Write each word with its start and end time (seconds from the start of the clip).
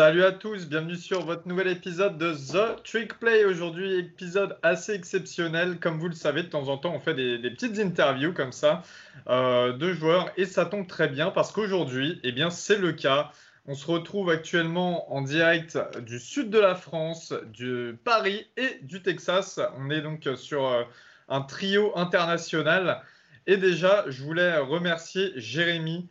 Salut 0.00 0.24
à 0.24 0.32
tous, 0.32 0.66
bienvenue 0.66 0.96
sur 0.96 1.26
votre 1.26 1.46
nouvel 1.46 1.68
épisode 1.68 2.16
de 2.16 2.32
The 2.32 2.82
Trick 2.84 3.18
Play. 3.18 3.44
Aujourd'hui, 3.44 3.98
épisode 3.98 4.56
assez 4.62 4.94
exceptionnel. 4.94 5.78
Comme 5.78 5.98
vous 5.98 6.08
le 6.08 6.14
savez, 6.14 6.42
de 6.42 6.48
temps 6.48 6.68
en 6.68 6.78
temps, 6.78 6.94
on 6.94 7.00
fait 7.00 7.12
des, 7.12 7.50
petites 7.50 7.78
interviews 7.78 8.32
comme 8.32 8.52
ça 8.52 8.82
euh, 9.28 9.74
de 9.74 9.92
joueurs 9.92 10.30
et 10.38 10.46
ça 10.46 10.64
tombe 10.64 10.86
très 10.86 11.06
bien 11.06 11.30
parce 11.30 11.52
qu'aujourd'hui, 11.52 12.18
eh 12.22 12.32
bien, 12.32 12.48
c'est 12.48 12.78
le 12.78 12.92
cas. 12.92 13.30
On 13.66 13.74
se 13.74 13.86
retrouve 13.86 14.30
actuellement 14.30 15.12
en 15.14 15.20
direct 15.20 15.78
du 16.06 16.18
sud 16.18 16.48
de 16.48 16.58
la 16.58 16.76
France, 16.76 17.34
du 17.52 17.94
Paris 18.02 18.46
et 18.56 18.78
du 18.80 19.02
Texas. 19.02 19.60
On 19.76 19.90
est 19.90 20.00
donc 20.00 20.26
sur 20.36 20.66
euh, 20.66 20.84
un 21.28 21.42
trio 21.42 21.92
international. 21.94 23.02
Et 23.46 23.58
déjà, 23.58 24.06
je 24.08 24.22
voulais 24.22 24.56
remercier 24.56 25.32
Jérémy 25.36 26.08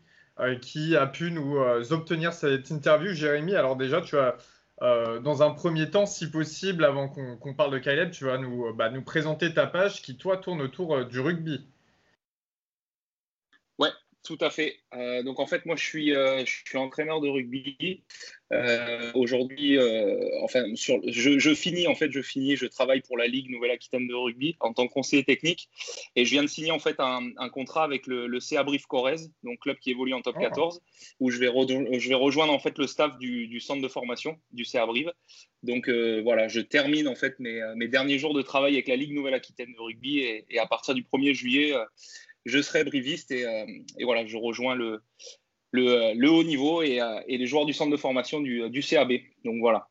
qui 0.61 0.95
a 0.95 1.07
pu 1.07 1.31
nous 1.31 1.57
euh, 1.57 1.84
obtenir 1.91 2.34
cette 2.34 2.70
interview. 2.70 3.13
Jérémy, 3.13 3.55
alors 3.55 3.75
déjà, 3.75 4.02
tu 4.02 4.17
as, 4.17 4.35
euh, 4.81 5.20
dans 5.20 5.43
un 5.43 5.52
premier 5.52 5.89
temps, 5.89 6.05
si 6.05 6.30
possible, 6.30 6.85
avant 6.85 7.09
qu'on 7.09 7.53
parle 7.53 7.71
de 7.71 7.80
Caleb, 7.80 8.11
tu 8.11 8.25
vas 8.25 8.38
nous, 8.38 8.73
bah, 8.73 8.89
nous 8.89 9.02
présenter 9.02 9.53
ta 9.53 9.67
page 9.67 10.02
qui, 10.02 10.17
toi, 10.17 10.38
tourne 10.38 10.61
autour 10.61 11.05
du 11.05 11.20
rugby. 11.20 11.66
Tout 14.23 14.38
à 14.41 14.50
fait. 14.50 14.80
Euh, 14.94 15.23
donc 15.23 15.39
en 15.39 15.47
fait, 15.47 15.66
moi, 15.66 15.75
euh, 15.75 16.45
je 16.45 16.63
suis 16.66 16.78
entraîneur 16.78 17.22
de 17.22 17.30
rugby. 17.30 18.03
Euh, 18.52 19.11
aujourd'hui, 19.14 19.78
enfin, 20.42 20.75
sur, 20.75 21.00
je, 21.08 21.38
je, 21.38 21.53
finis 21.53 21.88
en 21.88 21.95
fait, 21.95 22.11
je 22.11 22.22
finis, 22.22 22.56
je 22.56 22.66
travaille 22.66 23.02
pour 23.02 23.17
la 23.17 23.28
Ligue 23.28 23.50
Nouvelle-Aquitaine 23.50 24.08
de 24.08 24.14
rugby 24.14 24.56
en 24.59 24.73
tant 24.73 24.88
que 24.88 24.94
conseiller 24.94 25.23
technique, 25.23 25.69
et 26.16 26.25
je 26.25 26.31
viens 26.31 26.44
de 26.44 26.47
signer 26.47 26.72
en 26.72 26.80
fait 26.80 27.00
un, 27.00 27.30
un 27.38 27.50
contrat 27.50 27.83
avec 27.83 28.08
le, 28.08 28.28
le 28.28 28.39
CA 28.39 28.64
Brive 28.64 28.88
Corrèze, 28.88 29.31
donc 29.44 29.59
club 29.59 29.78
qui 29.78 29.91
évolue 29.91 30.14
en 30.14 30.22
top 30.22 30.38
14, 30.39 30.81
où 31.19 31.30
je 31.30 31.38
vais, 31.38 31.47
je 32.00 32.09
vais 32.09 32.16
rejoindre 32.16 32.53
en 32.53 32.59
fait 32.59 32.78
le 32.78 32.88
staff 32.88 33.17
du, 33.19 33.47
du 33.47 33.59
centre 33.59 33.81
de 33.81 33.88
formation 33.88 34.38
du 34.52 34.66
CA 34.66 34.86
Brive. 34.86 35.11
Donc 35.61 35.89
voilà, 35.89 36.47
je 36.47 36.61
termine 36.61 37.08
en 37.08 37.16
fait 37.16 37.38
mes, 37.39 37.61
mes, 37.75 37.88
derniers 37.88 38.17
jours 38.17 38.34
de 38.34 38.41
travail 38.41 38.73
avec 38.73 38.88
la 38.88 38.95
Ligue 38.95 39.13
Nouvelle-Aquitaine 39.13 39.73
de 39.73 39.80
rugby, 39.80 40.19
et, 40.19 40.45
et, 40.50 40.59
à 40.59 40.66
partir 40.66 40.94
du 40.95 41.03
1er 41.03 41.34
juillet 41.34 41.73
je 42.45 42.61
serai 42.61 42.84
briviste 42.84 43.31
euh, 43.31 43.66
et, 43.97 44.03
voilà, 44.03 44.25
je 44.25 44.38
rejoins 44.38 44.75
le, 44.75 45.02
le, 45.72 46.28
haut 46.28 46.44
niveau 46.44 46.81
et, 46.81 47.02
euh, 47.02 47.20
et, 47.28 47.38
les 47.38 47.45
joueurs 47.48 47.66
du 47.66 47.73
centre 47.73 47.92
de 47.92 47.98
formation 47.98 48.39
du, 48.39 48.70
du 48.70 48.81
CAB. 48.81 49.14
Donc 49.45 49.59
voilà, 49.59 49.88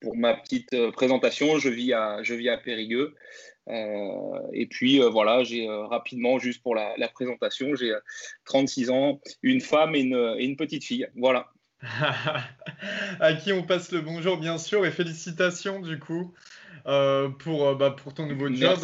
pour 0.00 0.16
ma 0.16 0.34
petite 0.34 0.72
euh, 0.74 0.90
présentation, 0.90 1.58
je 1.58 1.68
vis 1.68 1.92
à, 1.92 2.22
je 2.22 2.34
vis 2.34 2.48
à 2.48 2.58
Périgueux. 2.58 3.14
et 4.52 4.66
puis 4.66 5.00
voilà, 5.00 5.44
j'ai 5.44 5.68
rapidement, 5.68 6.38
juste 6.38 6.62
pour 6.62 6.74
la, 6.74 7.08
présentation, 7.08 7.74
j'ai 7.74 7.92
36 8.46 8.90
ans, 8.90 9.20
une 9.42 9.60
femme 9.60 9.94
et 9.94 10.00
une, 10.00 10.36
et 10.38 10.44
une 10.44 10.56
petite 10.56 10.84
fille. 10.84 11.06
Voilà. 11.16 11.50
à 13.20 13.34
qui 13.34 13.52
on 13.52 13.62
passe 13.62 13.92
le 13.92 14.00
bonjour, 14.00 14.38
bien 14.38 14.58
sûr, 14.58 14.84
et 14.84 14.90
félicitations 14.90 15.80
du 15.80 15.98
coup. 15.98 16.34
Euh, 16.88 17.28
pour, 17.28 17.68
euh, 17.68 17.74
bah, 17.74 17.90
pour 17.90 18.14
ton 18.14 18.26
nouveau 18.26 18.52
job. 18.52 18.78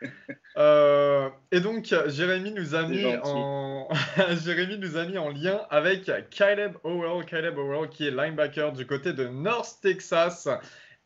Euh, 0.56 1.30
et 1.50 1.58
donc, 1.58 1.92
Jérémy 2.06 2.52
nous, 2.52 2.76
a 2.76 2.84
mis 2.84 3.04
en... 3.24 3.88
Jérémy 4.44 4.78
nous 4.78 4.96
a 4.96 5.04
mis 5.04 5.18
en 5.18 5.30
lien 5.30 5.66
avec 5.68 6.08
Caleb 6.30 6.76
Howell, 6.84 7.24
Caleb 7.24 7.58
Howell 7.58 7.88
qui 7.88 8.06
est 8.06 8.12
linebacker 8.12 8.70
du 8.70 8.86
côté 8.86 9.12
de 9.12 9.26
North 9.26 9.80
Texas. 9.82 10.48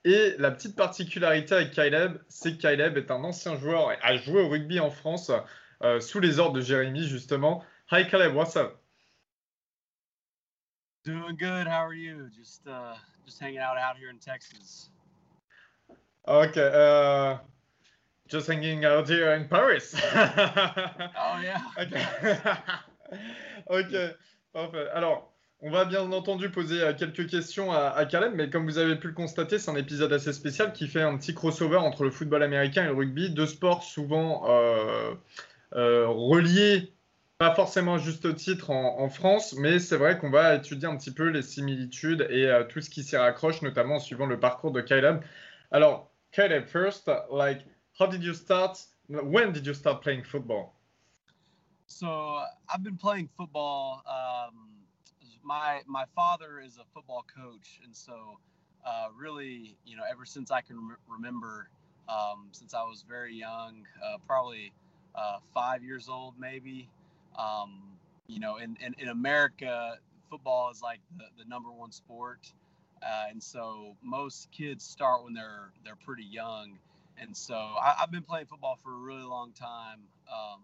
Et 0.05 0.34
la 0.39 0.50
petite 0.50 0.77
particularité 0.77 1.55
avec 1.55 1.71
Caleb, 1.72 2.19
c'est 2.28 2.59
que 2.59 2.61
Caleb 2.61 2.99
est 2.99 3.11
un 3.11 3.25
ancien 3.25 3.56
joueur, 3.56 3.89
a 4.03 4.17
joué 4.19 4.43
au 4.43 4.51
rugby 4.51 4.81
en 4.81 4.91
France 4.91 5.31
sous 6.01 6.21
les 6.21 6.39
ordres 6.39 6.56
de 6.56 6.61
Jérémy 6.61 7.09
justement. 7.09 7.65
Hi 7.91 8.06
Caleb, 8.06 8.37
what's 8.37 8.55
up? 8.55 8.78
Doing 11.05 11.39
good. 11.39 11.67
How 11.67 11.87
are 11.87 11.95
you? 11.95 12.28
Just 12.37 12.67
uh, 12.67 12.97
just 13.25 13.41
hanging 13.41 13.61
out 13.61 13.78
out 13.78 13.97
here 13.97 14.11
in 14.11 14.19
Texas. 14.19 14.91
Okay. 16.27 16.71
Uh, 16.73 17.37
just 18.29 18.47
hanging 18.47 18.84
out 18.84 19.09
here 19.09 19.33
in 19.33 19.49
Paris. 19.49 19.95
oh 20.15 21.41
yeah. 21.43 21.62
Okay. 21.79 22.05
ok. 23.71 24.17
Parfait. 24.53 24.89
Alors, 24.95 25.33
on 25.61 25.71
va 25.71 25.84
bien 25.84 26.11
entendu 26.12 26.51
poser 26.51 26.81
euh, 26.83 26.93
quelques 26.93 27.27
questions 27.27 27.73
à, 27.73 27.89
à 27.89 28.05
Caleb, 28.07 28.33
mais 28.34 28.49
comme 28.49 28.65
vous 28.65 28.78
avez 28.78 28.97
pu 28.97 29.09
le 29.09 29.15
constater, 29.15 29.59
c'est 29.59 29.71
un 29.71 29.77
épisode 29.77 30.12
assez 30.12 30.33
spécial 30.33 30.73
qui 30.73 30.87
fait 30.87 31.03
un 31.03 31.17
petit 31.17 31.34
crossover 31.34 31.77
entre 31.77 32.05
le 32.05 32.11
football 32.11 32.43
américain 32.43 32.84
et 32.84 32.89
le 32.89 32.95
rugby, 32.95 33.31
deux 33.31 33.47
sports 33.47 33.83
souvent 33.83 34.45
euh, 34.49 35.15
euh, 35.75 36.07
reliés, 36.07 36.93
pas 37.39 37.55
forcément 37.55 37.95
à 37.95 37.99
juste 37.99 38.34
titre 38.37 38.71
en, 38.71 39.01
en 39.01 39.09
France, 39.09 39.55
mais 39.59 39.78
c'est 39.78 39.97
vrai 39.97 40.19
qu'on 40.19 40.31
va 40.31 40.55
étudier 40.55 40.89
un 40.89 40.97
petit 40.97 41.12
peu 41.12 41.28
les 41.28 41.43
similitudes 41.43 42.27
et 42.31 42.47
euh, 42.47 42.65
tout 42.65 42.81
ce 42.81 42.91
qui 42.91 43.03
s'y 43.03 43.17
raccroche, 43.17 43.62
notamment 43.62 43.97
en 43.97 44.01
suivant 44.01 44.27
le 44.27 44.39
parcours 44.39 44.73
de 44.73 44.81
Caleb. 44.81 45.21
Alors, 45.71 46.09
Caleb, 46.33 46.67
first, 46.67 47.09
like, 47.31 47.62
how 47.99 48.06
did 48.06 48.23
you 48.23 48.34
start? 48.34 48.83
When 49.09 49.53
did 49.53 49.67
you 49.67 49.75
start 49.75 50.03
playing 50.03 50.25
football? 50.25 50.75
So 51.87 52.43
I've 52.69 52.83
been 52.83 52.97
playing 52.97 53.29
football. 53.37 54.03
Um, 54.07 54.69
my 55.43 55.81
my 55.87 56.05
father 56.15 56.61
is 56.61 56.78
a 56.78 56.84
football 56.95 57.25
coach, 57.34 57.81
and 57.84 57.95
so 57.95 58.39
uh, 58.87 59.09
really, 59.17 59.77
you 59.84 59.97
know, 59.97 60.05
ever 60.11 60.25
since 60.25 60.51
I 60.51 60.61
can 60.61 60.77
re- 60.77 60.97
remember, 61.09 61.69
um, 62.09 62.49
since 62.53 62.75
I 62.75 62.83
was 62.84 63.05
very 63.07 63.34
young, 63.34 63.87
uh, 64.03 64.19
probably 64.27 64.73
uh, 65.15 65.39
five 65.53 65.83
years 65.83 66.09
old, 66.09 66.34
maybe. 66.39 66.89
Um, 67.39 67.83
you 68.27 68.41
know, 68.41 68.57
in, 68.57 68.77
in, 68.84 68.95
in 68.99 69.09
America, 69.09 69.99
football 70.31 70.71
is 70.71 70.83
like 70.83 71.01
the, 71.17 71.25
the 71.43 71.49
number 71.49 71.71
one 71.71 71.93
sport. 71.93 72.53
Uh, 73.03 73.25
and 73.31 73.42
so 73.42 73.97
most 74.03 74.50
kids 74.50 74.84
start 74.84 75.25
when 75.25 75.34
they're 75.34 75.70
they're 75.84 75.98
pretty 76.04 76.25
young, 76.25 76.78
and 77.20 77.36
so 77.36 77.54
I, 77.54 77.94
have 77.98 78.10
been 78.10 78.22
playing 78.22 78.47
football 78.47 78.78
for 78.82 78.92
a 78.92 78.98
really 78.98 79.22
long 79.22 79.53
time, 79.53 80.00
um, 80.32 80.60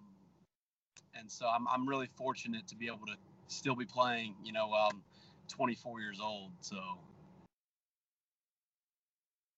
and 1.18 1.30
so 1.30 1.46
I'm 1.46 1.68
I'm 1.68 1.88
really 1.88 2.08
fortunate 2.16 2.66
to 2.68 2.76
be 2.76 2.86
able 2.86 3.06
to 3.06 3.16
still 3.48 3.76
be 3.76 3.84
playing. 3.84 4.34
You 4.44 4.52
know, 4.52 4.72
I'm 4.72 5.02
24 5.48 6.00
years 6.00 6.20
old. 6.20 6.50
So. 6.60 6.78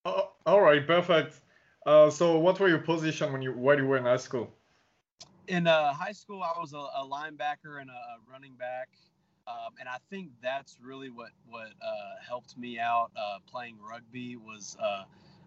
Oh, 0.05 0.31
all 0.45 0.61
right, 0.61 0.85
perfect. 0.85 1.41
Uh, 1.85 2.09
so, 2.09 2.37
what 2.37 2.59
were 2.59 2.69
your 2.69 2.79
position 2.79 3.31
when 3.31 3.41
you 3.41 3.53
while 3.53 3.77
you 3.77 3.85
were 3.85 3.97
in 3.97 4.03
high 4.03 4.17
school? 4.17 4.53
In 5.47 5.67
uh, 5.67 5.93
high 5.93 6.11
school, 6.11 6.43
I 6.43 6.59
was 6.59 6.73
a, 6.73 6.77
a 6.77 7.07
linebacker 7.09 7.81
and 7.81 7.89
a 7.89 8.31
running 8.31 8.53
back. 8.53 8.89
Um, 9.47 9.73
and 9.79 9.87
I 9.87 9.97
think 10.09 10.29
that's 10.41 10.77
really 10.81 11.09
what 11.09 11.29
what 11.47 11.67
uh, 11.81 12.15
helped 12.27 12.57
me 12.57 12.79
out 12.79 13.11
uh, 13.15 13.39
playing 13.49 13.77
rugby 13.81 14.35
was 14.35 14.75
uh, 14.81 15.03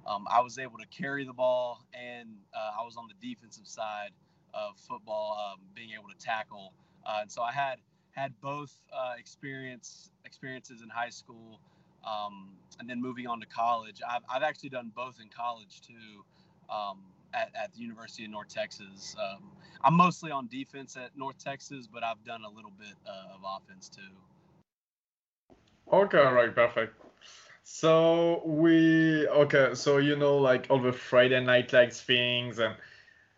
um, 0.06 0.26
I 0.30 0.40
was 0.40 0.58
able 0.58 0.78
to 0.78 0.86
carry 0.86 1.24
the 1.24 1.32
ball 1.34 1.84
and 1.92 2.30
uh, 2.54 2.80
I 2.80 2.84
was 2.84 2.96
on 2.96 3.06
the 3.08 3.28
defensive 3.28 3.66
side 3.66 4.10
of 4.54 4.78
football, 4.78 5.52
um, 5.52 5.60
being 5.74 5.90
able 5.92 6.08
to 6.08 6.18
tackle. 6.18 6.72
Uh, 7.04 7.18
and 7.22 7.30
so 7.30 7.42
I 7.42 7.52
had 7.52 7.76
had 8.12 8.32
both 8.40 8.74
uh, 8.92 9.14
experience 9.18 10.10
experiences 10.24 10.82
in 10.82 10.88
high 10.88 11.10
school, 11.10 11.60
um, 12.06 12.50
and 12.78 12.88
then 12.88 13.00
moving 13.00 13.26
on 13.26 13.40
to 13.40 13.46
college. 13.46 14.00
I've, 14.08 14.22
I've 14.32 14.42
actually 14.42 14.70
done 14.70 14.92
both 14.96 15.20
in 15.20 15.28
college 15.28 15.82
too. 15.82 16.24
Um, 16.74 17.00
at, 17.32 17.50
at 17.54 17.72
the 17.72 17.80
University 17.80 18.24
of 18.24 18.30
North 18.30 18.48
Texas. 18.48 19.14
I'm 19.82 19.94
mostly 19.94 20.30
on 20.30 20.46
defense 20.48 20.96
at 20.96 21.16
North 21.16 21.38
Texas, 21.42 21.86
but 21.86 22.02
I've 22.02 22.22
done 22.24 22.42
a 22.44 22.50
little 22.50 22.72
bit 22.78 22.94
uh, 23.06 23.34
of 23.34 23.40
offense 23.44 23.88
too. 23.88 24.02
Okay, 25.92 26.18
all 26.18 26.34
right, 26.34 26.54
perfect. 26.54 26.94
So 27.62 28.42
we 28.44 29.26
okay, 29.28 29.74
so 29.74 29.98
you 29.98 30.16
know 30.16 30.38
like 30.38 30.66
all 30.70 30.80
the 30.80 30.92
Friday 30.92 31.42
night 31.42 31.72
lights 31.72 32.00
things 32.00 32.58
and 32.58 32.74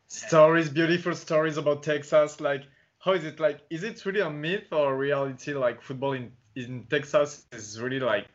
stories, 0.07 0.69
beautiful 0.69 1.15
stories 1.15 1.57
about 1.57 1.83
Texas. 1.83 2.41
Like, 2.41 2.65
how 2.99 3.13
is 3.13 3.25
it 3.25 3.41
like? 3.41 3.61
Is 3.71 3.83
it 3.83 4.05
really 4.05 4.21
a 4.21 4.31
myth 4.31 4.73
or 4.73 4.97
reality? 4.97 5.55
Like 5.55 5.83
football 5.83 6.13
in 6.13 6.33
in 6.55 6.87
Texas 6.91 7.47
is 7.53 7.81
really 7.81 8.01
like 8.01 8.27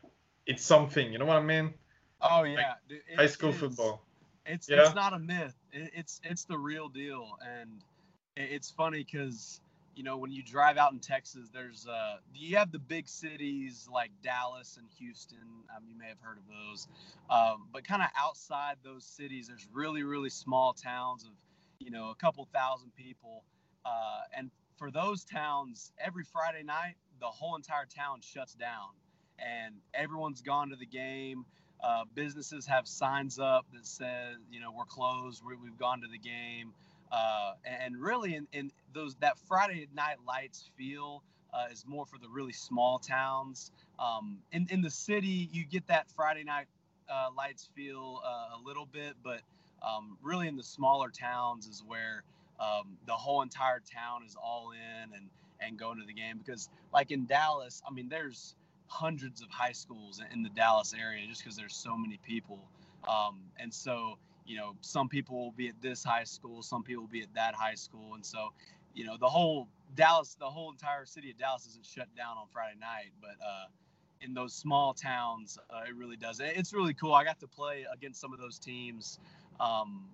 it's 0.46 0.64
something. 0.64 1.12
You 1.12 1.18
know 1.18 1.26
what 1.26 1.38
I 1.38 1.42
mean? 1.42 1.74
Oh 2.20 2.42
yeah, 2.42 2.74
like, 2.90 3.02
high 3.16 3.26
school 3.26 3.52
football. 3.52 4.02
It's 4.46 4.68
yeah. 4.68 4.82
it's 4.82 4.94
not 4.94 5.12
a 5.12 5.18
myth. 5.18 5.54
It, 5.72 5.90
it's 5.94 6.20
it's 6.24 6.44
the 6.44 6.58
real 6.58 6.88
deal, 6.88 7.38
and 7.42 7.70
it, 7.70 7.87
it's 8.38 8.70
funny 8.70 9.04
because 9.04 9.60
you 9.94 10.02
know 10.04 10.16
when 10.16 10.30
you 10.30 10.42
drive 10.42 10.76
out 10.76 10.92
in 10.92 10.98
Texas, 10.98 11.48
there's 11.52 11.86
uh 11.86 12.16
you 12.34 12.56
have 12.56 12.72
the 12.72 12.78
big 12.78 13.08
cities 13.08 13.88
like 13.92 14.10
Dallas 14.22 14.78
and 14.78 14.86
Houston. 14.98 15.38
Um, 15.74 15.84
you 15.88 15.98
may 15.98 16.06
have 16.08 16.20
heard 16.20 16.38
of 16.38 16.44
those, 16.48 16.88
um, 17.30 17.66
but 17.72 17.84
kind 17.84 18.02
of 18.02 18.08
outside 18.16 18.76
those 18.84 19.04
cities, 19.04 19.48
there's 19.48 19.66
really 19.72 20.02
really 20.02 20.30
small 20.30 20.72
towns 20.72 21.24
of 21.24 21.30
you 21.80 21.90
know 21.90 22.10
a 22.10 22.14
couple 22.14 22.46
thousand 22.52 22.92
people, 22.96 23.42
uh, 23.84 24.20
and 24.36 24.50
for 24.76 24.90
those 24.90 25.24
towns, 25.24 25.92
every 25.98 26.24
Friday 26.24 26.62
night, 26.62 26.94
the 27.20 27.26
whole 27.26 27.56
entire 27.56 27.86
town 27.86 28.20
shuts 28.20 28.54
down, 28.54 28.90
and 29.38 29.74
everyone's 29.94 30.42
gone 30.42 30.70
to 30.70 30.76
the 30.76 30.86
game 30.86 31.44
uh, 31.82 32.04
businesses 32.14 32.66
have 32.66 32.88
signs 32.88 33.38
up 33.38 33.66
that 33.72 33.86
says, 33.86 34.36
you 34.50 34.60
know, 34.60 34.72
we're 34.76 34.84
closed. 34.84 35.42
we 35.44 35.54
have 35.68 35.78
gone 35.78 36.00
to 36.00 36.08
the 36.08 36.18
game. 36.18 36.72
Uh, 37.10 37.54
and 37.64 37.96
really, 38.00 38.34
in, 38.34 38.46
in, 38.52 38.70
those 38.92 39.14
that 39.16 39.38
Friday 39.38 39.88
night 39.94 40.16
lights 40.26 40.70
feel, 40.76 41.22
uh, 41.52 41.66
is 41.72 41.84
more 41.86 42.04
for 42.06 42.18
the 42.18 42.28
really 42.28 42.52
small 42.52 42.98
towns. 42.98 43.70
Um, 43.98 44.38
in 44.52 44.66
in 44.70 44.82
the 44.82 44.90
city, 44.90 45.48
you 45.52 45.64
get 45.64 45.86
that 45.88 46.10
Friday 46.14 46.44
night 46.44 46.66
uh, 47.08 47.28
lights 47.36 47.68
feel 47.74 48.20
uh, 48.24 48.58
a 48.58 48.60
little 48.64 48.86
bit, 48.86 49.14
but 49.22 49.40
um, 49.82 50.18
really 50.22 50.48
in 50.48 50.56
the 50.56 50.62
smaller 50.62 51.10
towns 51.10 51.66
is 51.66 51.82
where 51.86 52.22
um, 52.60 52.98
the 53.06 53.12
whole 53.12 53.42
entire 53.42 53.80
town 53.80 54.22
is 54.26 54.36
all 54.42 54.72
in 54.72 55.14
and 55.14 55.28
and 55.60 55.78
going 55.78 55.98
to 55.98 56.06
the 56.06 56.12
game 56.12 56.38
because 56.38 56.68
like 56.92 57.10
in 57.10 57.26
Dallas, 57.26 57.82
I 57.88 57.92
mean, 57.92 58.08
there's 58.08 58.54
hundreds 58.86 59.42
of 59.42 59.50
high 59.50 59.72
schools 59.72 60.20
in 60.32 60.42
the 60.42 60.48
Dallas 60.50 60.94
area 60.98 61.26
just 61.26 61.42
because 61.42 61.56
there's 61.56 61.74
so 61.74 61.96
many 61.96 62.18
people, 62.26 62.60
um, 63.08 63.40
and 63.58 63.72
so 63.72 64.18
you 64.48 64.56
know 64.56 64.74
some 64.80 65.08
people 65.08 65.38
will 65.38 65.52
be 65.52 65.68
at 65.68 65.80
this 65.80 66.02
high 66.02 66.24
school, 66.24 66.62
some 66.62 66.82
people 66.82 67.02
will 67.04 67.10
be 67.10 67.22
at 67.22 67.32
that 67.34 67.54
high 67.54 67.74
school, 67.74 68.14
and 68.14 68.24
so 68.24 68.48
you 68.94 69.04
know 69.04 69.16
the 69.18 69.28
whole 69.28 69.68
Dallas, 69.94 70.36
the 70.38 70.46
whole 70.46 70.70
entire 70.70 71.04
city 71.04 71.30
of 71.30 71.38
Dallas 71.38 71.66
isn't 71.66 71.86
shut 71.86 72.08
down 72.16 72.36
on 72.38 72.46
Friday 72.52 72.76
night, 72.80 73.12
but 73.20 73.36
uh, 73.44 73.66
in 74.22 74.34
those 74.34 74.54
small 74.54 74.94
towns, 74.94 75.58
uh, 75.70 75.82
it 75.88 75.94
really 75.94 76.16
does. 76.16 76.40
It's 76.42 76.72
really 76.72 76.94
cool. 76.94 77.14
I 77.14 77.24
got 77.24 77.38
to 77.40 77.46
play 77.46 77.86
against 77.92 78.20
some 78.20 78.32
of 78.32 78.40
those 78.40 78.58
teams 78.58 79.18
um, 79.60 80.04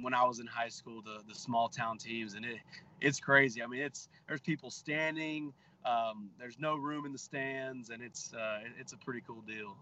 when 0.00 0.14
I 0.14 0.24
was 0.24 0.38
in 0.38 0.46
high 0.46 0.68
school, 0.68 1.02
the 1.02 1.22
the 1.26 1.34
small 1.34 1.68
town 1.68 1.98
teams, 1.98 2.34
and 2.34 2.44
it 2.44 2.58
it's 3.00 3.20
crazy. 3.20 3.62
I 3.62 3.66
mean, 3.66 3.80
it's 3.80 4.08
there's 4.28 4.40
people 4.40 4.70
standing. 4.70 5.52
Um, 5.84 6.30
there's 6.38 6.58
no 6.60 6.76
room 6.76 7.06
in 7.06 7.12
the 7.12 7.18
stands, 7.18 7.90
and 7.90 8.02
it's 8.02 8.32
uh, 8.34 8.60
it's 8.78 8.92
a 8.92 8.98
pretty 8.98 9.22
cool 9.26 9.42
deal. 9.46 9.76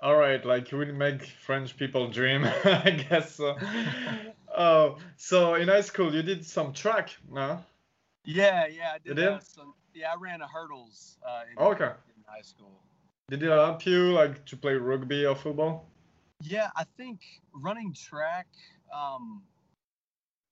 All 0.00 0.16
right, 0.16 0.44
like 0.44 0.70
you 0.70 0.78
will 0.78 0.92
make 0.92 1.22
French 1.22 1.76
people 1.76 2.08
dream, 2.08 2.44
I 2.64 3.04
guess. 3.08 3.36
So. 3.36 3.56
uh, 4.54 4.90
so 5.16 5.54
in 5.54 5.68
high 5.68 5.80
school, 5.80 6.14
you 6.14 6.22
did 6.22 6.44
some 6.44 6.72
track, 6.74 7.16
no? 7.30 7.64
Yeah, 8.24 8.66
yeah, 8.66 8.92
I 8.94 8.98
did. 8.98 9.16
Did? 9.16 9.28
Uh, 9.28 9.38
some, 9.40 9.74
yeah, 9.94 10.12
I 10.12 10.16
ran 10.16 10.42
a 10.42 10.46
hurdles 10.46 11.16
uh, 11.26 11.42
in, 11.50 11.58
Okay. 11.58 11.84
in 11.84 12.24
high 12.26 12.42
school. 12.42 12.78
Did 13.30 13.42
it 13.42 13.50
help 13.50 13.86
you 13.86 14.12
like 14.12 14.44
to 14.46 14.56
play 14.56 14.74
rugby 14.74 15.24
or 15.24 15.34
football? 15.34 15.88
Yeah, 16.42 16.68
I 16.76 16.84
think 16.96 17.20
running 17.54 17.94
track, 17.94 18.46
um, 18.92 19.42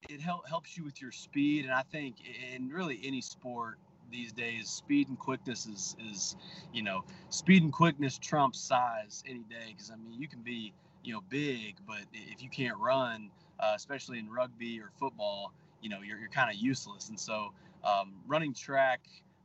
it 0.09 0.21
help, 0.21 0.49
helps 0.49 0.77
you 0.77 0.85
with 0.85 1.03
your 1.03 1.13
speed, 1.13 1.67
and 1.67 1.75
I 1.75 1.83
think 1.83 2.17
in 2.55 2.69
really 2.71 3.01
any 3.05 3.21
sport 3.21 3.79
these 4.11 4.33
days, 4.33 4.69
speed 4.69 5.09
and 5.09 5.19
quickness 5.19 5.67
is 5.67 5.97
is 6.11 6.37
you 6.73 6.83
know 6.83 7.05
speed 7.31 7.63
and 7.63 7.73
quickness 7.73 8.19
trumps 8.19 8.61
size 8.61 9.23
any 9.29 9.41
day. 9.51 9.69
Because 9.69 9.91
I 9.91 9.97
mean, 9.97 10.15
you 10.21 10.29
can 10.29 10.41
be 10.41 10.73
you 11.03 11.13
know 11.13 11.23
big, 11.29 11.77
but 11.87 12.03
if 12.13 12.43
you 12.43 12.49
can't 12.51 12.79
run, 12.79 13.31
uh, 13.61 13.73
especially 13.77 14.19
in 14.19 14.31
rugby 14.31 14.81
or 14.81 14.91
football, 14.99 15.53
you 15.83 15.89
know 15.91 16.01
you're 16.03 16.19
you're 16.19 16.29
kind 16.29 16.51
of 16.51 16.57
useless. 16.57 17.09
And 17.09 17.19
so 17.19 17.53
um, 17.85 18.15
running 18.27 18.55
track 18.55 19.01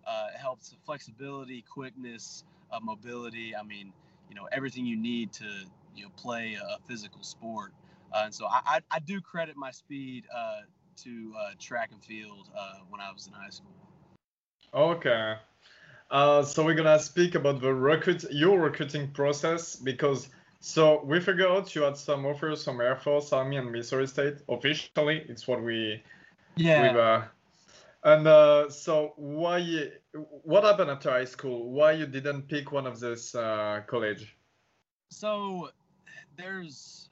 uh, 0.08 0.30
helps 0.38 0.76
flexibility, 0.86 1.64
quickness, 1.70 2.44
uh, 2.72 2.80
mobility. 2.82 3.56
I 3.56 3.64
mean, 3.64 3.94
you 4.30 4.36
know 4.36 4.48
everything 4.52 4.86
you 4.86 4.98
need 4.98 5.34
to 5.34 5.66
you 5.96 6.04
know 6.04 6.10
play 6.18 6.56
a 6.56 6.80
physical 6.88 7.24
sport. 7.24 7.74
Uh, 8.12 8.24
and 8.26 8.34
so 8.34 8.48
I, 8.48 8.62
I, 8.66 8.80
I 8.92 9.00
do 9.00 9.22
credit 9.22 9.56
my 9.56 9.72
speed 9.72 10.26
uh, 10.36 10.62
to 11.04 11.34
uh, 11.40 11.52
track 11.60 11.92
and 11.92 12.04
field 12.04 12.50
when 12.90 13.02
I 13.02 13.12
was 13.12 13.28
in 13.28 13.34
high 13.34 13.50
school. 13.52 13.89
Okay. 14.74 15.36
Uh, 16.12 16.44
so 16.44 16.64
we're 16.66 16.76
gonna 16.76 17.00
speak 17.00 17.36
about 17.36 17.62
the 17.62 17.74
recruit 17.74 18.26
your 18.32 18.60
recruiting 18.60 19.12
process 19.12 19.76
because 19.76 20.30
so 20.60 21.04
we 21.04 21.20
figured 21.20 21.50
out 21.52 21.74
you 21.76 21.84
had 21.84 21.96
some 21.96 22.26
offers 22.26 22.64
from 22.64 22.82
Air 22.82 22.96
Force, 22.96 23.32
Army, 23.32 23.58
and 23.58 23.72
Missouri 23.72 24.08
State. 24.08 24.38
Officially, 24.50 25.26
it's 25.30 25.48
what 25.48 25.62
we 25.64 26.02
Yeah. 26.56 26.82
we've 26.82 26.96
uh, 26.96 27.22
and 28.04 28.28
uh, 28.28 28.70
so 28.70 29.14
why 29.18 29.92
what 30.14 30.64
happened 30.64 30.90
after 30.90 31.12
high 31.12 31.26
school? 31.26 31.72
Why 31.72 31.94
you 31.94 32.08
didn't 32.08 32.44
pick 32.48 32.72
one 32.72 32.88
of 32.88 33.00
this 33.00 33.36
uh, 33.36 33.82
college? 33.88 34.36
so 35.10 35.70
there's 36.38 37.10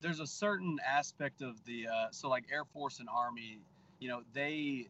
there's 0.00 0.20
a 0.20 0.26
certain 0.26 0.76
aspect 0.86 1.40
of 1.40 1.64
the 1.64 1.86
uh, 1.86 2.06
so 2.10 2.28
like 2.28 2.44
Air 2.52 2.64
Force 2.64 3.00
and 3.00 3.08
Army, 3.08 3.58
you 4.00 4.08
know, 4.08 4.22
they 4.32 4.88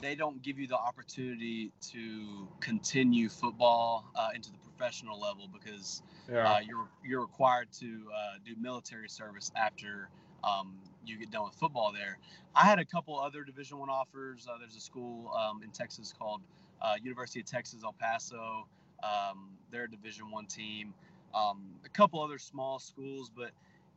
they 0.00 0.14
don't 0.14 0.40
give 0.42 0.58
you 0.58 0.66
the 0.66 0.76
opportunity 0.76 1.72
to 1.80 2.46
continue 2.60 3.28
football 3.28 4.04
uh, 4.14 4.28
into 4.34 4.50
the 4.50 4.58
professional 4.58 5.18
level 5.20 5.48
because 5.52 6.02
Yeah. 6.28 6.52
uh, 6.52 6.58
you're 6.60 6.88
you're 7.04 7.20
required 7.22 7.68
to 7.80 8.10
uh, 8.14 8.38
do 8.44 8.54
military 8.60 9.08
service 9.08 9.50
after 9.56 10.08
um, 10.44 10.78
you 11.04 11.18
get 11.18 11.30
done 11.30 11.44
with 11.44 11.54
football 11.54 11.92
there. 11.92 12.18
I 12.54 12.64
had 12.64 12.78
a 12.78 12.84
couple 12.84 13.18
other 13.18 13.42
Division 13.44 13.78
One 13.78 13.90
offers. 13.90 14.46
Uh, 14.48 14.58
there's 14.58 14.76
a 14.76 14.80
school 14.80 15.32
um, 15.34 15.62
in 15.62 15.70
Texas 15.70 16.14
called 16.16 16.42
uh, 16.80 16.94
University 17.02 17.40
of 17.40 17.46
Texas 17.46 17.82
El 17.82 17.92
Paso. 17.94 18.68
Um, 19.02 19.50
they're 19.70 19.84
a 19.84 19.90
Division 19.90 20.30
One 20.30 20.46
team. 20.46 20.94
Um, 21.34 21.62
a 21.84 21.88
couple 21.88 22.22
other 22.22 22.38
small 22.38 22.78
schools, 22.78 23.30
but 23.34 23.50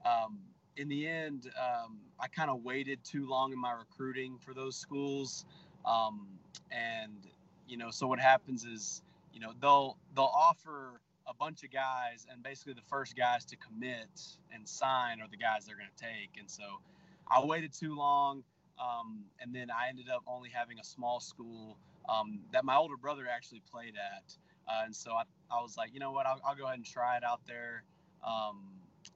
um, 0.06 0.40
in 0.78 0.90
the 0.90 1.08
end, 1.08 1.50
um, 1.58 1.98
I 2.20 2.28
kind 2.28 2.50
of 2.50 2.64
waited 2.64 3.04
too 3.04 3.28
long 3.28 3.54
in 3.54 3.60
my 3.60 3.72
recruiting 3.72 4.38
for 4.40 4.54
those 4.54 4.76
schools. 4.76 5.46
Um, 5.86 6.28
and 6.72 7.28
you 7.68 7.78
know, 7.78 7.92
so 7.92 8.08
what 8.08 8.20
happens 8.20 8.66
is, 8.66 9.02
you 9.34 9.40
know, 9.40 9.54
they'll 9.62 9.98
they'll 10.16 10.32
offer 10.34 11.02
a 11.28 11.34
bunch 11.34 11.64
of 11.64 11.72
guys, 11.72 12.26
and 12.32 12.44
basically 12.44 12.74
the 12.74 12.82
first 12.90 13.16
guys 13.16 13.46
to 13.46 13.56
commit 13.56 14.10
and 14.54 14.68
sign 14.68 15.22
are 15.22 15.28
the 15.30 15.38
guys 15.38 15.66
they're 15.66 15.76
going 15.76 15.90
to 15.96 16.04
take. 16.04 16.40
And 16.40 16.50
so 16.50 16.64
I 17.30 17.44
waited 17.46 17.74
too 17.74 17.96
long, 17.96 18.44
um, 18.80 19.24
and 19.40 19.54
then 19.54 19.70
I 19.72 19.90
ended 19.90 20.10
up 20.10 20.24
only 20.28 20.50
having 20.50 20.80
a 20.80 20.84
small 20.84 21.20
school 21.20 21.78
um, 22.10 22.40
that 22.52 22.66
my 22.66 22.76
older 22.76 22.98
brother 22.98 23.24
actually 23.32 23.62
played 23.72 23.94
at. 23.96 24.36
Uh, 24.68 24.86
and 24.86 24.96
so 24.96 25.12
I, 25.12 25.24
I 25.52 25.62
was 25.62 25.78
like, 25.78 25.94
you 25.94 26.00
know 26.00 26.12
what, 26.12 26.26
I'll, 26.26 26.42
I'll 26.46 26.56
go 26.56 26.66
ahead 26.66 26.78
and 26.78 26.86
try 26.86 27.18
it 27.18 27.24
out 27.24 27.42
there. 27.48 27.84
Um, 28.26 28.64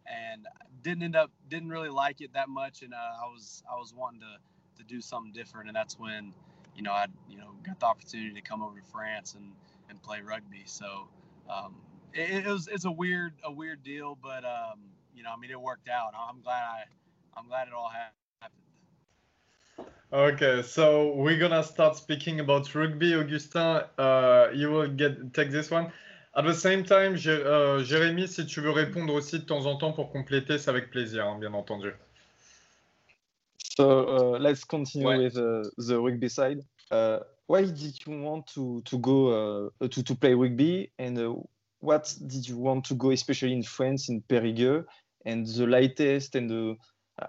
and 0.07 0.45
didn't 0.83 1.03
end 1.03 1.15
up, 1.15 1.31
didn't 1.49 1.69
really 1.69 1.89
like 1.89 2.21
it 2.21 2.33
that 2.33 2.49
much. 2.49 2.81
And 2.81 2.93
uh, 2.93 2.97
I 2.97 3.27
was, 3.27 3.63
I 3.71 3.75
was 3.75 3.93
wanting 3.93 4.21
to, 4.21 4.37
to 4.77 4.83
do 4.87 5.01
something 5.01 5.33
different. 5.33 5.67
And 5.67 5.75
that's 5.75 5.99
when, 5.99 6.33
you 6.75 6.83
know, 6.83 6.91
I, 6.91 7.07
you 7.29 7.37
know, 7.37 7.51
got 7.65 7.79
the 7.79 7.85
opportunity 7.85 8.33
to 8.33 8.41
come 8.41 8.61
over 8.61 8.79
to 8.79 8.85
France 8.85 9.35
and, 9.35 9.51
and 9.89 10.01
play 10.01 10.21
rugby. 10.21 10.63
So 10.65 11.07
um, 11.49 11.75
it, 12.13 12.45
it 12.45 12.47
was, 12.47 12.67
it's 12.67 12.85
a 12.85 12.91
weird, 12.91 13.33
a 13.43 13.51
weird 13.51 13.83
deal, 13.83 14.17
but 14.21 14.43
um, 14.43 14.79
you 15.15 15.23
know, 15.23 15.31
I 15.35 15.39
mean, 15.39 15.51
it 15.51 15.59
worked 15.59 15.89
out. 15.89 16.13
I'm 16.15 16.41
glad 16.41 16.63
I, 16.63 16.83
I'm 17.37 17.47
glad 17.47 17.67
it 17.67 17.73
all 17.73 17.89
happened. 17.89 18.11
Okay, 20.13 20.61
so 20.61 21.13
we're 21.15 21.39
gonna 21.39 21.63
start 21.63 21.97
speaking 21.97 22.39
about 22.39 22.73
rugby, 22.73 23.15
Augustin. 23.15 23.81
Uh, 23.97 24.47
you 24.53 24.69
will 24.69 24.87
get 24.87 25.33
take 25.33 25.51
this 25.51 25.71
one. 25.71 25.91
At 26.37 26.45
the 26.45 26.53
same 26.53 26.83
time, 26.83 27.15
euh, 27.15 27.83
Jérémy, 27.83 28.27
si 28.27 28.45
tu 28.45 28.61
veux 28.61 28.71
répondre 28.71 29.13
aussi 29.13 29.39
de 29.39 29.45
temps 29.45 29.65
en 29.65 29.77
temps 29.77 29.93
pour 29.93 30.11
compléter, 30.11 30.57
c'est 30.57 30.69
avec 30.69 30.91
plaisir, 30.91 31.25
hein, 31.25 31.39
bien 31.39 31.53
entendu. 31.53 31.91
So 33.75 34.35
uh, 34.35 34.39
let's 34.39 34.63
continue 34.63 35.07
Ouais. 35.07 35.17
with 35.17 35.37
uh, 35.37 35.63
the 35.77 35.99
rugby 35.99 36.29
side. 36.29 36.59
Uh, 36.91 37.19
why 37.47 37.65
did 37.65 38.05
you 38.05 38.21
want 38.21 38.47
to 38.47 38.81
to 38.83 38.99
go 38.99 39.69
uh, 39.81 39.87
to 39.87 40.03
to 40.03 40.15
play 40.15 40.33
rugby, 40.33 40.91
and 40.97 41.17
uh, 41.19 41.35
what 41.79 42.15
did 42.25 42.47
you 42.47 42.57
want 42.57 42.85
to 42.85 42.95
go, 42.95 43.11
especially 43.11 43.53
in 43.53 43.63
France, 43.63 44.09
in 44.09 44.21
Périgueux? 44.21 44.85
And 45.25 45.45
the 45.45 45.65
latest 45.67 46.35
and 46.35 46.49
the, 46.49 46.75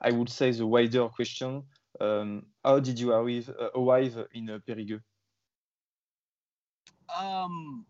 I 0.02 0.12
would 0.12 0.28
say 0.30 0.52
the 0.52 0.66
wider 0.66 1.08
question: 1.08 1.64
um, 2.00 2.46
How 2.64 2.80
did 2.80 2.98
you 3.00 3.12
arrive 3.12 3.50
uh, 3.50 3.70
arrive 3.74 4.16
in 4.32 4.50
uh, 4.50 4.58
Périgueux? 4.66 5.00
Um, 7.16 7.86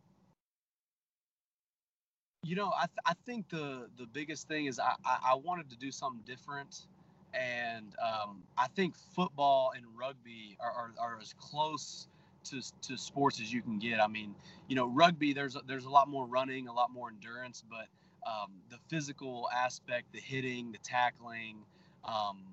you 2.43 2.55
know, 2.55 2.73
I, 2.77 2.87
th- 2.87 2.99
I 3.05 3.15
think 3.27 3.49
the 3.49 3.91
the 3.97 4.07
biggest 4.07 4.49
thing 4.49 4.67
is 4.67 4.79
I, 4.79 4.95
I, 5.05 5.19
I 5.33 5.35
wanted 5.35 5.71
to 5.71 5.77
do 5.77 5.91
something 5.91 6.23
different, 6.25 6.87
and 7.35 7.95
um, 8.03 8.43
I 8.57 8.69
think 8.69 8.95
football 9.15 9.73
and 9.77 9.85
rugby 9.99 10.57
are, 10.61 10.71
are, 10.71 10.91
are 10.99 11.19
as 11.21 11.35
close 11.39 12.09
to, 12.45 12.63
to 12.83 12.97
sports 12.97 13.41
as 13.41 13.53
you 13.53 13.63
can 13.63 13.79
get. 13.79 14.01
I 14.01 14.07
mean, 14.07 14.35
you 14.69 14.77
know, 14.77 14.87
rugby 14.87 15.33
there's 15.33 15.57
a, 15.57 15.63
there's 15.67 15.85
a 15.85 15.91
lot 15.91 16.09
more 16.09 16.27
running, 16.27 16.69
a 16.69 16.73
lot 16.73 16.91
more 16.93 17.09
endurance, 17.09 17.63
but 17.69 17.87
um, 18.29 18.53
the 18.71 18.79
physical 18.89 19.49
aspect, 19.55 20.13
the 20.13 20.21
hitting, 20.21 20.73
the 20.73 20.79
tackling, 20.79 21.59
um, 22.05 22.45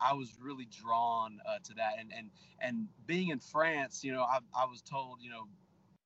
I 0.00 0.14
was 0.14 0.32
really 0.40 0.66
drawn 0.66 1.40
uh, 1.46 1.58
to 1.64 1.74
that. 1.74 1.94
And 1.98 2.12
and 2.16 2.30
and 2.60 2.88
being 3.06 3.28
in 3.28 3.38
France, 3.38 4.02
you 4.02 4.12
know, 4.12 4.22
I, 4.22 4.38
I 4.54 4.64
was 4.64 4.82
told, 4.82 5.18
you 5.20 5.30
know, 5.30 5.44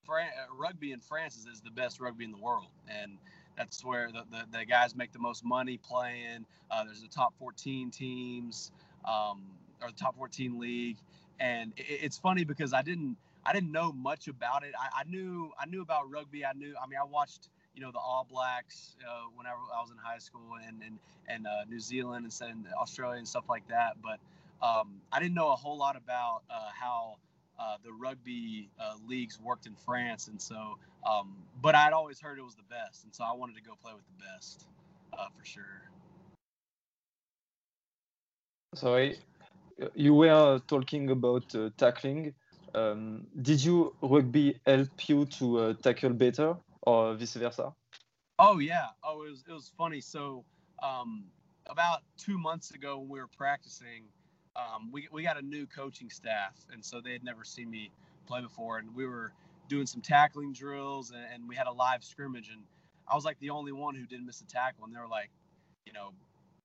Fran- 0.05 0.33
uh, 0.39 0.55
rugby 0.55 0.93
in 0.93 1.01
France 1.01 1.37
is, 1.37 1.47
is 1.47 1.61
the 1.61 1.71
best 1.71 2.01
rugby 2.01 2.25
in 2.25 2.33
the 2.33 2.39
world, 2.39 2.69
and 2.89 3.19
that's 3.57 3.85
where 3.85 4.11
the, 4.13 4.25
the, 4.31 4.59
the 4.59 4.65
guys 4.65 4.95
make 4.95 5.13
the 5.13 5.19
most 5.19 5.45
money 5.45 5.79
playing. 5.79 6.47
Uh, 6.71 6.85
there's 6.85 7.03
the 7.03 7.09
top 7.09 7.35
14 7.39 7.91
teams, 7.91 8.73
um, 9.05 9.43
or 9.83 9.89
the 9.89 9.97
top 9.97 10.17
14 10.17 10.59
league, 10.59 10.97
and 11.41 11.73
it, 11.77 11.85
it's 11.89 12.19
funny 12.19 12.45
because 12.45 12.73
I 12.73 12.83
didn't 12.83 13.17
I 13.47 13.53
didn't 13.53 13.73
know 13.73 13.93
much 13.93 14.29
about 14.29 14.65
it. 14.65 14.73
I, 14.79 15.01
I 15.01 15.05
knew 15.05 15.53
I 15.59 15.67
knew 15.67 15.83
about 15.83 16.11
rugby. 16.11 16.45
I 16.45 16.53
knew 16.53 16.75
I 16.83 16.87
mean 16.87 16.99
I 17.01 17.05
watched 17.05 17.49
you 17.75 17.83
know 17.83 17.91
the 17.91 17.99
All 17.99 18.27
Blacks 18.31 18.97
uh, 19.07 19.29
whenever 19.35 19.59
I 19.77 19.81
was 19.81 19.91
in 19.91 19.97
high 19.99 20.19
school 20.19 20.57
and 20.67 20.83
and 20.83 20.99
and 21.29 21.47
uh, 21.47 21.65
New 21.69 21.81
Zealand 21.81 22.25
and, 22.41 22.51
and 22.51 22.67
Australia 22.81 23.19
and 23.19 23.29
stuff 23.29 23.49
like 23.49 23.67
that, 23.69 23.97
but 24.03 24.19
um, 24.67 24.95
I 25.13 25.21
didn't 25.21 25.35
know 25.35 25.51
a 25.51 25.57
whole 25.57 25.77
lot 25.77 25.97
about 25.97 26.43
uh, 26.51 26.71
how 26.79 27.17
uh, 27.59 27.77
the 27.85 27.93
rugby 27.93 28.69
uh, 28.81 28.95
leagues 29.07 29.39
worked 29.41 29.67
in 29.67 29.75
France, 29.75 30.29
and 30.29 30.41
so. 30.41 30.79
Um, 31.05 31.37
but 31.61 31.75
I'd 31.75 31.93
always 31.93 32.21
heard 32.21 32.39
it 32.39 32.43
was 32.43 32.55
the 32.55 32.69
best, 32.69 33.05
and 33.05 33.15
so 33.15 33.25
I 33.25 33.33
wanted 33.33 33.57
to 33.57 33.63
go 33.63 33.75
play 33.83 33.93
with 33.95 34.07
the 34.07 34.25
best, 34.25 34.67
uh, 35.19 35.27
for 35.37 35.45
sure. 35.45 35.91
Sorry, 38.75 39.19
you 39.95 40.15
were 40.15 40.61
talking 40.67 41.11
about 41.11 41.55
uh, 41.55 41.71
tackling. 41.77 42.35
Um, 42.75 43.27
did 43.41 43.63
you 43.63 43.95
rugby 44.03 44.59
help 44.67 45.09
you 45.09 45.27
to 45.27 45.59
uh, 45.59 45.75
tackle 45.75 46.11
better, 46.11 46.57
or 46.83 47.15
vice 47.15 47.35
versa? 47.35 47.73
Oh 48.39 48.59
yeah. 48.59 48.87
Oh, 49.05 49.23
it 49.23 49.31
was 49.31 49.45
it 49.49 49.53
was 49.53 49.71
funny. 49.79 50.01
So 50.01 50.45
um, 50.83 51.25
about 51.67 52.03
two 52.17 52.39
months 52.39 52.73
ago 52.73 52.99
when 52.99 53.09
we 53.09 53.21
were 53.21 53.29
practicing, 53.29 54.05
um, 54.57 54.91
we 54.91 55.09
we 55.13 55.23
got 55.23 55.39
a 55.39 55.43
new 55.43 55.67
coaching 55.67 56.11
staff, 56.11 56.55
and 56.73 56.85
so 56.85 57.01
they 57.01 57.13
had 57.13 57.23
never 57.23 57.45
seen 57.45 57.71
me 57.71 57.91
play 58.27 58.41
before, 58.41 58.79
and 58.79 58.95
we 58.95 59.07
were 59.07 59.33
doing 59.69 59.87
some 59.87 60.01
tackling 60.01 60.53
drills, 60.53 61.11
and, 61.11 61.21
and 61.33 61.49
we 61.49 61.57
had 61.57 61.67
a 61.67 61.73
live 61.73 62.05
scrimmage, 62.05 62.51
and 62.51 62.63
I 63.09 63.15
was 63.15 63.25
like 63.25 63.39
the 63.41 63.51
only 63.51 63.73
one 63.73 63.95
who 63.95 64.07
didn't 64.07 64.27
miss 64.27 64.41
a 64.41 64.47
tackle, 64.47 64.85
and 64.85 64.95
they 64.95 64.99
were 64.99 65.09
like, 65.09 65.31
you 65.87 65.93
know, 65.93 66.13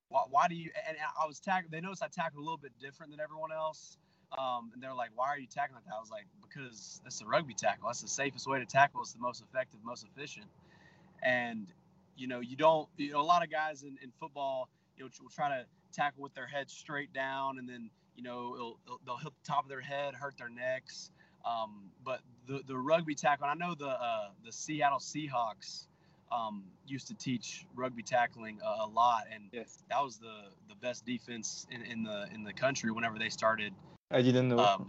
why, 0.10 0.22
why 0.30 0.48
do 0.48 0.56
you? 0.56 0.72
And 0.88 0.98
I 1.22 1.28
was 1.28 1.40
tackling. 1.40 1.72
They 1.72 1.82
noticed 1.82 2.04
I 2.04 2.08
tackled 2.08 2.42
a 2.42 2.44
little 2.44 2.58
bit 2.58 2.72
different 2.80 3.12
than 3.12 3.20
everyone 3.20 3.52
else. 3.52 3.98
Um, 4.38 4.70
and 4.74 4.82
they're 4.84 4.94
like, 4.94 5.10
"Why 5.16 5.28
are 5.30 5.40
you 5.40 5.48
tackling 5.48 5.76
like 5.76 5.86
that?" 5.86 5.96
I 5.96 6.00
was 6.00 6.12
like, 6.12 6.26
"Because 6.42 7.02
it's 7.06 7.22
a 7.22 7.26
rugby 7.26 7.54
tackle. 7.56 7.88
That's 7.88 8.02
the 8.02 8.08
safest 8.08 8.48
way 8.48 8.60
to 8.60 8.66
tackle. 8.66 9.02
It's 9.02 9.14
the 9.14 9.20
most 9.20 9.42
effective, 9.42 9.80
most 9.84 10.06
efficient." 10.06 10.46
And 11.24 11.68
you 12.16 12.28
know, 12.28 12.40
you 12.40 12.56
don't. 12.56 12.88
You 12.98 13.14
know, 13.14 13.22
a 13.22 13.24
lot 13.24 13.44
of 13.44 13.50
guys 13.50 13.84
in, 13.84 13.98
in 14.04 14.12
football, 14.20 14.70
you 14.98 15.04
know, 15.04 15.10
will 15.22 15.30
try 15.30 15.50
to 15.50 15.66
tackle 15.94 16.22
with 16.22 16.36
their 16.36 16.46
head 16.46 16.70
straight 16.70 17.12
down, 17.12 17.58
and 17.58 17.68
then 17.68 17.90
you 18.16 18.24
know, 18.24 18.54
it'll, 18.54 18.80
it'll, 18.86 19.00
they'll 19.06 19.18
hit 19.18 19.32
the 19.44 19.48
top 19.48 19.64
of 19.64 19.70
their 19.70 19.82
head, 19.82 20.14
hurt 20.14 20.38
their 20.38 20.50
necks. 20.50 21.10
Um, 21.46 21.90
but 22.04 22.20
the 22.50 22.62
the 22.68 22.78
rugby 22.78 23.16
tackle, 23.16 23.46
I 23.46 23.54
know 23.54 23.76
the 23.76 23.88
uh, 23.90 24.30
the 24.44 24.52
Seattle 24.52 24.98
Seahawks 25.00 25.86
um, 26.32 26.64
used 26.88 27.08
to 27.08 27.14
teach 27.16 27.66
rugby 27.76 28.02
tackling 28.04 28.60
a, 28.66 28.86
a 28.86 28.88
lot, 28.88 29.26
and 29.34 29.44
Yes. 29.52 29.84
that 29.90 30.04
was 30.04 30.18
the 30.18 30.50
the 30.68 30.76
best 30.82 31.06
defense 31.06 31.68
in, 31.72 31.84
in 31.84 32.04
the 32.04 32.28
in 32.34 32.44
the 32.44 32.54
country 32.54 32.92
whenever 32.92 33.20
they 33.20 33.30
started 33.30 33.74
I 34.12 34.22
didn't 34.22 34.50
know. 34.50 34.60
um, 34.60 34.88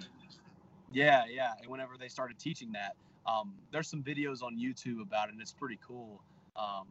yeah 0.92 1.24
yeah 1.30 1.52
and 1.60 1.70
whenever 1.70 1.92
they 1.98 2.08
started 2.08 2.38
teaching 2.38 2.72
that 2.72 2.94
um, 3.26 3.54
there's 3.72 3.88
some 3.88 4.02
videos 4.02 4.42
on 4.42 4.56
youtube 4.58 5.00
about 5.00 5.28
it 5.28 5.32
and 5.32 5.40
it's 5.40 5.52
pretty 5.52 5.78
cool 5.86 6.20
um, 6.56 6.86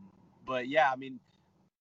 but 0.45 0.67
yeah 0.67 0.89
i 0.91 0.95
mean 0.95 1.19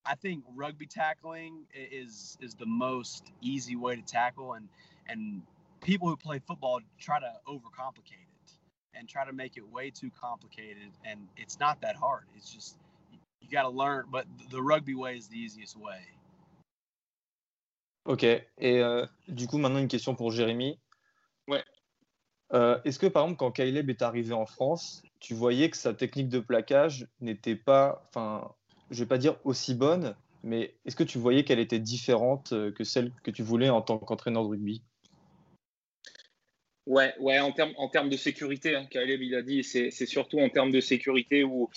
i 0.07 0.14
think 0.14 0.42
rugby 0.57 0.87
tackling 0.87 1.64
is 1.75 2.37
is 2.40 2.54
the 2.54 2.66
most 2.66 3.25
easy 3.42 3.76
way 3.76 3.95
to 3.95 4.02
tackle 4.02 4.54
and 4.54 4.68
and 5.09 5.42
people 5.83 6.09
who 6.09 6.16
play 6.16 6.40
football 6.47 6.80
try 6.99 7.21
to 7.21 7.33
overcomplicate 7.47 8.12
it 8.23 8.27
and 8.95 9.09
try 9.09 9.25
to 9.25 9.33
make 9.33 9.57
it 9.57 9.66
way 9.73 9.90
too 9.90 10.11
complicated 10.11 10.90
and 11.04 11.21
it's 11.37 11.59
not 11.59 11.80
that 11.80 11.97
hard 11.97 12.25
it's 12.37 12.52
just 12.52 12.76
you 13.40 13.49
got 13.50 13.62
to 13.62 13.71
learn 13.71 14.04
but 14.11 14.26
the 14.50 14.61
rugby 14.61 14.95
way 14.95 15.16
is 15.16 15.28
the 15.28 15.37
easiest 15.37 15.76
way 15.76 16.00
Ok, 18.09 18.25
et 18.25 18.49
euh, 18.62 19.04
du 19.28 19.47
coup, 19.47 19.59
maintenant 19.59 19.80
une 19.80 19.88
question 19.88 20.14
pour 20.14 20.30
Jérémy. 20.30 20.78
Ouais. 21.47 21.62
Euh, 22.54 22.80
Est-ce 22.87 22.99
que 22.99 23.07
par 23.07 23.25
exemple, 23.25 23.38
quand 23.38 23.50
Caleb 23.50 23.90
est 23.90 24.00
arrivé 24.00 24.33
en 24.33 24.47
France, 24.47 25.02
tu 25.21 25.35
voyais 25.35 25.68
que 25.68 25.76
sa 25.76 25.92
technique 25.92 26.30
de 26.30 26.40
plaquage 26.40 27.07
n'était 27.21 27.54
pas, 27.54 28.02
enfin, 28.09 28.50
je 28.90 29.04
vais 29.04 29.09
pas 29.09 29.18
dire 29.18 29.37
aussi 29.45 29.75
bonne, 29.75 30.16
mais 30.42 30.75
est-ce 30.87 30.97
que 30.97 31.04
tu 31.04 31.18
voyais 31.18 31.45
qu'elle 31.45 31.59
était 31.59 31.78
différente 31.78 32.54
euh, 32.54 32.73
que 32.73 32.83
celle 32.83 33.12
que 33.23 33.30
tu 33.30 33.42
voulais 33.42 33.68
en 33.68 33.83
tant 33.83 33.99
qu'entraîneur 33.99 34.42
de 34.45 34.49
rugby? 34.49 34.83
Ouais, 36.88 37.14
ouais, 37.21 37.38
en 37.38 37.52
termes 37.52 37.75
en 37.76 37.88
termes 37.90 38.09
de 38.09 38.16
sécurité, 38.16 38.75
hein, 38.75 38.87
Caleb 38.90 39.21
il 39.21 39.35
a 39.35 39.42
dit, 39.42 39.62
c'est 39.62 39.90
surtout 40.07 40.40
en 40.40 40.49
termes 40.49 40.71
de 40.71 40.80
sécurité 40.80 41.45
où, 41.45 41.68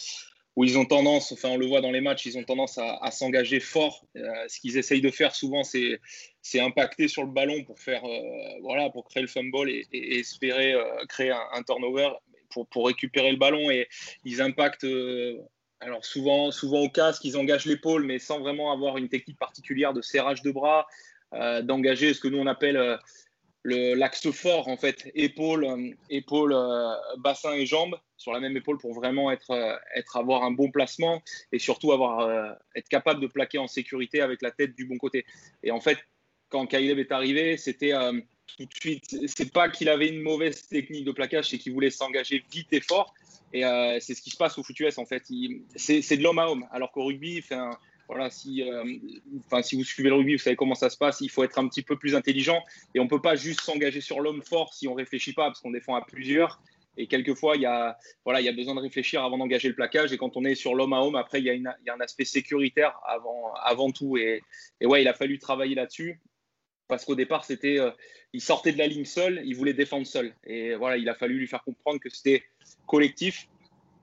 où 0.55 0.63
ils 0.63 0.77
ont 0.77 0.85
tendance, 0.85 1.33
enfin 1.33 1.49
on 1.49 1.57
le 1.57 1.65
voit 1.65 1.81
dans 1.81 1.91
les 1.91 1.99
matchs, 1.99 2.27
ils 2.27 2.37
ont 2.37 2.45
tendance 2.45 2.77
à, 2.77 3.11
s'engager 3.11 3.59
fort. 3.59 4.05
Euh, 4.15 4.21
ce 4.47 4.61
qu'ils 4.61 4.77
essayent 4.77 5.01
de 5.01 5.11
faire 5.11 5.35
souvent, 5.35 5.63
c'est 5.63 5.99
impacter 6.61 7.09
sur 7.09 7.23
le 7.23 7.29
ballon 7.29 7.61
pour 7.65 7.77
faire, 7.77 8.05
euh, 8.05 8.59
voilà, 8.61 8.89
pour 8.89 9.03
créer 9.03 9.21
le 9.21 9.27
fumble 9.27 9.69
et, 9.69 9.85
espérer 9.91 10.75
euh, 10.75 10.85
créer 11.09 11.31
un, 11.31 11.43
un 11.55 11.63
turnover 11.63 12.11
pour, 12.49 12.65
pour 12.67 12.87
récupérer 12.87 13.31
le 13.31 13.37
ballon 13.37 13.69
et 13.69 13.89
ils 14.23 14.41
impactent. 14.41 14.87
alors 15.81 16.05
souvent, 16.05 16.51
souvent 16.51 16.79
au 16.79 16.89
casque, 16.89 17.25
ils 17.25 17.35
engagent 17.35 17.65
l'épaule, 17.65 18.05
mais 18.05 18.17
sans 18.17 18.39
vraiment 18.39 18.71
avoir 18.71 18.97
une 18.97 19.09
technique 19.09 19.39
particulière 19.39 19.91
de 19.91 20.01
serrage 20.01 20.41
de 20.41 20.51
bras, 20.51 20.87
d'engager 21.63 22.13
ce 22.13 22.21
que 22.21 22.29
nous 22.29 22.37
on 22.37 22.47
appelle 22.47 22.77
le 22.77 22.97
l'axe 23.63 24.29
fort 24.31 24.67
en 24.67 24.77
fait, 24.77 25.11
épaule, 25.15 25.65
euh, 25.65 25.91
épaule, 26.09 26.53
euh, 26.53 26.93
bassin 27.17 27.53
et 27.53 27.65
jambes 27.65 27.95
sur 28.17 28.33
la 28.33 28.39
même 28.39 28.55
épaule 28.57 28.77
pour 28.77 28.93
vraiment 28.93 29.31
être, 29.31 29.51
euh, 29.51 29.75
être 29.95 30.17
avoir 30.17 30.43
un 30.43 30.51
bon 30.51 30.71
placement 30.71 31.21
et 31.51 31.59
surtout 31.59 31.91
avoir 31.91 32.57
être 32.75 32.89
capable 32.89 33.21
de 33.21 33.27
plaquer 33.27 33.57
en 33.57 33.67
sécurité 33.67 34.21
avec 34.21 34.41
la 34.41 34.51
tête 34.51 34.75
du 34.75 34.85
bon 34.85 34.97
côté. 34.97 35.25
Et 35.63 35.71
en 35.71 35.79
fait, 35.79 35.97
quand 36.49 36.65
Caleb 36.67 36.99
est 36.99 37.11
arrivé, 37.11 37.57
c'était 37.57 37.93
tout 38.57 38.65
de 38.65 38.73
suite. 38.73 39.15
C'est 39.27 39.51
pas 39.51 39.69
qu'il 39.69 39.89
avait 39.89 40.09
une 40.09 40.21
mauvaise 40.21 40.67
technique 40.67 41.05
de 41.05 41.11
plaquage, 41.11 41.49
c'est 41.49 41.57
qu'il 41.57 41.73
voulait 41.73 41.89
s'engager 41.89 42.43
vite 42.51 42.67
et 42.73 42.81
fort. 42.81 43.13
Et 43.53 43.63
c'est 43.99 44.13
ce 44.13 44.21
qui 44.21 44.29
se 44.29 44.37
passe 44.37 44.57
au 44.57 44.63
foot 44.63 44.75
en 44.97 45.05
fait. 45.05 45.23
Il- 45.29 45.63
C'est 45.75 46.17
de 46.17 46.23
l'homme 46.23 46.39
à 46.39 46.47
homme, 46.47 46.67
alors 46.71 46.91
qu'au 46.91 47.05
rugby, 47.05 47.39
enfin, 47.39 47.71
voilà, 48.11 48.29
si, 48.29 48.61
euh, 48.61 48.83
si 49.61 49.77
vous 49.77 49.85
suivez 49.85 50.09
le 50.09 50.15
rugby, 50.15 50.33
vous 50.33 50.41
savez 50.41 50.57
comment 50.57 50.75
ça 50.75 50.89
se 50.89 50.97
passe. 50.97 51.21
Il 51.21 51.29
faut 51.29 51.45
être 51.45 51.57
un 51.57 51.67
petit 51.69 51.81
peu 51.81 51.97
plus 51.97 52.13
intelligent 52.13 52.61
et 52.93 52.99
on 52.99 53.07
peut 53.07 53.21
pas 53.21 53.37
juste 53.37 53.61
s'engager 53.61 54.01
sur 54.01 54.19
l'homme 54.19 54.41
fort 54.41 54.73
si 54.73 54.85
on 54.89 54.93
réfléchit 54.93 55.31
pas, 55.31 55.45
parce 55.45 55.61
qu'on 55.61 55.71
défend 55.71 55.95
à 55.95 56.01
plusieurs. 56.01 56.61
Et 56.97 57.07
quelquefois, 57.07 57.55
il 57.55 57.61
y 57.61 57.65
a, 57.65 57.97
voilà, 58.25 58.41
il 58.41 58.43
y 58.43 58.49
a 58.49 58.51
besoin 58.51 58.75
de 58.75 58.81
réfléchir 58.81 59.23
avant 59.23 59.37
d'engager 59.37 59.69
le 59.69 59.75
plaquage. 59.75 60.11
Et 60.11 60.17
quand 60.17 60.35
on 60.35 60.43
est 60.43 60.55
sur 60.55 60.75
l'homme 60.75 60.91
à 60.91 60.99
homme, 60.99 61.15
après, 61.15 61.39
il 61.39 61.45
y, 61.45 61.49
a 61.49 61.93
un 61.93 61.99
aspect 62.01 62.25
sécuritaire 62.25 62.99
avant, 63.07 63.53
avant 63.63 63.91
tout. 63.91 64.17
Et, 64.17 64.43
et 64.81 64.85
ouais, 64.85 65.01
il 65.01 65.07
a 65.07 65.13
fallu 65.13 65.39
travailler 65.39 65.75
là-dessus 65.75 66.19
parce 66.89 67.05
qu'au 67.05 67.15
départ, 67.15 67.45
c'était, 67.45 67.79
euh, 67.79 67.91
il 68.33 68.41
sortait 68.41 68.73
de 68.73 68.77
la 68.77 68.87
ligne 68.87 69.05
seul, 69.05 69.41
il 69.45 69.55
voulait 69.55 69.73
défendre 69.73 70.05
seul. 70.05 70.35
Et 70.43 70.75
voilà, 70.75 70.97
il 70.97 71.07
a 71.07 71.15
fallu 71.15 71.37
lui 71.37 71.47
faire 71.47 71.63
comprendre 71.63 72.01
que 72.01 72.09
c'était 72.09 72.43
collectif. 72.87 73.47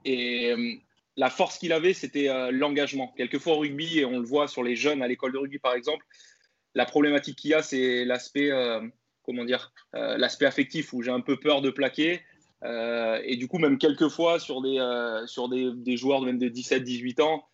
Et 0.03 0.51
euh, 0.51 0.73
la 1.17 1.29
force 1.29 1.57
qu'il 1.57 1.73
avait, 1.73 1.93
c'était 1.93 2.29
euh, 2.29 2.51
l'engagement. 2.51 3.13
Quelquefois 3.17 3.53
au 3.53 3.59
rugby, 3.59 3.99
et 3.99 4.05
on 4.05 4.19
le 4.19 4.25
voit 4.25 4.47
sur 4.47 4.63
les 4.63 4.75
jeunes 4.75 5.01
à 5.01 5.07
l'école 5.07 5.33
de 5.33 5.37
rugby 5.37 5.59
par 5.59 5.73
exemple, 5.73 6.05
la 6.75 6.85
problématique 6.85 7.37
qu'il 7.37 7.51
y 7.51 7.53
a, 7.53 7.61
c'est 7.61 8.05
l'aspect, 8.05 8.51
euh, 8.51 8.81
comment 9.23 9.43
dire, 9.43 9.73
euh, 9.95 10.17
l'aspect 10.17 10.45
affectif 10.45 10.93
où 10.93 11.01
j'ai 11.01 11.11
un 11.11 11.21
peu 11.21 11.37
peur 11.37 11.61
de 11.61 11.69
plaquer. 11.69 12.21
Et 12.61 13.37
du 13.37 13.47
coup, 13.47 13.57
même 13.57 13.77
quelquefois 13.77 14.37
sur 14.37 14.61
des, 14.61 14.77
sur 15.27 15.47
des, 15.47 15.71
des 15.73 15.95
joueurs 15.95 16.19
de 16.19 16.25
même 16.25 16.37
de 16.37 16.49
17-18 16.49 17.21
ans, 17.21 17.45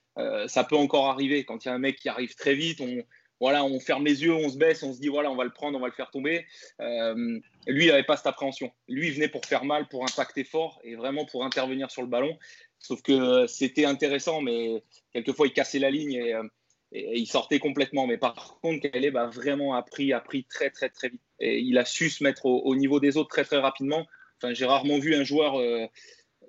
ça 0.47 0.63
peut 0.63 0.75
encore 0.75 1.05
arriver. 1.09 1.45
Quand 1.45 1.63
il 1.63 1.67
y 1.67 1.71
a 1.71 1.75
un 1.75 1.79
mec 1.79 1.97
qui 1.97 2.09
arrive 2.09 2.33
très 2.33 2.55
vite, 2.55 2.81
on, 2.81 3.03
voilà, 3.39 3.65
on 3.65 3.79
ferme 3.79 4.05
les 4.05 4.23
yeux, 4.23 4.33
on 4.33 4.49
se 4.49 4.57
baisse, 4.57 4.83
on 4.83 4.93
se 4.93 4.99
dit 4.99 5.09
voilà, 5.09 5.29
on 5.29 5.35
va 5.35 5.43
le 5.43 5.51
prendre, 5.51 5.77
on 5.77 5.81
va 5.81 5.87
le 5.87 5.93
faire 5.93 6.09
tomber. 6.11 6.45
Euh, 6.79 7.39
lui, 7.67 7.85
il 7.85 7.91
n'avait 7.91 8.03
pas 8.03 8.17
cette 8.17 8.27
appréhension. 8.27 8.71
Lui, 8.87 9.07
il 9.07 9.13
venait 9.13 9.27
pour 9.27 9.45
faire 9.45 9.65
mal, 9.65 9.87
pour 9.87 10.03
impacter 10.03 10.43
fort 10.43 10.79
et 10.83 10.95
vraiment 10.95 11.25
pour 11.25 11.43
intervenir 11.43 11.91
sur 11.91 12.01
le 12.01 12.07
ballon. 12.07 12.37
Sauf 12.79 13.01
que 13.01 13.45
c'était 13.47 13.85
intéressant, 13.85 14.41
mais 14.41 14.83
quelquefois, 15.11 15.47
il 15.47 15.53
cassait 15.53 15.79
la 15.79 15.89
ligne 15.89 16.13
et, 16.13 16.33
euh, 16.33 16.43
il 16.91 17.27
sortait 17.27 17.59
complètement. 17.59 18.07
Mais 18.07 18.17
par 18.17 18.59
contre, 18.61 18.87
Caleb 18.87 19.17
a 19.17 19.27
vraiment 19.27 19.73
appris, 19.73 20.13
très, 20.49 20.69
très, 20.69 20.89
très 20.89 21.09
vite. 21.09 21.21
Et 21.39 21.59
il 21.59 21.77
a 21.77 21.83
su 21.85 22.09
se 22.09 22.23
mettre 22.23 22.45
au, 22.45 22.61
au 22.61 22.75
niveau 22.75 22.99
des 22.99 23.17
autres 23.17 23.29
très, 23.29 23.43
très 23.43 23.57
rapidement. 23.57 24.05
Enfin, 24.37 24.53
j'ai 24.53 24.65
rarement 24.65 24.99
vu 24.99 25.15
un 25.15 25.23
joueur, 25.23 25.59
euh, 25.59 25.85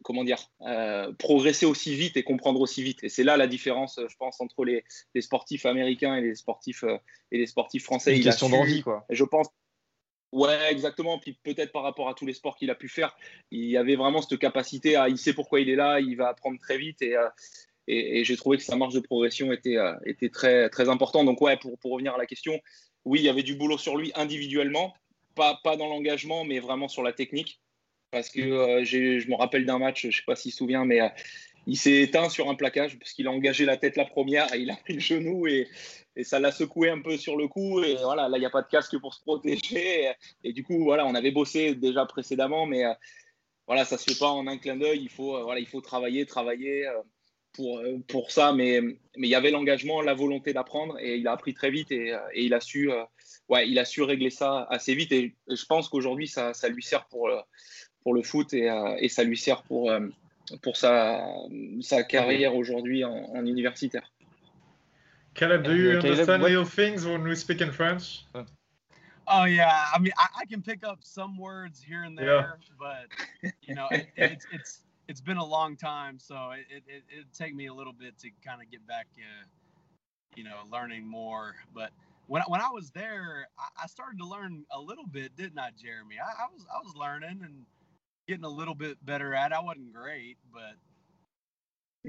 comment 0.07 0.23
dire, 0.23 0.39
euh, 0.61 1.13
progresser 1.19 1.67
aussi 1.67 1.97
vite 1.97 2.17
et 2.17 2.23
comprendre 2.23 2.61
aussi 2.61 2.81
vite. 2.81 3.03
Et 3.03 3.09
c'est 3.09 3.25
là 3.25 3.37
la 3.37 3.49
différence, 3.49 3.99
euh, 3.99 4.07
je 4.09 4.15
pense, 4.17 4.41
entre 4.41 4.65
les, 4.65 4.85
les 5.17 5.21
sportifs 5.21 5.67
américains 5.67 6.15
et 6.15 6.21
les 6.21 6.37
sportifs, 6.37 6.85
euh, 6.85 6.97
et 7.33 7.39
les 7.39 7.47
sportifs 7.47 7.83
français. 7.83 8.13
Une 8.13 8.21
Il 8.21 8.29
a 8.29 8.31
question 8.31 8.49
d'envie, 8.49 8.83
quoi. 8.83 9.05
et 9.11 9.17
je 9.17 9.25
pense. 9.25 9.49
Ouais, 10.31 10.71
exactement. 10.71 11.19
Puis 11.19 11.37
peut-être 11.43 11.73
par 11.73 11.83
rapport 11.83 12.09
à 12.09 12.15
tous 12.15 12.25
les 12.25 12.35
sports 12.35 12.55
qu'il 12.57 12.71
a 12.71 12.77
pu 12.77 12.89
faire, 12.89 13.17
il 13.51 13.65
y 13.69 13.77
avait 13.77 13.97
vraiment 13.97 14.23
cette 14.23 14.39
capacité 14.39 14.95
à. 14.95 15.09
Il 15.09 15.19
sait 15.19 15.33
pourquoi 15.33 15.59
il 15.59 15.69
est 15.69 15.75
là, 15.75 15.99
il 15.99 16.15
va 16.17 16.29
apprendre 16.29 16.61
très 16.61 16.79
vite. 16.79 17.03
Et, 17.03 17.17
euh, 17.17 17.29
et, 17.89 18.21
et 18.21 18.25
j'ai 18.25 18.37
trouvé 18.37 18.59
que 18.59 18.63
sa 18.63 18.77
marge 18.77 18.95
de 18.95 19.01
progression 19.01 19.51
était, 19.53 19.77
était 20.05 20.29
très, 20.29 20.69
très 20.71 20.89
importante. 20.89 21.27
Donc, 21.27 21.41
ouais, 21.41 21.57
pour, 21.57 21.77
pour 21.81 21.91
revenir 21.91 22.15
à 22.15 22.19
la 22.19 22.27
question, 22.27 22.61
oui, 23.05 23.19
il 23.19 23.25
y 23.25 23.29
avait 23.29 23.43
du 23.43 23.57
boulot 23.57 23.79
sur 23.79 23.97
lui 23.97 24.13
individuellement, 24.15 24.95
pas, 25.35 25.59
pas 25.65 25.77
dans 25.77 25.89
l'engagement, 25.89 26.45
mais 26.45 26.61
vraiment 26.61 26.87
sur 26.87 27.03
la 27.03 27.13
technique. 27.13 27.61
Parce 28.17 28.31
que 28.31 28.41
euh, 28.41 28.83
je 28.83 29.29
me 29.29 29.35
rappelle 29.35 29.67
d'un 29.67 29.79
match, 29.79 30.01
je 30.01 30.07
ne 30.07 30.13
sais 30.13 30.23
pas 30.27 30.37
s'il 30.37 30.51
se 30.51 30.57
souvient, 30.57 30.87
mais 30.87 31.03
euh, 31.03 31.09
il 31.67 31.77
s'est 31.77 32.01
éteint 32.01 32.31
sur 32.31 32.49
un 32.49 32.55
plaquage 32.55 32.99
parce 32.99 33.13
qu'il 33.13 33.27
a 33.27 33.31
engagé 33.31 33.67
la 33.67 33.77
tête 33.77 33.99
la 33.99 34.07
première 34.07 34.55
et 34.55 34.61
il 34.61 34.71
a 34.71 34.77
pris 34.77 34.95
le 34.95 35.01
genou 35.01 35.47
et, 35.47 35.69
ça 36.23 36.41
l'a 36.41 36.51
secoué 36.51 36.89
un 36.89 37.03
peu 37.03 37.19
sur 37.19 37.37
le 37.37 37.47
coup. 37.47 37.83
Et 37.83 37.97
voilà, 37.97 38.31
là, 38.31 38.39
il 38.39 38.41
n'y 38.41 38.47
a 38.47 38.51
pas 38.51 38.63
de 38.63 38.69
casque 38.69 38.99
pour 39.01 39.13
se 39.13 39.21
protéger. 39.21 40.13
Et, 40.43 40.55
du 40.55 40.65
coup, 40.65 40.83
voilà, 40.83 41.05
on 41.05 41.15
avait 41.15 41.31
bossé 41.31 41.75
déjà 41.75 42.07
précédemment, 42.07 42.65
mais 42.65 42.87
euh, 42.87 42.95
voilà, 43.67 43.85
ça 43.85 43.99
se 43.99 44.11
fait 44.11 44.19
pas 44.19 44.31
en 44.31 44.47
un 44.47 44.57
clin 44.57 44.77
d'œil. 44.77 45.01
Il 45.03 45.11
faut, 45.11 45.39
voilà, 45.43 45.61
il 45.61 45.67
faut 45.67 45.83
travailler, 45.83 46.25
travailler. 46.25 46.89
pour, 47.53 47.83
pour 48.09 48.31
ça, 48.31 48.55
mais, 48.55 48.81
mais 48.81 49.27
il 49.27 49.29
y 49.29 49.35
avait 49.35 49.51
l'engagement, 49.51 50.01
la 50.01 50.15
volonté 50.15 50.55
d'apprendre 50.55 50.99
et 51.01 51.19
il 51.19 51.29
a 51.29 51.33
appris 51.33 51.53
très 51.53 51.71
vite 51.71 51.93
et, 51.93 52.17
et 52.33 52.45
il, 52.47 52.55
a 52.55 52.61
su, 52.61 52.91
ouais, 53.51 53.69
il 53.69 53.79
a 53.79 53.85
su 53.85 54.01
régler 54.01 54.31
ça 54.31 54.67
assez 54.71 54.95
vite. 54.95 55.13
Et 55.13 55.37
je 55.51 55.67
pense 55.67 55.91
qu'aujourd'hui, 55.91 56.29
ça, 56.29 56.55
ça, 56.55 56.71
lui 56.71 56.83
sert 56.83 57.09
pour, 57.09 57.29
pour 58.07 58.15
le 58.15 58.23
foot 58.23 58.55
et, 58.55 58.71
et 59.01 59.09
ça 59.09 59.25
lui 59.25 59.37
sert 59.37 59.65
pour, 59.65 59.91
pour 60.63 60.77
sa, 60.77 61.27
sa 61.81 62.05
carrière 62.05 62.55
aujourd'hui 62.55 63.03
en, 63.05 63.11
en, 63.11 63.45
universitaire. 63.45 64.09
Caleb, 65.35 65.65
do 65.65 65.75
you 65.75 65.99
understand 65.99 66.41
little 66.41 66.65
things 66.65 67.05
when 67.05 67.25
we 67.25 67.35
speak 67.35 67.61
in 67.61 67.73
French? 67.73 68.25
Oh 69.27 69.43
yeah, 69.43 69.87
I 69.93 69.99
mean, 69.99 70.13
I, 70.17 70.43
I, 70.43 70.45
can 70.45 70.63
pick 70.63 70.85
up 70.87 71.01
some 71.03 71.37
words 71.37 71.83
here 71.83 72.05
and 72.05 72.17
there, 72.17 72.61
yeah. 72.63 72.69
but 72.79 73.51
you 73.63 73.75
know, 73.75 73.89
it, 73.91 74.07
it's 74.17 74.47
it's 74.53 74.79
it's 75.09 75.21
been 75.21 75.37
a 75.37 75.45
long 75.45 75.77
time, 75.77 76.21
so 76.21 76.53
it 76.53 76.85
it 76.87 77.03
it'd 77.13 77.33
take 77.33 77.57
me 77.57 77.67
a 77.67 77.75
little 77.75 77.93
bit 77.93 78.17
to 78.21 78.31
kind 78.47 78.63
of 78.63 78.71
get 78.71 78.87
back, 78.87 79.09
uh, 79.19 79.45
you 80.37 80.45
know, 80.45 80.59
learning 80.71 81.05
more. 81.05 81.57
But 81.75 81.91
when 82.29 82.43
when 82.47 82.61
I 82.61 82.71
was 82.71 82.91
there, 82.93 83.49
I, 83.59 83.83
I, 83.83 83.87
started 83.89 84.19
to 84.21 84.27
learn 84.27 84.65
a 84.71 84.81
little 84.81 85.07
bit, 85.07 85.37
didn't 85.37 85.59
I, 85.59 85.71
Jeremy? 85.77 86.17
I, 86.25 86.45
I 86.45 86.47
was 86.55 86.65
I 86.73 86.79
was 86.79 86.95
learning 86.95 87.41
and 87.43 87.67
getting 88.27 88.45
a 88.45 88.49
little 88.49 88.75
bit 88.75 89.05
better 89.05 89.35
at. 89.35 89.53
It. 89.53 89.55
I 89.55 89.61
wasn't 89.61 89.93
great, 89.93 90.37
but 90.53 90.75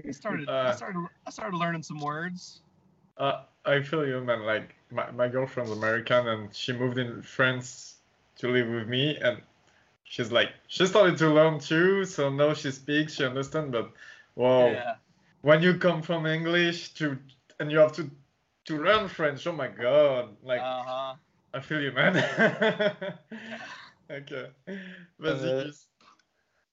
I 0.07 0.11
started 0.11 0.49
uh, 0.49 0.71
I 0.73 0.75
started 0.75 1.05
I 1.25 1.29
started 1.29 1.57
learning 1.57 1.83
some 1.83 1.99
words. 1.99 2.61
Uh, 3.17 3.43
I 3.65 3.81
feel 3.81 4.05
you, 4.05 4.21
man. 4.21 4.43
Like 4.43 4.75
my, 4.91 5.09
my 5.11 5.27
girlfriend's 5.27 5.71
American 5.71 6.27
and 6.27 6.53
she 6.53 6.73
moved 6.73 6.97
in 6.97 7.21
France 7.21 7.95
to 8.37 8.49
live 8.49 8.67
with 8.67 8.87
me 8.87 9.17
and 9.17 9.41
she's 10.03 10.31
like 10.31 10.49
she 10.67 10.85
started 10.85 11.17
to 11.17 11.29
learn 11.29 11.59
too, 11.59 12.05
so 12.05 12.29
now 12.29 12.53
she 12.53 12.71
speaks, 12.71 13.15
she 13.15 13.25
understands, 13.25 13.71
but 13.71 13.91
wow. 14.35 14.67
Yeah. 14.67 14.95
When 15.41 15.61
you 15.61 15.77
come 15.77 16.01
from 16.01 16.25
English 16.25 16.93
to 16.95 17.17
and 17.59 17.71
you 17.71 17.79
have 17.79 17.93
to 17.93 18.09
to 18.65 18.83
learn 18.83 19.07
French, 19.07 19.47
oh 19.47 19.53
my 19.53 19.67
god. 19.67 20.35
Like 20.43 20.61
uh-huh. 20.61 21.15
I 21.53 21.59
feel 21.59 21.81
you, 21.81 21.91
man. 21.91 22.17
okay. 24.11 24.47
Uh, 25.23 25.63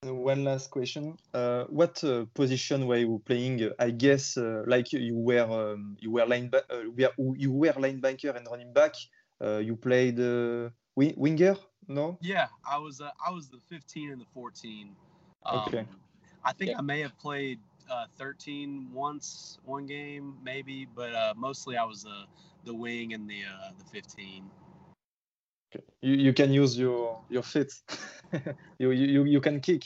one 0.04 0.44
last 0.44 0.70
question. 0.70 1.16
Uh, 1.32 1.64
what 1.64 2.02
uh, 2.04 2.26
position 2.34 2.86
were 2.86 2.96
you 2.96 3.22
playing? 3.24 3.70
I 3.78 3.90
guess 3.90 4.36
uh, 4.36 4.62
like 4.66 4.92
you 4.92 5.16
were 5.16 5.72
um, 5.72 5.96
you 6.00 6.10
were 6.10 6.26
line 6.26 6.50
uh, 6.54 6.60
you 7.36 7.52
were 7.52 7.72
linebacker 7.72 8.36
and 8.36 8.46
running 8.50 8.72
back. 8.72 8.94
Uh, 9.42 9.58
you 9.58 9.76
played 9.76 10.20
uh, 10.20 10.70
wing 10.96 11.14
winger, 11.16 11.56
no? 11.88 12.18
Yeah, 12.20 12.46
I 12.68 12.78
was 12.78 13.00
I 13.00 13.30
was 13.30 13.48
the 13.48 13.58
15 13.68 14.12
and 14.12 14.20
the 14.20 14.26
14. 14.32 14.90
Um, 15.46 15.58
okay. 15.66 15.86
I 16.44 16.52
think 16.52 16.70
yeah. 16.72 16.78
I 16.78 16.82
may 16.82 17.00
have 17.00 17.18
played 17.18 17.58
13 18.18 18.88
once, 18.92 19.58
one 19.64 19.86
game 19.86 20.36
maybe, 20.42 20.86
but 20.94 21.12
mostly 21.36 21.76
I 21.76 21.84
was 21.84 22.02
the 22.02 22.24
the 22.64 22.74
wing 22.74 23.12
and 23.14 23.28
the 23.28 23.42
the 23.78 23.84
15. 23.84 24.44
You, 26.02 26.14
you 26.14 26.32
can 26.32 26.52
use 26.52 26.78
your 26.78 27.20
your 27.28 27.42
feet. 27.42 27.72
you, 28.78 28.90
you 28.90 29.24
you 29.24 29.40
can 29.40 29.60
kick. 29.60 29.84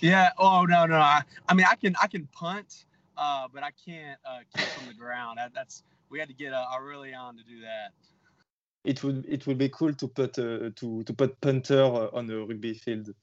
Yeah. 0.00 0.30
Oh 0.38 0.64
no 0.64 0.86
no. 0.86 0.96
I, 0.96 1.22
I 1.48 1.54
mean 1.54 1.66
I 1.68 1.74
can 1.74 1.94
I 2.02 2.06
can 2.06 2.26
punt, 2.32 2.84
uh, 3.16 3.48
but 3.52 3.62
I 3.62 3.70
can't 3.84 4.18
uh, 4.28 4.40
kick 4.54 4.66
from 4.68 4.88
the 4.88 4.94
ground. 4.94 5.38
That, 5.38 5.52
that's 5.54 5.82
we 6.10 6.18
had 6.18 6.28
to 6.28 6.34
get 6.34 6.52
uh, 6.52 6.64
Aurelian 6.72 7.36
to 7.36 7.44
do 7.44 7.60
that. 7.60 7.92
It 8.84 9.02
would 9.02 9.24
it 9.26 9.46
would 9.46 9.58
be 9.58 9.68
cool 9.68 9.94
to 9.94 10.08
put 10.08 10.38
uh, 10.38 10.70
to 10.76 11.02
to 11.04 11.12
put 11.12 11.40
punter 11.40 11.82
on 11.82 12.30
a 12.30 12.36
rugby 12.38 12.74
field. 12.74 13.14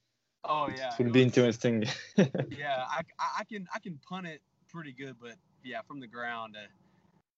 Oh 0.43 0.69
yeah. 0.76 0.93
It 0.93 0.97
would 0.97 1.08
it 1.08 1.13
be 1.13 1.24
was, 1.24 1.38
interesting. 1.38 1.86
yeah, 2.17 2.86
I, 2.89 3.02
I 3.39 3.43
can 3.43 3.67
I 3.74 3.80
can 3.80 4.00
punt 4.08 4.28
it 4.28 4.41
pretty 4.69 4.91
good, 4.91 5.15
but 5.21 5.36
yeah, 5.63 5.82
from 5.88 6.00
the 6.00 6.08
ground, 6.08 6.56
uh, 6.58 6.65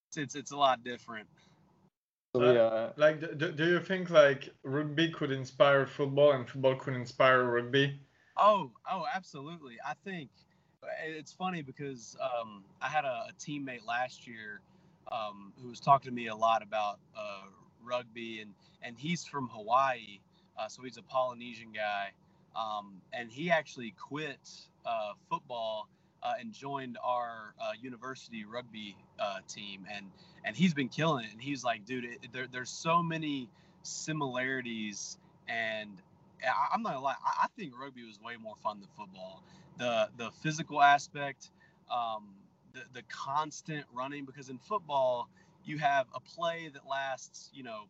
it's, 0.07 0.17
it's 0.17 0.35
it's 0.35 0.51
a 0.51 0.57
lot 0.57 0.83
different. 0.83 1.27
So, 2.35 2.51
yeah. 2.51 2.61
Uh, 2.61 2.93
like, 2.97 3.19
do, 3.37 3.51
do 3.51 3.65
you 3.65 3.79
think 3.79 4.09
like 4.09 4.49
rugby 4.63 5.09
could 5.09 5.31
inspire 5.31 5.85
football 5.85 6.31
and 6.31 6.49
football 6.49 6.75
could 6.75 6.95
inspire 6.95 7.43
rugby? 7.43 7.99
Oh, 8.37 8.71
oh, 8.89 9.05
absolutely. 9.13 9.77
I 9.85 9.93
think 10.03 10.29
uh, 10.83 10.87
it's 11.03 11.31
funny 11.31 11.61
because 11.61 12.17
um, 12.19 12.63
I 12.81 12.87
had 12.87 13.05
a, 13.05 13.27
a, 13.29 13.31
teammate 13.39 13.85
last 13.85 14.25
year 14.25 14.61
um, 15.11 15.53
who 15.61 15.69
was 15.69 15.79
talking 15.79 16.09
to 16.09 16.15
me 16.15 16.27
a 16.27 16.35
lot 16.35 16.63
about 16.63 16.99
uh, 17.15 17.43
rugby, 17.83 18.41
and 18.41 18.53
and 18.81 18.97
he's 18.97 19.25
from 19.25 19.47
Hawaii, 19.49 20.19
uh, 20.57 20.67
so 20.67 20.81
he's 20.83 20.97
a 20.97 21.03
Polynesian 21.03 21.71
guy, 21.71 22.09
um, 22.55 23.01
and 23.13 23.31
he 23.31 23.51
actually 23.51 23.93
quit 23.99 24.49
uh, 24.85 25.11
football 25.29 25.87
uh, 26.23 26.33
and 26.39 26.53
joined 26.53 26.97
our 27.03 27.53
uh, 27.61 27.71
university 27.81 28.45
rugby 28.45 28.95
uh, 29.19 29.39
team, 29.47 29.85
and 29.93 30.05
and 30.45 30.55
he's 30.55 30.73
been 30.73 30.89
killing 30.89 31.25
it. 31.25 31.31
And 31.31 31.41
he's 31.41 31.63
like, 31.63 31.85
dude, 31.85 32.05
it, 32.05 32.27
there, 32.31 32.47
there's 32.51 32.69
so 32.69 33.03
many 33.03 33.49
similarities, 33.83 35.17
and 35.47 35.89
I, 36.43 36.73
am 36.75 36.83
not 36.83 36.93
gonna 36.93 37.03
lie, 37.03 37.15
I, 37.25 37.43
I, 37.43 37.47
think 37.57 37.73
rugby 37.79 38.05
was 38.05 38.19
way 38.21 38.33
more 38.41 38.55
fun 38.63 38.79
than 38.79 38.89
football. 38.97 39.43
The 39.77 40.09
the 40.17 40.31
physical 40.41 40.81
aspect, 40.81 41.51
um, 41.91 42.29
the 42.73 42.81
the 42.93 43.01
constant 43.09 43.85
running, 43.93 44.25
because 44.25 44.49
in 44.49 44.57
football 44.57 45.29
you 45.65 45.77
have 45.77 46.07
a 46.13 46.19
play 46.19 46.69
that 46.73 46.85
lasts, 46.89 47.49
you 47.53 47.63
know, 47.63 47.83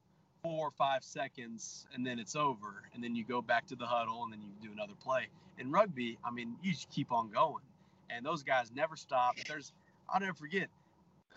four 0.44 0.68
or 0.68 0.72
five 0.72 1.04
seconds 1.04 1.88
and 1.96 2.06
then 2.06 2.20
it's 2.20 2.36
over 2.36 2.84
and 2.94 3.02
then 3.02 3.16
you 3.16 3.24
go 3.24 3.42
back 3.42 3.66
to 3.66 3.76
the 3.76 3.86
huddle 3.86 4.26
and 4.26 4.34
then 4.34 4.42
you 4.42 4.68
do 4.68 4.74
another 4.74 4.94
play 5.02 5.28
in 5.58 5.72
rugby 5.72 6.18
i 6.26 6.30
mean 6.30 6.54
you 6.62 6.74
just 6.74 6.90
keep 6.90 7.14
on 7.14 7.30
going 7.30 7.64
and 8.10 8.26
those 8.26 8.44
guys 8.44 8.72
never 8.74 8.96
stop. 8.96 9.36
There's, 9.48 9.72
I'll 10.10 10.20
never 10.20 10.34
forget. 10.34 10.70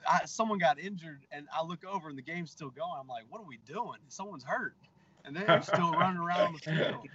I, 0.08 0.24
someone 0.26 0.58
got 0.58 0.78
injured, 0.78 1.20
and 1.32 1.46
I 1.56 1.64
look 1.64 1.84
over, 1.84 2.08
and 2.08 2.16
the 2.16 2.22
game's 2.22 2.50
still 2.50 2.70
going. 2.70 2.92
I'm 2.98 3.08
like, 3.08 3.24
"What 3.28 3.40
are 3.40 3.46
we 3.46 3.58
doing? 3.66 3.98
Someone's 4.08 4.44
hurt," 4.44 4.74
and 5.24 5.34
they're 5.34 5.62
still 5.62 5.92
running 5.92 6.18
around 6.18 6.54
the 6.54 6.58
field. 6.58 7.08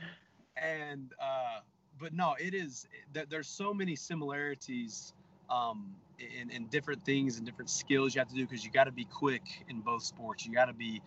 And 0.57 1.11
uh, 1.21 1.59
but 1.99 2.13
no, 2.13 2.35
it 2.39 2.53
is. 2.53 2.87
There's 3.29 3.47
so 3.47 3.73
many 3.73 3.95
similarities 3.95 5.13
um, 5.49 5.95
in, 6.19 6.49
in 6.49 6.65
different 6.65 7.05
things 7.05 7.37
and 7.37 7.45
different 7.45 7.69
skills 7.69 8.15
you 8.15 8.19
have 8.19 8.29
to 8.29 8.35
do 8.35 8.45
because 8.45 8.65
you 8.65 8.71
got 8.71 8.85
to 8.85 8.91
be 8.91 9.05
quick 9.05 9.43
in 9.69 9.81
both 9.81 10.03
sports. 10.03 10.45
You 10.45 10.53
got 10.53 10.65
to 10.65 10.73
be 10.73 11.01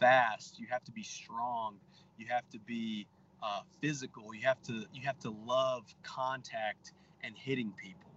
fast. 0.00 0.58
You 0.58 0.66
have 0.70 0.84
to 0.84 0.92
be 0.92 1.02
strong. 1.02 1.76
You 2.18 2.26
have 2.28 2.48
to 2.50 2.58
be 2.58 3.06
uh, 3.42 3.60
physical. 3.80 4.34
You 4.34 4.42
have 4.46 4.62
to 4.64 4.84
you 4.94 5.02
have 5.04 5.18
to 5.20 5.30
love 5.46 5.84
contact 6.02 6.92
and 7.22 7.36
hitting 7.36 7.72
people, 7.82 8.10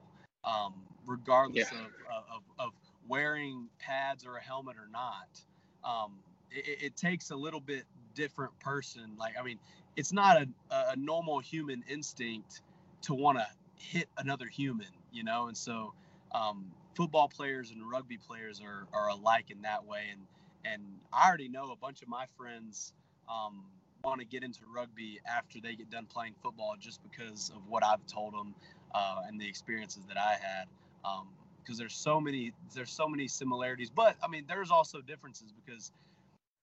um, 0.43 0.73
regardless 1.05 1.71
yeah. 1.71 1.79
of, 1.79 2.23
of, 2.35 2.41
of, 2.59 2.71
wearing 3.07 3.67
pads 3.77 4.25
or 4.25 4.37
a 4.37 4.41
helmet 4.41 4.75
or 4.77 4.89
not. 4.91 5.39
Um, 5.83 6.13
it, 6.49 6.85
it, 6.85 6.97
takes 6.97 7.29
a 7.29 7.35
little 7.35 7.59
bit 7.59 7.83
different 8.15 8.59
person. 8.59 9.11
Like, 9.19 9.35
I 9.39 9.43
mean, 9.43 9.59
it's 9.95 10.11
not 10.11 10.41
a, 10.41 10.47
a 10.71 10.95
normal 10.95 11.39
human 11.39 11.83
instinct 11.87 12.61
to 13.03 13.13
want 13.13 13.37
to 13.37 13.45
hit 13.77 14.09
another 14.17 14.47
human, 14.47 14.87
you 15.11 15.23
know? 15.23 15.47
And 15.47 15.55
so, 15.55 15.93
um, 16.33 16.71
football 16.95 17.27
players 17.27 17.69
and 17.69 17.87
rugby 17.87 18.17
players 18.17 18.59
are, 18.59 18.87
are 18.91 19.09
alike 19.09 19.51
in 19.51 19.61
that 19.61 19.85
way. 19.85 20.05
And, 20.11 20.21
and 20.65 20.81
I 21.13 21.27
already 21.27 21.49
know 21.49 21.71
a 21.71 21.75
bunch 21.75 22.01
of 22.01 22.07
my 22.07 22.25
friends, 22.37 22.93
um, 23.29 23.65
want 24.05 24.19
to 24.19 24.25
get 24.25 24.43
into 24.43 24.59
rugby 24.73 25.19
after 25.25 25.59
they 25.59 25.75
get 25.75 25.89
done 25.89 26.05
playing 26.05 26.35
football 26.41 26.75
just 26.79 27.01
because 27.01 27.51
of 27.55 27.67
what 27.67 27.83
I've 27.83 28.05
told 28.05 28.33
them 28.33 28.53
uh, 28.93 29.21
and 29.27 29.39
the 29.39 29.47
experiences 29.47 30.03
that 30.07 30.17
I 30.17 30.31
had. 30.31 30.67
Because 31.01 31.77
um, 31.77 31.77
there's 31.77 31.95
so 31.95 32.19
many 32.19 32.53
there's 32.73 32.91
so 32.91 33.07
many 33.07 33.27
similarities, 33.27 33.89
but 33.89 34.15
I 34.23 34.27
mean 34.27 34.45
there's 34.47 34.71
also 34.71 35.01
differences 35.01 35.53
because 35.65 35.91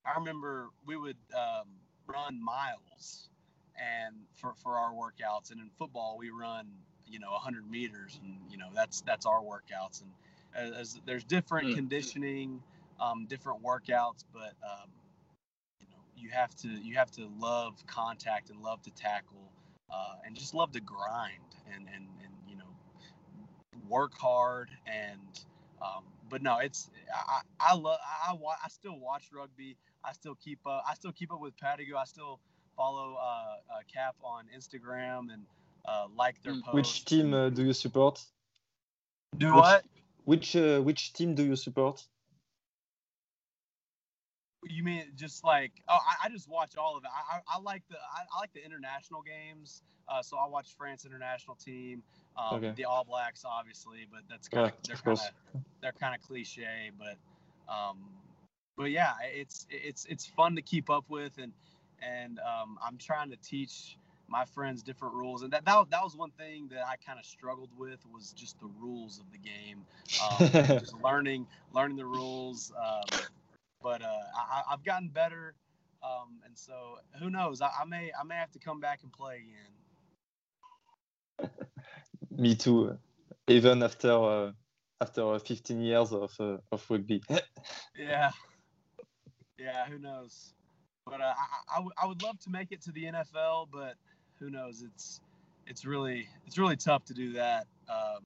I 0.04 0.18
remember 0.18 0.70
we 0.87 0.96
would 0.96 1.16
um, 1.35 1.68
run 2.06 2.42
miles 2.42 3.28
and 3.76 4.14
for, 4.35 4.52
for 4.62 4.76
our 4.76 4.92
workouts 4.92 5.50
and 5.50 5.61
in 5.61 5.70
football 5.78 6.16
we 6.18 6.30
run 6.30 6.66
you 7.06 7.18
know 7.18 7.30
100 7.30 7.70
meters 7.70 8.18
and 8.22 8.35
you 8.50 8.58
know 8.58 8.68
that's 8.74 9.00
that's 9.02 9.26
our 9.26 9.40
workouts 9.40 10.02
and 10.02 10.11
as, 10.54 10.72
as 10.78 11.00
there's 11.06 11.24
different 11.24 11.68
mm. 11.68 11.74
conditioning 11.74 12.62
um, 13.00 13.26
different 13.28 13.62
workouts 13.62 14.24
but 14.32 14.54
um, 14.62 14.88
you 16.16 16.30
have 16.30 16.54
to 16.54 16.68
you 16.68 16.94
have 16.94 17.11
to 17.11 17.28
love 17.38 17.74
contact 17.87 18.50
and 18.50 18.62
love 18.62 18.82
to 18.82 18.90
tackle 18.90 19.50
uh, 19.90 20.14
and 20.24 20.37
just 20.37 20.54
love 20.54 20.72
to 20.72 20.80
grind 20.80 21.51
and 21.74 21.87
and 21.94 22.06
and 22.22 22.32
you 22.48 22.56
know 22.56 22.70
work 23.88 24.12
hard 24.18 24.70
and 24.87 25.20
um, 25.80 26.04
but 26.28 26.42
no 26.42 26.58
it's 26.58 26.90
I 27.14 27.40
I 27.61 27.74
love 27.74 27.98
I, 28.26 28.32
I 28.32 28.68
still 28.68 28.98
watch 28.98 29.24
rugby 29.32 29.76
I 30.04 30.12
still 30.12 30.35
keep 30.35 30.61
up 30.66 30.85
I 30.88 30.94
still 30.94 31.12
keep 31.12 31.32
up 31.32 31.40
with 31.40 31.56
Patago 31.56 31.96
I 31.96 32.04
still 32.04 32.40
follow 32.76 33.16
uh, 33.20 33.24
uh, 33.24 33.80
Cap 33.92 34.16
on 34.22 34.44
Instagram 34.56 35.32
and 35.32 35.42
uh, 35.87 36.06
like 36.16 36.42
their 36.42 36.54
posts. 36.54 36.72
Which 36.74 37.04
team 37.04 37.35
uh, 37.35 37.50
do 37.50 37.64
you 37.64 37.72
support? 37.72 38.22
Do 39.37 39.46
which, 39.46 39.54
what? 39.54 39.85
Which 40.24 40.56
uh, 40.56 40.80
which 40.80 41.12
team 41.12 41.35
do 41.35 41.44
you 41.44 41.56
support? 41.56 42.04
You 44.64 44.85
mean 44.85 45.05
just 45.16 45.44
like 45.44 45.72
oh 45.88 45.98
I, 45.98 46.27
I 46.27 46.29
just 46.29 46.48
watch 46.48 46.77
all 46.77 46.96
of 46.96 47.05
it. 47.05 47.11
I, 47.12 47.37
I, 47.37 47.57
I 47.57 47.61
like 47.61 47.83
the 47.88 47.96
I, 47.96 48.40
like 48.40 48.53
the 48.53 48.64
international 48.64 49.22
games. 49.22 49.83
Uh, 50.09 50.22
so 50.22 50.37
I 50.37 50.46
watch 50.46 50.75
France 50.77 51.05
international 51.05 51.57
team, 51.57 52.03
um, 52.37 52.57
okay. 52.57 52.72
the 52.77 52.85
All 52.85 53.05
Blacks 53.05 53.44
obviously, 53.44 54.07
but 54.11 54.20
that's 54.29 54.48
kind 54.48 54.66
of 54.66 54.72
they're 54.87 54.96
kind 54.96 55.18
of 55.18 55.61
they're 55.81 55.92
kind 55.92 56.14
of 56.14 56.20
cliche, 56.20 56.90
but 56.98 57.16
um, 57.72 57.98
but 58.77 58.90
yeah, 58.90 59.12
it's 59.22 59.66
it's 59.70 60.05
it's 60.07 60.27
fun 60.27 60.57
to 60.57 60.62
keep 60.62 60.90
up 60.90 61.05
with 61.09 61.38
and 61.38 61.53
and 62.03 62.38
um, 62.40 62.79
I'm 62.85 62.98
trying 62.98 63.31
to 63.31 63.37
teach 63.37 63.96
my 64.29 64.44
friends 64.46 64.83
different 64.83 65.14
rules, 65.14 65.42
and 65.42 65.53
that 65.53 65.64
that, 65.64 65.90
that 65.90 66.03
was 66.03 66.16
one 66.16 66.31
thing 66.33 66.68
that 66.70 66.85
I 66.87 66.96
kind 67.05 67.18
of 67.18 67.25
struggled 67.25 67.70
with 67.77 68.01
was 68.12 68.33
just 68.33 68.59
the 68.61 68.70
rules 68.81 69.20
of 69.20 69.27
the 69.31 69.38
game, 69.38 69.85
um, 70.22 70.79
just 70.81 70.94
learning 71.03 71.46
learning 71.75 71.96
the 71.96 72.07
rules. 72.07 72.72
Um, 72.77 73.20
but 73.83 74.03
uh, 74.03 74.07
I, 74.07 74.71
have 74.71 74.85
gotten 74.85 75.09
better, 75.09 75.55
um, 76.03 76.40
and 76.45 76.57
so 76.57 76.99
who 77.18 77.31
knows? 77.31 77.61
I, 77.61 77.71
I, 77.81 77.85
may 77.85 78.11
I 78.18 78.25
may 78.25 78.37
have 78.37 78.53
to 78.53 78.59
come 78.59 78.81
back 78.81 79.01
and 79.03 79.12
play 79.12 79.42
again. 81.38 81.51
Me 82.38 82.55
too. 82.55 82.99
Even 83.49 83.83
after 83.83 84.12
uh, 84.12 84.53
after 85.01 85.38
15 85.38 85.81
years 85.81 86.12
of 86.12 86.33
uh, 86.38 86.59
of 86.71 86.85
rugby. 86.88 87.23
yeah. 87.99 88.31
Yeah. 89.59 89.87
Who 89.87 89.99
knows? 89.99 90.55
But 91.07 91.21
uh, 91.21 91.35
I, 91.37 91.75
I, 91.75 91.77
w- 91.77 91.92
I 92.01 92.07
would 92.07 92.23
love 92.23 92.38
to 92.40 92.51
make 92.51 92.71
it 92.71 92.81
to 92.83 92.92
the 92.92 93.05
NFL, 93.05 93.68
but 93.73 93.97
who 94.38 94.51
knows? 94.51 94.83
It's 94.83 95.21
it's 95.66 95.85
really 95.85 96.29
it's 96.47 96.59
really 96.59 96.77
tough 96.77 97.05
to 97.07 97.14
do 97.14 97.33
that. 97.33 97.66
Um, 97.88 98.23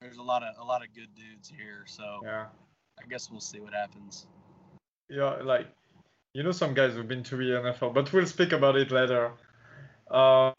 there's 0.00 0.18
a 0.18 0.22
lot 0.22 0.42
of 0.42 0.54
a 0.58 0.64
lot 0.64 0.82
of 0.82 0.94
good 0.94 1.08
dudes 1.14 1.52
here, 1.56 1.84
so 1.86 2.20
yeah. 2.24 2.46
I 3.02 3.06
guess 3.08 3.30
we'll 3.30 3.40
see 3.40 3.60
what 3.60 3.74
happens. 3.74 4.26
Yeah, 5.08 5.36
like 5.42 5.68
you 6.36 6.42
know, 6.42 6.52
some 6.52 6.74
guys 6.74 6.92
who've 6.92 7.08
been 7.08 7.22
to 7.22 7.36
the 7.36 7.44
NFL, 7.44 7.94
but 7.94 8.12
we'll 8.12 8.26
speak 8.26 8.52
about 8.52 8.76
it 8.76 8.90
later. 8.90 9.32
Uh, 10.10 10.52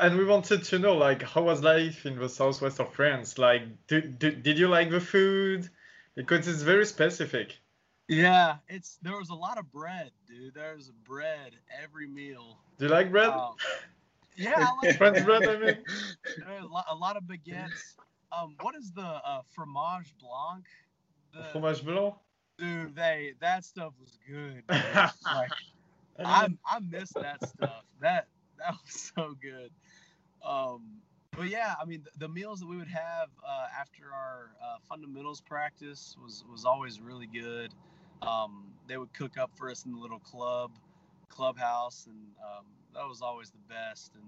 and 0.00 0.18
we 0.18 0.24
wanted 0.24 0.64
to 0.64 0.78
know, 0.80 0.94
like, 0.94 1.22
how 1.22 1.42
was 1.42 1.62
life 1.62 2.04
in 2.04 2.18
the 2.18 2.28
southwest 2.28 2.80
of 2.80 2.92
France? 2.92 3.38
Like, 3.38 3.62
did, 3.86 4.18
did, 4.18 4.42
did 4.42 4.58
you 4.58 4.66
like 4.66 4.90
the 4.90 4.98
food? 4.98 5.68
Because 6.16 6.48
it's 6.48 6.62
very 6.62 6.84
specific. 6.84 7.56
Yeah, 8.08 8.56
it's 8.68 8.98
there 9.02 9.16
was 9.16 9.30
a 9.30 9.34
lot 9.34 9.56
of 9.56 9.70
bread, 9.70 10.10
dude. 10.26 10.52
There's 10.52 10.90
bread 11.04 11.52
every 11.80 12.08
meal. 12.08 12.58
Do 12.78 12.86
you 12.86 12.90
like 12.90 13.12
bread? 13.12 13.28
Um, 13.28 13.54
yeah, 14.36 14.66
I 14.68 14.86
like 14.86 14.98
French 14.98 15.24
bread. 15.24 15.48
I 15.48 15.56
mean, 15.58 15.78
a 16.60 16.66
lot, 16.66 16.86
a 16.90 16.94
lot 16.94 17.16
of 17.16 17.22
baguettes. 17.22 17.94
Um, 18.36 18.56
what 18.60 18.74
is 18.74 18.90
the 18.90 19.00
uh, 19.00 19.42
fromage 19.54 20.12
blanc? 20.18 20.64
The, 21.32 21.44
fromage 21.52 21.84
blanc. 21.84 22.14
Dude, 22.58 22.94
they 22.94 23.32
that 23.40 23.64
stuff 23.64 23.92
was 24.00 24.18
good. 24.28 24.62
like, 24.68 25.50
I 26.18 26.48
I 26.64 26.78
miss 26.80 27.10
that 27.10 27.46
stuff. 27.48 27.84
That 28.00 28.28
that 28.58 28.74
was 28.84 29.12
so 29.16 29.34
good. 29.40 29.70
Um, 30.46 30.98
but 31.36 31.48
yeah, 31.48 31.74
I 31.80 31.84
mean, 31.84 32.04
the, 32.04 32.26
the, 32.26 32.28
meals 32.28 32.60
that 32.60 32.66
we 32.66 32.76
would 32.76 32.88
have 32.88 33.28
uh, 33.46 33.66
after 33.80 34.04
our 34.12 34.50
uh, 34.62 34.76
fundamentals 34.88 35.40
practice 35.40 36.16
was 36.22 36.44
was 36.50 36.64
always 36.64 37.00
really 37.00 37.26
good. 37.26 37.74
Um, 38.22 38.66
they 38.86 38.96
would 38.96 39.12
cook 39.14 39.36
up 39.38 39.50
for 39.56 39.70
us 39.70 39.84
in 39.84 39.92
the 39.92 39.98
little 39.98 40.20
club 40.20 40.70
clubhouse, 41.28 42.06
and 42.06 42.16
um, 42.42 42.64
that 42.94 43.08
was 43.08 43.20
always 43.20 43.50
the 43.50 43.58
best. 43.68 44.12
And 44.14 44.24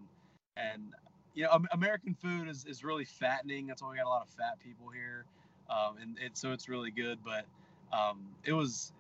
and 0.57 0.93
you 1.35 1.45
know, 1.45 1.61
American 1.73 2.15
food 2.15 2.49
is, 2.49 2.65
is 2.65 2.83
really 2.83 3.05
fattening. 3.05 3.67
That's 3.67 3.83
why 3.83 3.91
we 3.91 3.97
got 3.97 4.07
a 4.07 4.09
lot 4.09 4.23
of 4.23 4.31
fat 4.31 4.59
people 4.59 4.89
here, 4.89 5.27
um, 5.71 5.97
and 6.01 6.17
it, 6.19 6.37
so 6.37 6.53
it's 6.53 6.69
really 6.69 6.91
good. 6.91 7.19
But 7.25 7.47
um, 7.93 8.27
it 8.45 8.53
was, 8.53 8.93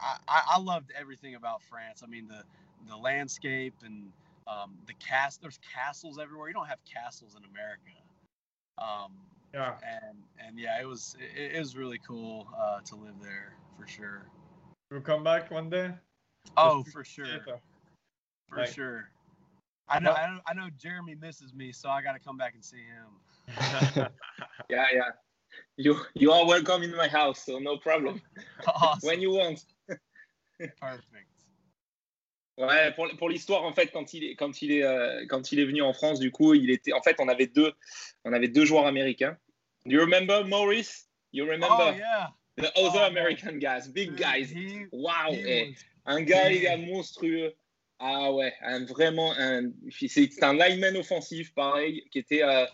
I, 0.00 0.16
I 0.28 0.58
loved 0.58 0.92
everything 0.98 1.34
about 1.34 1.62
France. 1.62 2.02
I 2.02 2.06
mean, 2.06 2.28
the 2.28 2.42
the 2.88 2.96
landscape 2.96 3.74
and 3.84 4.10
um, 4.46 4.76
the 4.86 4.92
cast. 4.94 5.40
There's 5.40 5.58
castles 5.74 6.18
everywhere. 6.18 6.48
You 6.48 6.54
don't 6.54 6.68
have 6.68 6.80
castles 6.84 7.36
in 7.36 7.42
America. 7.50 7.80
Um, 8.78 9.12
yeah. 9.52 9.74
And 9.82 10.18
and 10.44 10.58
yeah, 10.58 10.80
it 10.80 10.86
was 10.86 11.16
it, 11.18 11.54
it 11.56 11.58
was 11.58 11.76
really 11.76 12.00
cool 12.06 12.48
uh, 12.58 12.80
to 12.80 12.96
live 12.96 13.14
there 13.22 13.54
for 13.78 13.86
sure. 13.86 14.26
We'll 14.90 15.00
come 15.00 15.24
back 15.24 15.50
one 15.50 15.70
day. 15.70 15.92
Oh, 16.56 16.82
for 16.84 17.04
sure. 17.04 17.26
For 18.48 18.58
like, 18.58 18.68
sure. 18.68 19.10
I 19.88 19.98
know, 19.98 20.12
I 20.12 20.26
know, 20.26 20.40
I 20.46 20.54
know. 20.54 20.68
Jeremy 20.78 21.14
misses 21.14 21.52
me, 21.52 21.72
so 21.72 21.88
I 21.88 22.02
got 22.02 22.12
to 22.12 22.18
come 22.18 22.36
back 22.36 22.54
and 22.54 22.64
see 22.64 22.78
him. 22.78 23.56
yeah, 24.70 24.86
yeah. 24.92 25.10
You 25.76 25.96
you 26.14 26.30
are 26.32 26.46
welcome 26.46 26.82
in 26.82 26.94
my 26.96 27.08
house, 27.08 27.44
so 27.44 27.58
no 27.58 27.78
problem. 27.78 28.20
Awesome. 28.66 29.08
When 29.08 29.20
you 29.20 29.32
want. 29.32 29.64
Perfect. 30.58 31.28
Ouais, 32.56 32.92
pour, 32.94 33.08
pour 33.18 33.28
l'histoire, 33.28 33.64
en 33.64 33.72
fait, 33.72 33.88
quand 33.88 34.14
il 34.14 34.22
est 34.22 34.36
quand 34.36 34.62
il 34.62 34.70
est 34.70 34.84
euh, 34.84 35.26
quand 35.28 35.50
il 35.50 35.58
est 35.58 35.64
venu 35.64 35.82
en 35.82 35.92
France, 35.92 36.20
du 36.20 36.30
coup, 36.30 36.54
il 36.54 36.70
était 36.70 36.92
en 36.92 37.02
fait, 37.02 37.16
on 37.18 37.28
avait 37.28 37.48
deux 37.48 37.72
on 38.24 38.32
avait 38.32 38.48
deux 38.48 38.64
joueurs 38.64 38.86
américains. 38.86 39.36
Do 39.86 39.96
you 39.96 40.00
remember 40.00 40.44
Maurice? 40.44 41.08
You 41.32 41.44
remember? 41.44 41.68
Oh 41.70 41.92
yeah. 41.96 42.28
The 42.56 42.70
other 42.78 43.02
oh, 43.02 43.08
American 43.08 43.58
guys, 43.58 43.88
big 43.88 44.16
guys. 44.16 44.48
He, 44.48 44.86
wow. 44.92 45.32
He 45.32 45.40
eh, 45.44 45.74
un 46.06 46.22
gars, 46.22 46.48
les 46.48 46.60
gars, 46.60 46.76
monstrueux. 46.76 47.52
Ah 47.98 48.32
ouais, 48.32 48.54
un, 48.62 48.84
vraiment 48.84 49.34
un. 49.36 49.72
C'est 49.90 50.42
un 50.42 50.54
lineman 50.54 50.96
offensif, 50.96 51.52
pareil, 51.54 52.04
qui 52.12 52.20
était. 52.20 52.44
Euh, 52.44 52.66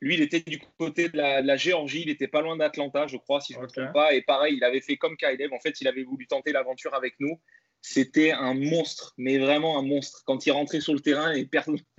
lui, 0.00 0.14
il 0.14 0.22
était 0.22 0.40
du 0.40 0.60
côté 0.78 1.08
de 1.08 1.16
la, 1.16 1.42
de 1.42 1.46
la 1.46 1.56
Géorgie, 1.56 2.02
il 2.02 2.10
était 2.10 2.28
pas 2.28 2.42
loin 2.42 2.56
d'Atlanta, 2.56 3.06
je 3.06 3.16
crois, 3.16 3.40
si 3.40 3.54
je 3.54 3.58
ne 3.58 3.64
okay. 3.64 3.80
me 3.80 3.84
trompe 3.86 3.94
pas. 3.94 4.12
Et 4.12 4.22
pareil, 4.22 4.56
il 4.56 4.64
avait 4.64 4.80
fait 4.80 4.96
comme 4.96 5.16
Kailev. 5.16 5.52
En 5.52 5.60
fait, 5.60 5.80
il 5.80 5.88
avait 5.88 6.04
voulu 6.04 6.26
tenter 6.26 6.52
l'aventure 6.52 6.94
avec 6.94 7.14
nous 7.18 7.40
c'était 7.88 8.32
un 8.32 8.52
monstre, 8.52 9.14
mais 9.16 9.38
vraiment 9.38 9.78
un 9.78 9.82
monstre. 9.82 10.24
Quand 10.26 10.44
il 10.44 10.50
rentrait 10.50 10.80
sur 10.80 10.92
le 10.92 10.98
terrain, 10.98 11.32
et 11.32 11.46
personne... 11.46 11.78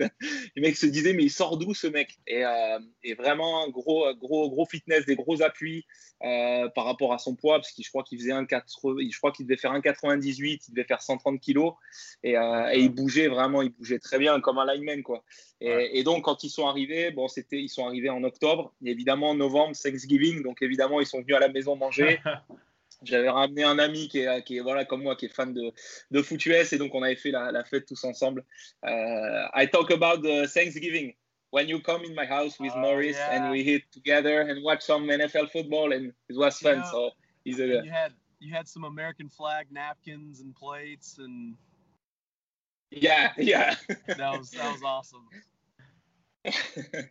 les 0.54 0.60
mecs 0.60 0.76
se 0.76 0.84
disaient 0.84 1.14
mais 1.14 1.22
il 1.22 1.30
sort 1.30 1.56
d'où 1.56 1.72
ce 1.72 1.86
mec? 1.86 2.18
Et, 2.26 2.44
euh, 2.44 2.78
et, 3.02 3.14
vraiment 3.14 3.64
un 3.64 3.70
gros, 3.70 4.04
gros, 4.16 4.50
gros 4.50 4.66
fitness, 4.66 5.06
des 5.06 5.16
gros 5.16 5.40
appuis 5.40 5.86
euh, 6.22 6.68
par 6.74 6.84
rapport 6.84 7.14
à 7.14 7.18
son 7.18 7.34
poids, 7.34 7.56
parce 7.56 7.72
que 7.72 7.82
je 7.82 7.88
crois 7.88 8.02
qu'il 8.02 8.18
faisait 8.18 8.32
un 8.32 8.44
80, 8.44 8.96
je 9.10 9.16
crois 9.16 9.32
qu'il 9.32 9.46
devait 9.46 9.56
faire 9.56 9.72
un 9.72 9.80
98, 9.80 10.68
il 10.68 10.74
devait 10.74 10.86
faire 10.86 11.00
130 11.00 11.40
kilos 11.40 11.72
et, 12.22 12.36
euh, 12.36 12.68
et, 12.70 12.80
il 12.80 12.90
bougeait 12.90 13.28
vraiment, 13.28 13.62
il 13.62 13.70
bougeait 13.70 13.98
très 13.98 14.18
bien 14.18 14.38
comme 14.40 14.58
un 14.58 14.70
lineman 14.70 15.02
quoi. 15.02 15.24
Et, 15.62 15.70
ouais. 15.70 15.96
et 15.96 16.02
donc 16.02 16.24
quand 16.24 16.44
ils 16.44 16.50
sont 16.50 16.66
arrivés, 16.66 17.12
bon 17.12 17.28
c'était, 17.28 17.62
ils 17.62 17.70
sont 17.70 17.86
arrivés 17.86 18.10
en 18.10 18.24
octobre, 18.24 18.74
évidemment 18.84 19.34
novembre 19.34 19.74
Thanksgiving, 19.74 20.42
donc 20.42 20.60
évidemment 20.60 21.00
ils 21.00 21.06
sont 21.06 21.22
venus 21.22 21.36
à 21.36 21.40
la 21.40 21.48
maison 21.48 21.76
manger. 21.76 22.20
J'avais 23.02 23.28
ramené 23.28 23.62
un 23.62 23.78
ami 23.78 24.08
qui 24.08 24.20
est, 24.20 24.42
qui 24.44 24.56
est, 24.56 24.60
voilà 24.60 24.84
comme 24.84 25.02
moi 25.02 25.14
qui 25.14 25.26
est 25.26 25.34
fan 25.34 25.54
de, 25.54 25.72
de 26.10 26.22
foot 26.22 26.44
US 26.46 26.72
et 26.72 26.78
donc 26.78 26.94
on 26.94 27.02
avait 27.02 27.16
fait 27.16 27.30
la, 27.30 27.52
la 27.52 27.64
fête 27.64 27.86
tous 27.86 28.02
ensemble. 28.04 28.44
Uh, 28.84 29.48
I 29.54 29.66
talk 29.66 29.90
about 29.90 30.22
the 30.22 30.48
Thanksgiving 30.48 31.14
when 31.50 31.68
you 31.68 31.80
come 31.80 32.04
in 32.04 32.14
my 32.14 32.26
house 32.26 32.58
with 32.58 32.72
oh, 32.74 32.80
Maurice 32.80 33.16
yeah. 33.16 33.30
and 33.32 33.50
we 33.50 33.62
hit 33.62 33.82
together 33.92 34.40
and 34.40 34.62
watch 34.64 34.82
some 34.82 35.06
NFL 35.06 35.50
football 35.50 35.92
and 35.92 36.12
it 36.28 36.36
was 36.36 36.58
fun. 36.58 36.78
Yeah. 36.78 36.90
So 36.90 37.10
he's 37.44 37.60
a. 37.60 37.66
You 37.66 37.90
had 37.90 38.12
you 38.40 38.52
had 38.52 38.68
some 38.68 38.84
American 38.84 39.28
flag 39.28 39.66
napkins 39.70 40.40
and 40.40 40.54
plates 40.54 41.18
and. 41.18 41.56
Yeah, 42.90 43.32
yeah. 43.36 43.74
that 44.06 44.38
was 44.38 44.50
that 44.50 44.72
was 44.72 44.82
awesome. 44.82 45.28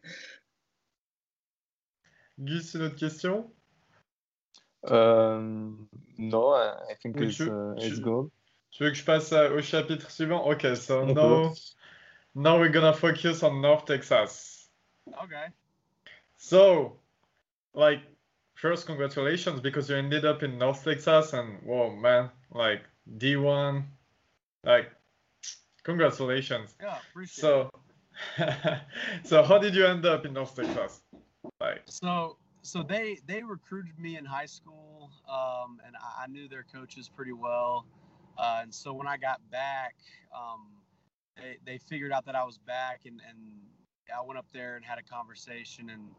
Gus, 2.39 2.75
une 2.75 2.83
autre 2.83 2.95
question? 2.95 3.49
Euh, 4.85 5.39
non, 6.17 6.53
I 6.89 6.93
think 7.01 7.17
it's, 7.17 7.37
tu, 7.37 7.51
uh, 7.51 7.73
it's 7.77 7.97
tu, 7.97 8.01
good. 8.01 8.31
Tu 8.71 8.83
veux 8.83 8.91
que 8.91 8.97
je 8.97 9.03
passe 9.03 9.31
au 9.33 9.61
chapitre 9.61 10.09
suivant? 10.09 10.47
Okay, 10.51 10.75
so 10.75 11.03
now, 11.03 11.53
now 12.35 12.59
we're 12.59 12.69
gonna 12.69 12.93
focus 12.93 13.43
on 13.43 13.61
North 13.61 13.85
Texas. 13.85 14.69
Okay. 15.23 15.47
So, 16.37 16.99
like, 17.73 18.01
first, 18.53 18.85
congratulations 18.85 19.59
because 19.61 19.89
you 19.89 19.95
ended 19.95 20.25
up 20.25 20.43
in 20.43 20.57
North 20.57 20.83
Texas, 20.83 21.33
and 21.33 21.59
whoa, 21.63 21.95
man, 21.95 22.29
like 22.51 22.83
D1, 23.17 23.83
like, 24.63 24.91
congratulations. 25.83 26.75
Yeah, 26.79 26.99
appreciate 27.09 27.41
so, 27.41 27.71
it. 28.37 28.79
so 29.23 29.43
how 29.43 29.57
did 29.57 29.73
you 29.73 29.85
end 29.85 30.05
up 30.05 30.25
in 30.25 30.33
North 30.33 30.55
Texas? 30.55 31.01
Like, 31.59 31.81
so 31.85 32.37
so 32.67 32.83
they 32.83 33.19
they 33.27 33.41
recruited 33.43 33.97
me 33.97 34.17
in 34.17 34.25
high 34.25 34.45
school, 34.45 35.09
um, 35.29 35.79
and 35.85 35.95
I, 35.95 36.23
I, 36.23 36.27
knew 36.27 36.49
their 36.49 36.65
coaches 36.73 37.09
pretty 37.09 37.31
well. 37.31 37.85
Uh, 38.37 38.59
and 38.61 38.75
so 38.75 38.93
when 38.93 39.07
I 39.07 39.15
got 39.15 39.39
back, 39.49 39.95
um, 40.35 40.67
they 41.37 41.57
they 41.65 41.77
figured 41.77 42.11
out 42.11 42.25
that 42.25 42.35
I 42.35 42.43
was 42.43 42.57
back, 42.57 43.01
and 43.05 43.21
and 43.29 43.37
I 44.13 44.21
went 44.21 44.37
up 44.37 44.47
there 44.53 44.75
and 44.75 44.83
had 44.83 44.99
a 44.99 45.01
conversation, 45.01 45.89
and 45.89 46.09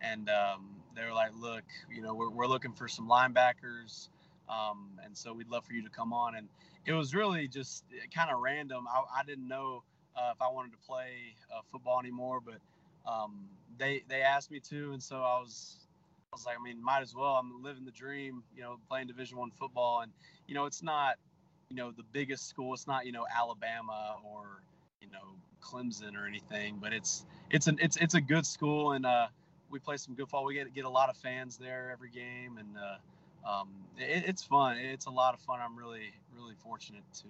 and 0.00 0.30
um, 0.30 0.76
they 0.96 1.04
were 1.04 1.12
like, 1.12 1.32
look, 1.38 1.64
you 1.94 2.00
know, 2.00 2.14
we're 2.14 2.30
we're 2.30 2.46
looking 2.46 2.72
for 2.72 2.88
some 2.88 3.06
linebackers, 3.06 4.08
um, 4.48 4.98
and 5.04 5.14
so 5.16 5.34
we'd 5.34 5.48
love 5.48 5.66
for 5.66 5.74
you 5.74 5.82
to 5.82 5.90
come 5.90 6.14
on. 6.14 6.36
And 6.36 6.48
it 6.86 6.94
was 6.94 7.14
really 7.14 7.48
just 7.48 7.84
kind 8.14 8.30
of 8.30 8.40
random. 8.40 8.86
I, 8.88 9.20
I 9.20 9.24
didn't 9.24 9.46
know 9.46 9.82
uh, 10.16 10.32
if 10.34 10.40
I 10.40 10.48
wanted 10.48 10.72
to 10.72 10.78
play 10.78 11.10
uh, 11.54 11.60
football 11.70 12.00
anymore, 12.00 12.40
but 12.40 12.60
um, 13.06 13.44
they 13.76 14.04
they 14.08 14.22
asked 14.22 14.50
me 14.50 14.58
to, 14.70 14.92
and 14.92 15.02
so 15.02 15.16
I 15.16 15.38
was 15.40 15.87
I 16.32 16.36
was 16.36 16.44
like, 16.44 16.56
I 16.58 16.62
mean, 16.62 16.82
might 16.82 17.00
as 17.00 17.14
well. 17.14 17.36
I'm 17.36 17.62
living 17.62 17.84
the 17.84 17.90
dream, 17.90 18.42
you 18.54 18.62
know, 18.62 18.78
playing 18.88 19.06
Division 19.06 19.38
One 19.38 19.50
football, 19.50 20.00
and 20.02 20.12
you 20.46 20.54
know, 20.54 20.66
it's 20.66 20.82
not 20.82 21.16
you 21.70 21.76
know 21.76 21.90
the 21.90 22.02
biggest 22.12 22.48
school. 22.48 22.74
It's 22.74 22.86
not 22.86 23.06
you 23.06 23.12
know 23.12 23.26
Alabama 23.34 24.16
or 24.24 24.62
you 25.00 25.08
know 25.10 25.36
Clemson 25.62 26.14
or 26.16 26.26
anything, 26.26 26.78
but 26.80 26.92
it's 26.92 27.24
it's 27.50 27.66
an 27.66 27.78
it's 27.80 27.96
it's 27.96 28.14
a 28.14 28.20
good 28.20 28.44
school 28.44 28.92
and 28.92 29.06
uh, 29.06 29.28
we 29.70 29.78
play 29.78 29.96
some 29.96 30.14
good 30.14 30.24
football. 30.26 30.44
We 30.44 30.54
get 30.54 30.72
get 30.74 30.84
a 30.84 30.90
lot 30.90 31.08
of 31.08 31.16
fans 31.16 31.56
there 31.56 31.90
every 31.92 32.10
game 32.10 32.58
and 32.58 32.76
uh, 32.76 33.48
um, 33.50 33.68
it, 33.96 34.24
it's 34.26 34.42
fun. 34.42 34.76
It's 34.76 35.06
a 35.06 35.10
lot 35.10 35.32
of 35.34 35.40
fun. 35.40 35.60
I'm 35.62 35.76
really 35.76 36.12
really 36.36 36.54
fortunate 36.56 37.04
to 37.22 37.28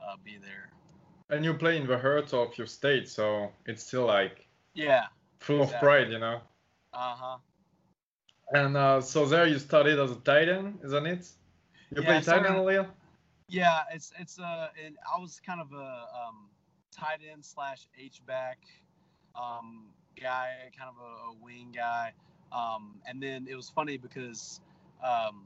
uh, 0.00 0.16
be 0.24 0.38
there. 0.40 0.70
And 1.30 1.44
you 1.44 1.54
play 1.54 1.76
in 1.78 1.86
the 1.86 1.98
heart 1.98 2.32
of 2.32 2.56
your 2.56 2.68
state, 2.68 3.08
so 3.08 3.50
it's 3.66 3.82
still 3.84 4.06
like 4.06 4.46
Yeah. 4.74 5.06
full 5.40 5.62
of 5.62 5.76
pride, 5.78 6.10
you 6.12 6.18
know. 6.20 6.40
Uh 6.92 7.14
huh. 7.16 7.38
And 8.52 8.76
uh, 8.76 9.00
so 9.00 9.26
there 9.26 9.46
you 9.46 9.58
started 9.58 9.98
as 9.98 10.12
a 10.12 10.16
tight 10.16 10.48
end, 10.48 10.78
isn't 10.84 11.06
it? 11.06 11.28
You 11.94 12.02
Yeah, 12.02 12.20
play 12.20 12.20
tight 12.20 12.46
end, 12.46 12.64
Leo? 12.64 12.86
Yeah, 13.48 13.82
it's 13.92 14.12
it's 14.18 14.38
uh, 14.38 14.68
and 14.84 14.96
I 15.12 15.20
was 15.20 15.40
kind 15.44 15.60
of 15.60 15.72
a 15.72 16.06
um, 16.26 16.48
tight 16.92 17.20
end 17.30 17.44
slash 17.44 17.88
H 17.98 18.20
back 18.26 18.58
um, 19.34 19.86
guy, 20.20 20.50
kind 20.76 20.90
of 20.90 20.96
a, 21.02 21.30
a 21.30 21.44
wing 21.44 21.72
guy, 21.74 22.12
um, 22.52 22.96
and 23.06 23.22
then 23.22 23.46
it 23.48 23.54
was 23.54 23.68
funny 23.68 23.98
because 23.98 24.60
um, 25.04 25.44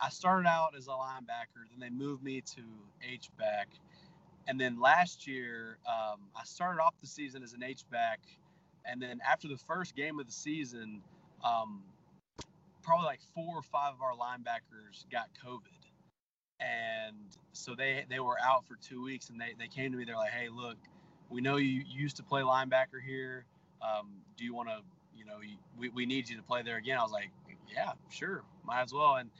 I 0.00 0.08
started 0.10 0.46
out 0.48 0.74
as 0.76 0.86
a 0.86 0.90
linebacker, 0.90 1.64
then 1.70 1.80
they 1.80 1.90
moved 1.90 2.22
me 2.22 2.42
to 2.42 2.62
H 3.02 3.30
back, 3.38 3.68
and 4.46 4.60
then 4.60 4.78
last 4.80 5.26
year 5.26 5.78
um, 5.86 6.20
I 6.36 6.44
started 6.44 6.80
off 6.80 6.94
the 7.00 7.06
season 7.06 7.42
as 7.42 7.54
an 7.54 7.62
H 7.62 7.84
back, 7.90 8.20
and 8.84 9.00
then 9.00 9.20
after 9.26 9.48
the 9.48 9.58
first 9.58 9.94
game 9.94 10.18
of 10.18 10.26
the 10.26 10.32
season, 10.32 11.00
um, 11.42 11.82
probably 12.84 13.06
like 13.06 13.20
four 13.34 13.56
or 13.56 13.62
five 13.62 13.94
of 13.94 14.02
our 14.02 14.12
linebackers 14.12 15.10
got 15.10 15.28
COVID. 15.44 15.68
And 16.60 17.16
so 17.52 17.74
they 17.74 18.04
they 18.08 18.20
were 18.20 18.36
out 18.44 18.66
for 18.66 18.76
two 18.76 19.02
weeks 19.02 19.30
and 19.30 19.40
they, 19.40 19.54
they 19.58 19.66
came 19.66 19.90
to 19.92 19.98
me. 19.98 20.04
They're 20.04 20.16
like 20.16 20.32
hey 20.32 20.48
look 20.48 20.76
we 21.30 21.40
know 21.40 21.56
you 21.56 21.82
used 21.88 22.16
to 22.16 22.22
play 22.22 22.42
linebacker 22.42 23.02
here. 23.04 23.46
Um, 23.82 24.08
do 24.36 24.44
you 24.44 24.54
want 24.54 24.68
to 24.68 24.78
you 25.16 25.24
know 25.24 25.38
we, 25.78 25.88
we 25.88 26.06
need 26.06 26.28
you 26.28 26.36
to 26.36 26.42
play 26.42 26.62
there 26.62 26.76
again. 26.76 26.98
I 26.98 27.02
was 27.02 27.12
like 27.12 27.30
yeah 27.74 27.92
sure 28.10 28.42
might 28.64 28.82
as 28.82 28.92
well. 28.92 29.16
And 29.16 29.30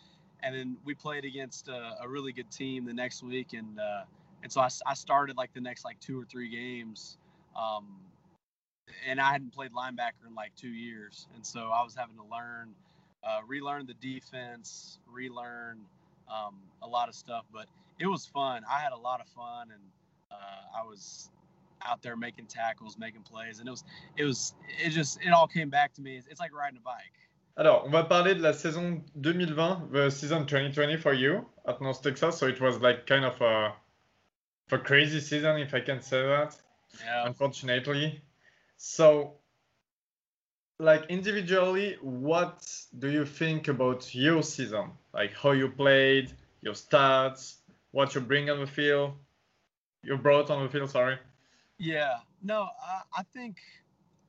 and 0.43 0.55
then 0.55 0.77
we 0.85 0.95
played 0.95 1.25
against 1.25 1.69
a, 1.69 1.97
a 2.03 2.09
really 2.09 2.33
good 2.33 2.51
team 2.51 2.85
the 2.85 2.93
next 2.93 3.23
week 3.23 3.53
and 3.53 3.79
uh, 3.79 4.03
and 4.43 4.53
so 4.53 4.61
I 4.61 4.95
started 4.95 5.37
like 5.37 5.55
the 5.55 5.61
next 5.61 5.85
like 5.85 6.01
two 6.01 6.21
or 6.21 6.25
three 6.25 6.51
games 6.51 7.17
um, 7.57 7.87
and 9.07 9.21
i 9.21 9.33
hadn't 9.33 9.55
played 9.55 9.73
linebacker 9.73 10.27
in 10.29 10.35
like 10.35 10.55
two 10.57 10.69
years. 10.69 11.27
And 11.35 11.47
so 11.47 11.71
i 11.71 11.83
was 11.83 11.95
having 11.95 12.17
to 12.17 12.25
learn 12.25 12.75
uh, 13.27 13.41
relearn 13.47 13.87
the 13.87 13.95
defense 13.95 14.99
relearn 15.11 15.81
um, 16.29 16.57
a 16.83 16.87
lot 16.87 17.09
of 17.09 17.15
stuff, 17.15 17.45
but 17.53 17.67
it 17.99 18.07
was 18.07 18.27
fun. 18.27 18.63
I 18.71 18.79
had 18.79 18.93
a 18.93 18.97
lot 18.97 19.21
of 19.21 19.29
fun, 19.29 19.71
and 19.71 19.83
uh, 20.31 20.81
I 20.81 20.83
was 20.83 21.31
out 21.87 22.03
there 22.03 22.17
making 22.17 22.47
tackles, 22.47 22.97
making 22.99 23.23
plays, 23.23 23.59
and 23.59 23.69
it 23.69 23.71
was, 23.71 23.85
it 24.17 24.25
was, 24.25 24.55
it 24.83 24.91
just, 24.91 25.19
it 25.23 25.31
all 25.31 25.47
came 25.47 25.71
back 25.71 25.95
to 25.95 26.03
me. 26.03 26.17
It's, 26.17 26.27
it's 26.27 26.41
like 26.41 26.55
riding 26.55 26.79
a 26.79 26.83
bike. 26.83 27.13
Alors, 27.57 27.85
on 27.85 27.91
va 27.93 28.03
parler 28.05 28.35
de 28.35 28.41
la 28.41 28.53
saison 28.53 29.05
2020, 29.23 29.93
the 29.93 30.11
season 30.11 30.45
2020 30.45 30.97
for 30.97 31.13
you 31.13 31.47
at 31.69 31.81
North 31.81 32.03
Texas. 32.03 32.39
So 32.39 32.49
it 32.49 32.61
was 32.61 32.81
like 32.81 33.07
kind 33.07 33.25
of 33.25 33.41
a, 33.41 33.73
a 34.73 34.79
crazy 34.79 35.21
season, 35.21 35.59
if 35.59 35.73
I 35.73 35.81
can 35.81 36.03
say 36.03 36.23
that. 36.23 36.57
Yeah. 37.05 37.27
unfortunately. 37.27 38.23
So, 38.77 39.35
like 40.79 41.07
individually, 41.09 41.97
what 42.01 42.67
do 42.99 43.09
you 43.11 43.25
think 43.25 43.69
about 43.69 44.15
your 44.15 44.43
season? 44.43 44.91
Like 45.13 45.35
how 45.35 45.53
you 45.53 45.69
played, 45.69 46.33
your 46.63 46.75
stats, 46.75 47.57
what 47.93 48.15
you 48.15 48.21
bring 48.21 48.51
on 48.51 48.61
the 48.61 48.67
field, 48.67 49.13
you 50.03 50.17
brought 50.17 50.51
on 50.51 50.63
the 50.63 50.69
field. 50.69 50.91
Sorry. 50.91 51.19
Yeah. 51.79 52.17
No, 52.43 52.69
I, 52.85 53.21
I 53.21 53.23
think, 53.23 53.59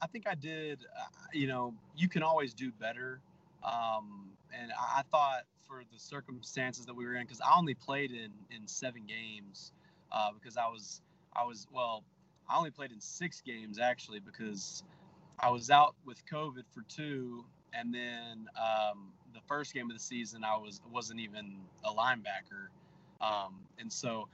I 0.02 0.08
think 0.08 0.28
I 0.28 0.36
did. 0.36 0.80
Uh, 0.98 1.06
you 1.34 1.48
know, 1.48 1.74
you 1.96 2.08
can 2.08 2.24
always 2.24 2.54
do 2.54 2.72
better. 2.72 3.20
Um, 3.64 4.30
and 4.54 4.72
I, 4.72 5.00
I 5.00 5.02
thought 5.12 5.44
for 5.68 5.82
the 5.92 6.00
circumstances 6.00 6.86
that 6.86 6.94
we 6.94 7.06
were 7.06 7.16
in, 7.16 7.24
because 7.24 7.42
I 7.42 7.58
only 7.58 7.74
played 7.74 8.12
in 8.12 8.32
in 8.56 8.68
seven 8.68 9.04
games, 9.08 9.72
uh, 10.12 10.30
because 10.32 10.58
I 10.58 10.68
was 10.68 11.02
I 11.36 11.44
was 11.44 11.68
well, 11.72 12.04
I 12.48 12.58
only 12.58 12.72
played 12.72 12.92
in 12.92 13.02
six 13.02 13.42
games 13.42 13.80
actually 13.80 14.20
because 14.20 14.84
I 15.40 15.50
was 15.52 15.70
out 15.70 15.96
with 16.06 16.26
COVID 16.32 16.64
for 16.74 16.84
two, 16.88 17.46
and 17.74 17.94
then 17.94 18.48
um, 18.60 19.10
the 19.34 19.42
first 19.48 19.74
game 19.74 19.90
of 19.90 19.98
the 19.98 20.04
season 20.04 20.44
I 20.44 20.58
was 20.58 20.82
wasn't 20.92 21.20
even 21.20 21.58
a 21.84 21.92
linebacker, 21.94 22.68
um, 23.22 23.56
and 23.80 23.92
so 23.92 24.28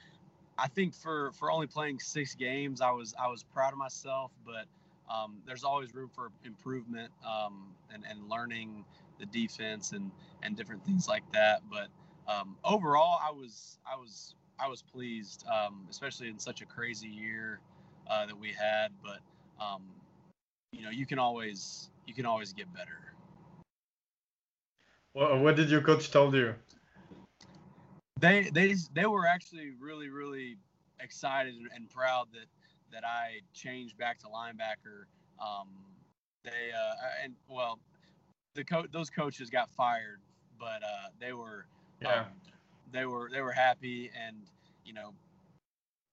I 0.58 0.68
think 0.68 0.94
for 0.94 1.32
for 1.34 1.52
only 1.52 1.68
playing 1.68 2.00
six 2.00 2.36
games, 2.36 2.82
I 2.82 2.92
was 2.92 3.14
I 3.22 3.28
was 3.28 3.44
proud 3.44 3.74
of 3.74 3.80
myself, 3.80 4.32
but 4.46 4.66
um, 5.14 5.38
there's 5.46 5.64
always 5.64 5.94
room 5.94 6.10
for 6.14 6.32
improvement 6.46 7.12
um, 7.28 7.76
and 7.94 8.04
and 8.10 8.30
learning 8.30 8.86
the 9.20 9.26
defense 9.28 9.92
and 9.92 10.12
and 10.44 10.56
different 10.56 10.86
things 10.86 11.08
like 11.08 11.24
that. 11.34 11.62
But 11.70 11.88
um, 12.32 12.58
overall, 12.64 13.20
I 13.24 13.32
was 13.32 13.80
I 13.92 13.96
was 13.98 14.36
I 14.60 14.68
was 14.68 14.84
pleased, 14.84 15.46
um, 15.48 15.88
especially 15.90 16.30
in 16.30 16.40
such 16.40 16.62
a 16.62 16.66
crazy 16.66 17.10
year 17.10 17.60
uh, 18.10 18.28
that 18.28 18.40
we 18.40 18.50
had. 18.50 18.92
But 19.04 19.20
um, 19.64 19.84
you 20.72 20.84
know, 20.84 20.90
you 20.90 21.06
can 21.06 21.20
always 21.20 21.90
you 22.08 22.14
can 22.14 22.26
always 22.26 22.54
get 22.54 22.72
better. 22.74 23.14
What, 25.14 25.40
what 25.42 25.56
did 25.56 25.70
your 25.70 25.82
coach 25.82 26.12
told 26.12 26.34
you? 26.36 26.56
they 28.20 28.50
they 28.54 28.76
they 28.94 29.06
were 29.06 29.26
actually 29.26 29.72
really 29.80 30.10
really 30.10 30.58
excited 31.00 31.56
and- 31.56 31.70
and 31.74 31.90
proud 31.90 32.28
that 32.34 32.46
that 32.92 33.04
I 33.06 33.42
changed 33.54 33.98
back 33.98 34.20
to 34.20 34.28
linebacker. 34.28 35.06
Um, 35.40 35.70
they 36.44 36.72
uh, 36.76 36.94
and 37.24 37.36
well, 37.48 37.80
the 38.54 38.64
co- 38.64 38.88
those 38.92 39.10
coaches 39.10 39.50
got 39.50 39.70
fired, 39.72 40.20
but 40.60 40.84
uh, 40.84 41.10
they 41.20 41.34
were 41.34 41.66
Yeah. 42.02 42.22
um, 42.22 42.26
they 42.92 43.06
were 43.06 43.30
they 43.32 43.42
were 43.42 43.54
happy 43.54 44.12
and 44.16 44.38
you 44.86 44.94
know 44.94 45.14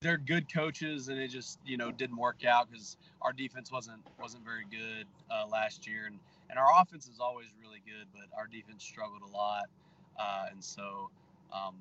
they're 0.00 0.16
good 0.18 0.52
coaches 0.52 1.08
and 1.08 1.18
it 1.18 1.28
just 1.28 1.58
you 1.66 1.76
know 1.76 1.90
didn't 1.90 2.16
work 2.16 2.44
out 2.44 2.70
because 2.70 2.96
our 3.20 3.32
defense 3.32 3.72
wasn't 3.72 4.00
wasn't 4.20 4.44
very 4.44 4.64
good 4.70 5.06
uh, 5.30 5.46
last 5.46 5.86
year. 5.86 6.06
And 6.06 6.18
and 6.50 6.58
our 6.58 6.68
offense 6.80 7.08
is 7.08 7.18
always 7.20 7.46
really 7.60 7.82
good 7.84 8.06
but 8.12 8.36
our 8.36 8.46
defense 8.46 8.84
struggled 8.84 9.22
a 9.22 9.36
lot. 9.36 9.64
Uh, 10.18 10.46
and 10.50 10.62
so 10.62 11.10
um, 11.52 11.76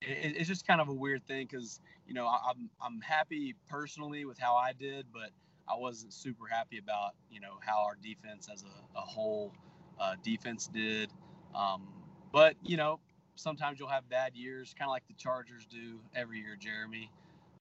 it, 0.00 0.36
it's 0.36 0.48
just 0.48 0.66
kind 0.66 0.80
of 0.80 0.88
a 0.88 0.92
weird 0.92 1.26
thing 1.26 1.48
because 1.50 1.80
you 2.06 2.14
know 2.14 2.26
I, 2.26 2.38
I'm 2.50 2.70
I'm 2.80 3.00
happy 3.00 3.54
personally 3.68 4.24
with 4.24 4.38
how 4.38 4.54
I 4.54 4.72
did 4.72 5.06
but 5.12 5.30
I 5.68 5.76
wasn't 5.76 6.12
super 6.12 6.46
happy 6.46 6.78
about 6.78 7.14
you 7.30 7.40
know 7.40 7.54
how 7.60 7.82
our 7.84 7.96
defense 8.00 8.48
as 8.52 8.62
a, 8.62 8.98
a 8.98 9.02
whole 9.02 9.52
uh, 9.98 10.14
defense 10.22 10.68
did. 10.72 11.10
Um, 11.54 11.88
but 12.32 12.54
you 12.62 12.76
know 12.76 13.00
sometimes 13.34 13.80
you'll 13.80 13.88
have 13.88 14.08
bad 14.08 14.34
years 14.36 14.72
kind 14.78 14.88
of 14.88 14.92
like 14.92 15.06
the 15.08 15.14
Chargers 15.14 15.66
do 15.66 15.98
every 16.14 16.38
year 16.38 16.56
Jeremy 16.58 17.10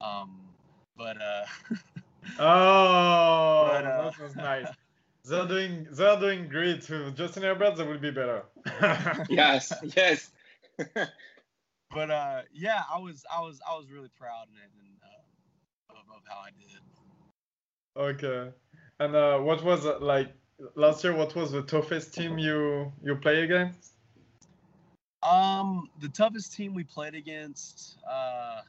um, 0.02 0.40
but 0.98 1.22
uh, 1.22 1.46
Oh, 2.40 3.70
But, 3.72 3.86
uh, 3.86 4.04
that 4.12 4.20
was 4.20 4.36
nice. 4.36 4.68
They're 5.24 5.48
doing 5.48 5.88
they're 5.92 6.20
doing 6.20 6.48
great. 6.48 6.88
With 6.90 7.16
Justin 7.18 7.44
Herbert, 7.44 7.78
they 7.78 7.86
will 7.86 7.98
be 7.98 8.12
better. 8.12 8.44
Yes, 9.30 9.74
yes. 9.96 10.30
but 11.92 12.12
uh, 12.12 12.42
yeah, 12.54 12.84
I 12.94 13.00
was 13.00 13.26
I 13.34 13.42
was 13.42 13.60
I 13.68 13.76
was 13.76 13.90
really 13.92 14.12
proud 14.20 14.48
in 14.50 14.58
it 14.58 14.72
and 14.80 14.90
uh, 15.04 15.94
of, 15.94 16.16
of 16.16 16.22
how 16.28 16.42
I 16.42 16.50
did. 16.52 16.82
Okay. 17.98 18.52
And 19.00 19.16
uh, 19.16 19.40
what 19.40 19.64
was 19.64 19.86
uh, 19.86 19.98
like 20.00 20.34
last 20.76 21.04
year? 21.04 21.16
What 21.16 21.36
was 21.36 21.52
the 21.52 21.64
toughest 21.64 22.14
team 22.14 22.38
you 22.38 22.92
you 23.04 23.16
play 23.16 23.44
against? 23.44 23.94
Um, 25.24 25.90
the 26.02 26.10
toughest 26.10 26.54
team 26.54 26.76
we 26.76 26.84
played 26.84 27.16
against, 27.16 27.98
uh, 28.08 28.62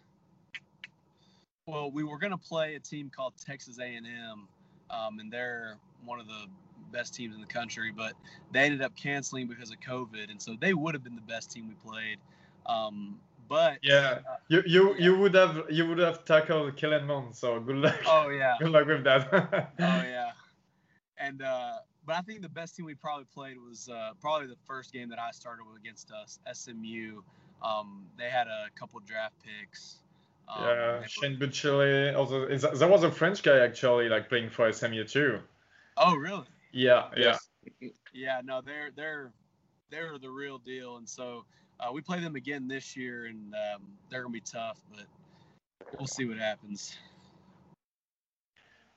well, 1.66 1.90
we 1.90 2.04
were 2.04 2.18
gonna 2.18 2.38
play 2.38 2.76
a 2.76 2.80
team 2.80 3.10
called 3.10 3.34
Texas 3.44 3.78
A&M, 3.80 4.48
um, 4.90 5.18
and 5.18 5.32
they're 5.32 5.78
one 6.04 6.20
of 6.20 6.26
the 6.28 6.46
best 6.92 7.14
teams 7.14 7.34
in 7.34 7.40
the 7.40 7.46
country, 7.46 7.90
but 7.90 8.12
they 8.52 8.60
ended 8.60 8.82
up 8.82 8.94
canceling 8.96 9.48
because 9.48 9.70
of 9.72 9.80
COVID, 9.80 10.30
and 10.30 10.40
so 10.40 10.56
they 10.60 10.74
would 10.74 10.94
have 10.94 11.02
been 11.02 11.16
the 11.16 11.20
best 11.22 11.50
team 11.50 11.68
we 11.68 11.74
played. 11.90 12.18
Um, 12.66 13.20
but 13.48 13.78
Yeah. 13.82 14.20
uh, 14.28 14.36
You 14.48 14.62
you 14.66 14.94
Yeah. 14.94 15.04
you 15.04 15.18
would 15.18 15.34
have 15.34 15.64
you 15.68 15.88
would 15.88 15.98
have 15.98 16.24
tackled 16.24 16.76
Kellen 16.76 17.04
Mond. 17.06 17.34
So 17.34 17.58
good 17.60 17.76
luck. 17.76 18.00
oh 18.06 18.28
yeah, 18.28 18.54
Good 18.60 18.70
luck 18.70 18.86
with 18.86 19.02
that. 19.04 19.28
oh 19.32 19.72
yeah, 19.78 20.30
and 21.18 21.42
uh, 21.42 21.78
but 22.06 22.14
I 22.14 22.20
think 22.20 22.42
the 22.42 22.48
best 22.48 22.76
team 22.76 22.86
we 22.86 22.94
probably 22.94 23.26
played 23.34 23.58
was 23.58 23.88
uh, 23.88 24.12
probably 24.20 24.46
the 24.46 24.60
first 24.68 24.92
game 24.92 25.08
that 25.08 25.18
I 25.18 25.32
started 25.32 25.64
with 25.66 25.76
against 25.80 26.12
us, 26.12 26.38
SMU. 26.52 27.22
Um, 27.60 28.06
they 28.16 28.30
had 28.30 28.46
a 28.46 28.68
couple 28.78 29.00
draft 29.00 29.34
picks. 29.42 29.98
Um, 30.48 30.64
Yeah, 30.64 30.98
they 31.00 31.06
Shane 31.08 31.38
Buechele. 31.38 32.16
Also, 32.16 32.46
there 32.76 32.88
was 32.88 33.02
a 33.02 33.10
French 33.10 33.42
guy 33.42 33.58
actually 33.58 34.08
like 34.08 34.28
playing 34.28 34.50
for 34.50 34.70
SMU 34.72 35.04
too. 35.04 35.40
Oh, 35.96 36.14
really? 36.14 36.44
Yeah, 36.72 37.08
yeah. 37.16 37.36
Yes. 37.80 37.90
Yeah. 38.12 38.40
No, 38.44 38.60
they're 38.60 38.90
they're 38.94 39.32
they're 39.90 40.18
the 40.18 40.30
real 40.30 40.58
deal, 40.58 40.96
and 40.98 41.08
so 41.08 41.44
uh, 41.80 41.90
we 41.92 42.00
play 42.00 42.20
them 42.20 42.36
again 42.36 42.68
this 42.68 42.96
year, 42.96 43.26
and 43.26 43.54
um, 43.54 43.82
they're 44.10 44.22
gonna 44.22 44.32
be 44.32 44.40
tough, 44.40 44.78
but 44.94 45.06
we'll 45.98 46.06
see 46.06 46.24
what 46.24 46.38
happens. 46.38 46.96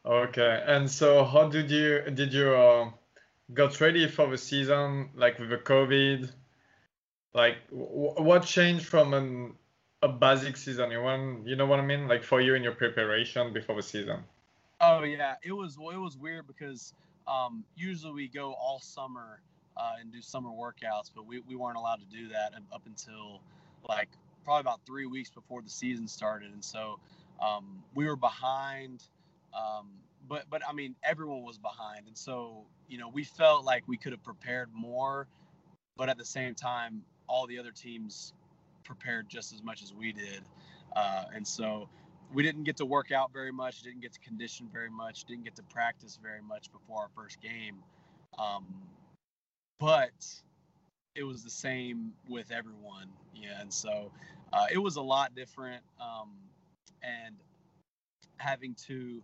Okay, 0.06 0.64
and 0.66 0.90
so 0.90 1.24
how 1.26 1.50
did 1.50 1.70
you 1.70 2.02
did 2.12 2.34
you 2.34 2.54
uh, 2.54 2.90
got 3.54 3.80
ready 3.82 4.08
for 4.08 4.30
the 4.30 4.38
season 4.38 5.10
like 5.16 5.40
with 5.40 5.50
the 5.50 5.58
COVID? 5.58 6.32
Like 7.34 7.58
what 7.70 8.44
changed 8.44 8.86
from 8.86 9.14
an, 9.14 9.56
a 10.02 10.08
basic 10.08 10.58
season? 10.58 10.92
You 10.92 11.02
want 11.02 11.48
you 11.48 11.56
know 11.56 11.66
what 11.66 11.80
I 11.80 11.86
mean? 11.86 12.08
Like 12.08 12.24
for 12.24 12.42
you 12.42 12.56
in 12.56 12.64
your 12.64 12.74
preparation 12.74 13.54
before 13.54 13.76
the 13.76 13.84
season. 13.84 14.24
Oh 14.82 15.04
yeah, 15.04 15.36
it 15.44 15.52
was 15.52 15.78
well, 15.78 15.90
it 15.90 15.98
was 16.00 16.18
weird 16.18 16.48
because 16.48 16.94
um, 17.28 17.64
usually 17.76 18.14
we 18.14 18.28
go 18.28 18.54
all 18.54 18.80
summer 18.80 19.42
uh, 19.78 19.94
and 20.00 20.12
do 20.12 20.22
summer 20.22 20.50
workouts, 20.50 21.12
but 21.14 21.26
we, 21.26 21.40
we 21.42 21.56
weren't 21.56 21.78
allowed 21.78 22.00
to 22.00 22.06
do 22.06 22.30
that 22.30 22.54
up 22.74 22.82
until 22.86 23.42
like 23.88 24.10
probably 24.44 24.62
about 24.62 24.80
three 24.86 25.06
weeks 25.06 25.30
before 25.30 25.62
the 25.62 25.70
season 25.70 26.08
started, 26.08 26.52
and 26.52 26.64
so 26.64 27.00
um, 27.42 27.84
we 27.94 28.06
were 28.06 28.16
behind. 28.16 29.04
Um, 29.54 29.90
but 30.28 30.46
but 30.50 30.62
I 30.68 30.74
mean 30.74 30.96
everyone 31.04 31.44
was 31.44 31.58
behind, 31.58 32.08
and 32.08 32.18
so 32.18 32.64
you 32.88 32.98
know 32.98 33.10
we 33.10 33.24
felt 33.26 33.66
like 33.66 33.84
we 33.88 33.98
could 33.98 34.14
have 34.14 34.24
prepared 34.24 34.70
more, 34.74 35.28
but 35.98 36.08
at 36.08 36.18
the 36.18 36.26
same 36.26 36.56
time 36.56 37.02
all 37.28 37.48
the 37.48 37.60
other 37.60 37.72
teams 37.72 38.34
prepared 38.90 39.30
just 39.30 39.54
as 39.54 39.62
much 39.62 39.84
as 39.84 39.94
we 39.94 40.12
did, 40.12 40.42
uh, 40.96 41.26
and 41.36 41.48
so 41.48 41.88
we 42.34 42.42
didn't 42.44 42.64
get 42.64 42.78
to 42.78 42.86
work 42.86 43.12
out 43.12 43.32
very 43.32 43.52
much, 43.52 43.84
didn't 43.84 44.02
get 44.02 44.14
to 44.14 44.20
condition 44.20 44.68
very 44.74 44.90
much, 44.90 45.26
didn't 45.26 45.44
get 45.44 45.56
to 45.56 45.64
practice 45.64 46.18
very 46.22 46.42
much 46.42 46.72
before 46.72 47.04
our 47.04 47.10
first 47.16 47.40
game. 47.42 47.78
Um, 48.38 48.66
but 49.80 50.12
it 51.16 51.24
was 51.24 51.44
the 51.44 51.50
same 51.50 52.14
with 52.28 52.52
everyone. 52.52 53.10
Yeah, 53.36 53.62
and 53.62 53.72
so 53.72 54.12
uh, 54.54 54.66
it 54.72 54.78
was 54.78 54.96
a 54.96 55.02
lot 55.02 55.36
different. 55.36 55.82
Um, 56.00 56.32
and 57.04 57.36
having 58.38 58.76
to, 58.88 59.22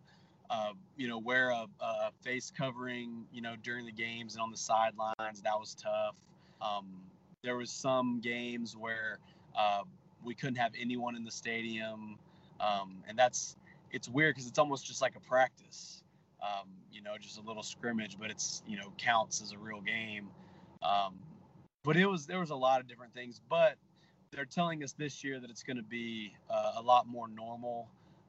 uh, 0.49 0.73
you 0.97 1.07
know, 1.07 1.17
wear 1.17 1.49
a, 1.49 1.67
a, 1.79 2.11
face 2.23 2.51
covering, 2.55 3.25
you 3.31 3.41
know, 3.41 3.55
during 3.63 3.85
the 3.85 3.91
games 3.91 4.35
and 4.35 4.41
on 4.41 4.51
the 4.51 4.57
sidelines, 4.57 5.41
that 5.43 5.57
was 5.57 5.75
tough. 5.75 6.15
Um, 6.61 6.85
there 7.43 7.57
was 7.57 7.71
some 7.71 8.19
games 8.21 8.75
where 8.75 9.19
uh, 9.57 9.83
we 10.23 10.35
couldn't 10.35 10.55
have 10.55 10.73
anyone 10.79 11.15
in 11.15 11.23
the 11.23 11.31
stadium, 11.31 12.17
um, 12.59 13.03
and 13.07 13.17
that's 13.17 13.55
it's 13.91 14.09
weird 14.09 14.35
because 14.35 14.47
it's 14.47 14.59
almost 14.59 14.85
just 14.85 15.01
like 15.01 15.15
a 15.15 15.19
practice. 15.19 16.03
Um, 16.41 16.69
you 16.91 17.01
know, 17.01 17.15
just 17.19 17.37
a 17.37 17.41
little 17.41 17.63
scrimmage, 17.63 18.17
but 18.19 18.29
it's 18.29 18.63
you 18.67 18.77
know 18.77 18.91
counts 18.97 19.41
as 19.41 19.51
a 19.51 19.57
real 19.57 19.81
game. 19.81 20.29
Um, 20.81 21.15
but 21.83 21.97
it 21.97 22.05
was 22.05 22.25
there 22.25 22.39
was 22.39 22.49
a 22.49 22.55
lot 22.55 22.81
of 22.81 22.87
different 22.87 23.13
things. 23.13 23.39
But 23.49 23.75
they're 24.31 24.45
telling 24.45 24.83
us 24.83 24.93
this 24.93 25.23
year 25.23 25.39
that 25.39 25.49
it's 25.49 25.63
going 25.63 25.77
to 25.77 25.83
be 25.83 26.33
uh, 26.49 26.73
a 26.77 26.81
lot 26.81 27.07
more 27.07 27.27
normal 27.27 27.87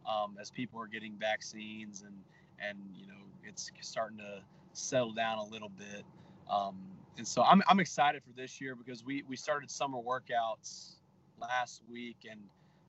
um, 0.09 0.37
as 0.41 0.51
people 0.51 0.81
are 0.81 0.87
getting 0.87 1.15
vaccines 1.19 2.03
and 2.07 2.15
and 2.61 2.79
you 2.95 3.07
know 3.07 3.15
it's 3.45 3.71
starting 3.81 4.19
to 4.19 4.41
settle 4.73 5.13
down 5.13 5.39
a 5.39 5.45
little 5.45 5.71
bit. 5.71 6.05
Um, 6.51 6.77
and 7.19 7.27
so 7.27 7.43
I'm, 7.43 7.63
I'm 7.67 7.81
excited 7.81 8.23
for 8.23 8.33
this 8.33 8.61
year 8.61 8.75
because 8.75 9.05
we, 9.05 9.25
we 9.29 9.37
started 9.37 9.71
summer 9.71 9.99
workouts 9.99 10.97
last 11.41 11.83
week 11.91 12.27
and 12.31 12.41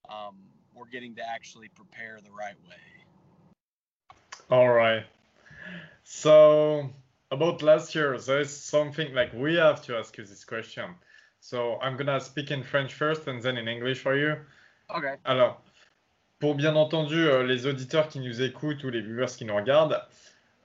um, 0.10 0.36
we're 0.74 0.88
getting 0.88 1.16
to 1.16 1.22
actually 1.28 1.70
prepare 1.70 2.20
the 2.24 2.32
right 2.32 2.56
way. 2.68 2.76
All 4.50 4.70
right. 4.70 5.04
So 6.04 6.90
about 7.32 7.62
last 7.62 7.94
year, 7.96 8.18
there's 8.18 8.50
something 8.50 9.14
like 9.14 9.34
we 9.34 9.56
have 9.56 9.82
to 9.86 9.98
ask 9.98 10.18
you 10.18 10.26
this 10.26 10.46
question. 10.46 10.96
So 11.40 11.80
I'm 11.82 11.98
gonna 11.98 12.20
speak 12.20 12.52
in 12.52 12.64
French 12.64 12.94
first 12.94 13.28
and 13.28 13.42
then 13.42 13.58
in 13.58 13.68
English 13.68 14.00
for 14.00 14.16
you. 14.16 14.38
Okay. 14.96 15.16
Alors, 15.26 15.62
pour 16.40 16.56
bien 16.56 16.76
entendu 16.76 17.28
euh, 17.28 17.44
les 17.44 17.66
auditeurs 17.66 18.08
qui 18.08 18.20
nous 18.20 18.42
écoutent 18.42 18.84
ou 18.84 18.90
les 18.90 19.02
viewers 19.02 19.36
qui 19.38 19.46
nous 19.46 19.56
regardent, 19.56 20.02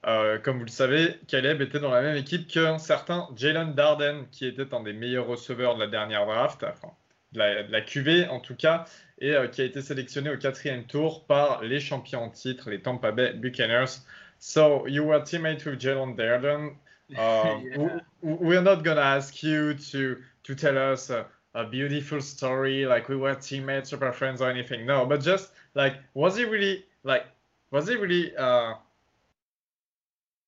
euh, 0.05 0.37
comme 0.39 0.59
vous 0.59 0.65
le 0.65 0.69
savez, 0.69 1.19
Caleb 1.27 1.61
était 1.61 1.79
dans 1.79 1.91
la 1.91 2.01
même 2.01 2.15
équipe 2.15 2.47
qu'un 2.47 2.77
certain 2.77 3.27
Jalen 3.35 3.73
Darden, 3.73 4.25
qui 4.31 4.45
était 4.45 4.73
un 4.73 4.81
des 4.81 4.93
meilleurs 4.93 5.27
receveurs 5.27 5.75
de 5.75 5.81
la 5.81 5.87
dernière 5.87 6.25
draft, 6.25 6.63
enfin, 6.63 6.93
de 7.33 7.39
la, 7.39 7.63
de 7.63 7.71
la 7.71 7.81
QV 7.81 8.29
en 8.29 8.39
tout 8.39 8.55
cas, 8.55 8.85
et 9.19 9.31
euh, 9.31 9.47
qui 9.47 9.61
a 9.61 9.65
été 9.65 9.81
sélectionné 9.81 10.29
au 10.29 10.37
quatrième 10.37 10.85
tour 10.85 11.25
par 11.25 11.61
les 11.63 11.79
champions 11.79 12.23
en 12.23 12.29
titre, 12.29 12.69
les 12.69 12.81
Tampa 12.81 13.11
Bay 13.11 13.33
Buccaneers. 13.33 14.01
So 14.39 14.87
you 14.87 15.03
were 15.03 15.21
teammate 15.21 15.65
with 15.65 15.79
Jalen 15.79 16.15
Darden. 16.15 16.75
Um, 17.17 17.67
yeah. 17.69 17.99
we, 18.21 18.55
are 18.55 18.61
not 18.61 18.83
gonna 18.83 19.01
ask 19.01 19.43
you 19.43 19.75
to 19.75 20.17
to 20.43 20.55
tell 20.55 20.77
us 20.77 21.09
a, 21.11 21.27
a, 21.53 21.65
beautiful 21.65 22.21
story 22.21 22.85
like 22.85 23.07
we 23.07 23.17
were 23.17 23.35
teammates, 23.35 23.89
super 23.89 24.11
friends, 24.13 24.41
or 24.41 24.49
anything. 24.49 24.85
No, 24.87 25.05
but 25.05 25.21
just 25.21 25.51
like 25.75 25.97
was 26.15 26.37
he 26.37 26.45
really 26.45 26.85
like 27.03 27.25
was 27.71 27.87
he 27.87 27.97
really? 27.97 28.35
Uh, 28.35 28.75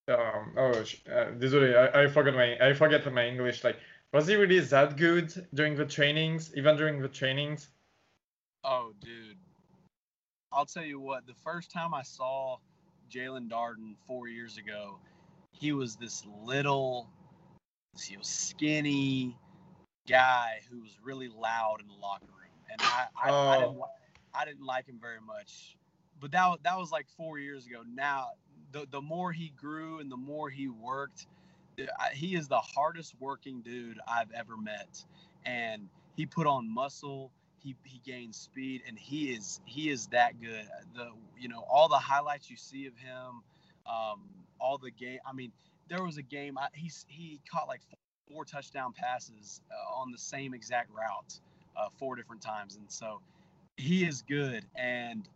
um, 0.08 0.52
oh, 0.56 0.70
uh, 0.70 1.32
désolé, 1.38 1.76
I, 1.76 2.04
I 2.04 2.06
forgot 2.08 2.34
my 2.34 2.56
I 2.60 2.72
forget 2.72 3.12
my 3.12 3.26
English. 3.26 3.62
Like, 3.62 3.76
was 4.12 4.26
he 4.26 4.36
really 4.36 4.60
that 4.60 4.96
good 4.96 5.32
during 5.54 5.76
the 5.76 5.84
trainings, 5.84 6.52
even 6.56 6.76
during 6.76 7.00
the 7.00 7.08
trainings? 7.08 7.68
Oh, 8.64 8.92
dude, 9.00 9.36
I'll 10.52 10.66
tell 10.66 10.84
you 10.84 10.98
what. 10.98 11.26
The 11.26 11.34
first 11.34 11.70
time 11.70 11.94
I 11.94 12.02
saw 12.02 12.56
Jalen 13.10 13.48
Darden 13.48 13.94
four 14.06 14.28
years 14.28 14.56
ago, 14.56 14.98
he 15.52 15.72
was 15.72 15.96
this 15.96 16.24
little, 16.44 17.08
you 18.08 18.16
know, 18.16 18.22
skinny 18.22 19.36
guy 20.08 20.60
who 20.70 20.80
was 20.80 20.98
really 21.02 21.28
loud 21.28 21.80
in 21.80 21.88
the 21.88 21.94
locker 21.94 22.26
room, 22.26 22.50
and 22.70 22.80
I, 22.82 23.06
I, 23.22 23.30
oh. 23.30 23.48
I, 23.48 23.60
didn't, 23.60 23.80
I 24.34 24.44
didn't 24.44 24.66
like 24.66 24.86
him 24.86 24.98
very 25.00 25.20
much. 25.20 25.76
But 26.18 26.32
that 26.32 26.62
that 26.64 26.78
was 26.78 26.90
like 26.90 27.06
four 27.16 27.38
years 27.38 27.66
ago. 27.66 27.82
Now, 27.86 28.28
the 28.72 28.86
the 28.90 29.02
more 29.02 29.32
he 29.32 29.50
grew 29.50 30.00
and 30.00 30.10
the 30.10 30.16
more 30.16 30.48
he 30.48 30.68
worked, 30.68 31.26
he 32.12 32.34
is 32.34 32.48
the 32.48 32.58
hardest 32.60 33.14
working 33.20 33.60
dude 33.60 33.98
I've 34.08 34.30
ever 34.32 34.56
met, 34.56 35.04
and 35.44 35.88
he 36.16 36.26
put 36.26 36.46
on 36.46 36.72
muscle 36.72 37.30
he 37.66 37.74
he 37.82 38.00
gains 38.04 38.36
speed 38.36 38.82
and 38.86 38.96
he 38.98 39.30
is 39.32 39.60
he 39.64 39.90
is 39.90 40.06
that 40.08 40.40
good. 40.40 40.66
The 40.94 41.10
you 41.38 41.48
know 41.48 41.64
all 41.68 41.88
the 41.88 41.98
highlights 41.98 42.48
you 42.48 42.56
see 42.56 42.86
of 42.86 42.96
him, 42.96 43.42
um, 43.86 44.20
all 44.60 44.78
the 44.78 44.90
game. 44.90 45.18
I 45.26 45.32
mean, 45.32 45.52
there 45.88 46.04
was 46.04 46.16
a 46.16 46.22
game 46.22 46.58
I, 46.58 46.68
he's 46.72 47.04
he 47.08 47.40
caught 47.50 47.66
like 47.66 47.80
four 48.30 48.44
touchdown 48.44 48.92
passes 48.96 49.60
uh, 49.70 50.00
on 50.00 50.12
the 50.12 50.18
same 50.18 50.54
exact 50.54 50.90
route, 50.90 51.40
uh, 51.76 51.88
four 51.98 52.14
different 52.14 52.40
times, 52.40 52.76
and 52.76 52.90
so 52.90 53.20
he 53.76 54.04
is 54.04 54.22
good 54.22 54.64
and 54.74 55.28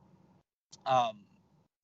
um, 0.87 1.19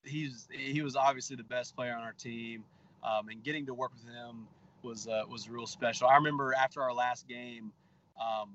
he's 0.04 0.48
he 0.50 0.80
was 0.80 0.94
obviously 0.96 1.36
the 1.36 1.44
best 1.44 1.74
player 1.74 1.94
on 1.94 2.02
our 2.02 2.12
team, 2.12 2.64
um, 3.02 3.28
and 3.28 3.42
getting 3.42 3.66
to 3.66 3.74
work 3.74 3.92
with 3.92 4.04
him 4.04 4.46
was 4.82 5.06
uh, 5.09 5.22
was 5.28 5.48
real 5.48 5.66
special. 5.66 6.09
I 6.09 6.16
remember 6.16 6.54
after 6.54 6.82
our 6.82 6.92
last 6.92 7.26
game. 7.28 7.72
Um, 8.20 8.50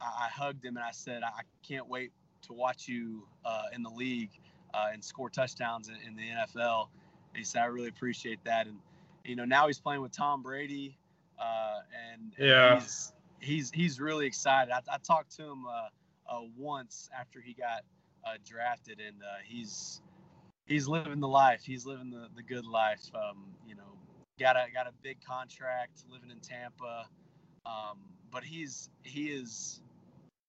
I, 0.00 0.26
I 0.26 0.28
hugged 0.28 0.64
him 0.64 0.76
and 0.76 0.84
I 0.84 0.90
said, 0.90 1.22
I 1.22 1.42
can't 1.66 1.88
wait 1.88 2.12
to 2.42 2.52
watch 2.52 2.88
you 2.88 3.26
uh, 3.44 3.64
in 3.74 3.82
the 3.82 3.90
league 3.90 4.30
uh, 4.72 4.88
and 4.92 5.02
score 5.02 5.30
touchdowns 5.30 5.88
in, 5.88 5.96
in 6.06 6.16
the 6.16 6.22
NFL. 6.22 6.88
And 7.30 7.38
he 7.38 7.44
said, 7.44 7.62
I 7.62 7.66
really 7.66 7.88
appreciate 7.88 8.38
that. 8.44 8.66
And, 8.66 8.76
you 9.24 9.36
know, 9.36 9.44
now 9.44 9.66
he's 9.66 9.80
playing 9.80 10.02
with 10.02 10.12
Tom 10.12 10.42
Brady. 10.42 10.96
Uh, 11.38 11.80
and, 12.12 12.32
yeah. 12.38 12.80
he's, 12.80 13.12
he's, 13.40 13.70
he's 13.70 14.00
really 14.00 14.26
excited. 14.26 14.72
I, 14.72 14.80
I 14.92 14.98
talked 14.98 15.36
to 15.36 15.42
him 15.42 15.66
uh, 15.66 15.88
uh, 16.32 16.40
once 16.56 17.08
after 17.18 17.40
he 17.40 17.54
got 17.54 17.82
uh, 18.26 18.34
drafted 18.46 19.00
and 19.00 19.16
he's, 19.44 20.00
he's 20.66 20.88
living 20.88 21.20
the 21.20 21.28
life. 21.28 21.62
He's 21.64 21.86
living 21.86 22.10
the, 22.10 22.28
the 22.34 22.42
good 22.42 22.66
life. 22.66 23.02
Um, 23.14 23.44
you 23.66 23.74
know, 23.74 23.98
got 24.38 24.56
a, 24.56 24.66
got 24.72 24.86
a 24.86 24.92
big 25.02 25.18
contract 25.24 26.04
living 26.10 26.30
in 26.30 26.40
Tampa. 26.40 27.06
Um, 27.66 27.98
but 28.30 28.44
he's, 28.44 28.90
he 29.02 29.26
is, 29.26 29.80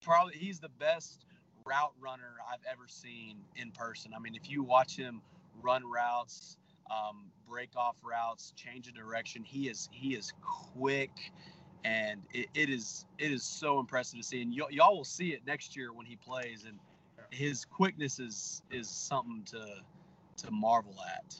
probably 0.02 0.34
he's 0.34 0.60
the 0.60 0.68
best 0.68 1.26
route 1.64 1.92
runner 2.00 2.34
I've 2.50 2.64
ever 2.70 2.86
seen 2.86 3.38
in 3.56 3.72
person. 3.72 4.12
I 4.14 4.18
mean, 4.20 4.34
if 4.34 4.50
you 4.50 4.62
watch 4.62 4.96
him 4.96 5.20
run 5.60 5.84
routes, 5.84 6.56
um, 6.90 7.26
break 7.48 7.70
off 7.76 7.96
routes, 8.02 8.52
change 8.56 8.88
a 8.88 8.92
direction, 8.92 9.42
he 9.42 9.68
is 9.68 9.88
he 9.92 10.14
is 10.14 10.32
quick, 10.40 11.10
and 11.84 12.22
it, 12.32 12.46
it 12.54 12.70
is 12.70 13.06
it 13.18 13.32
is 13.32 13.42
so 13.42 13.80
impressive 13.80 14.20
to 14.20 14.24
see. 14.24 14.42
And 14.42 14.52
y- 14.56 14.68
y'all 14.70 14.96
will 14.96 15.04
see 15.04 15.30
it 15.30 15.42
next 15.46 15.76
year 15.76 15.92
when 15.92 16.06
he 16.06 16.16
plays, 16.16 16.64
and 16.64 16.78
his 17.30 17.64
quickness 17.64 18.20
is 18.20 18.62
is 18.70 18.88
something 18.88 19.42
to 19.50 19.80
to 20.38 20.50
marvel 20.50 20.96
at. 21.16 21.34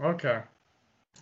Okay. 0.00 0.40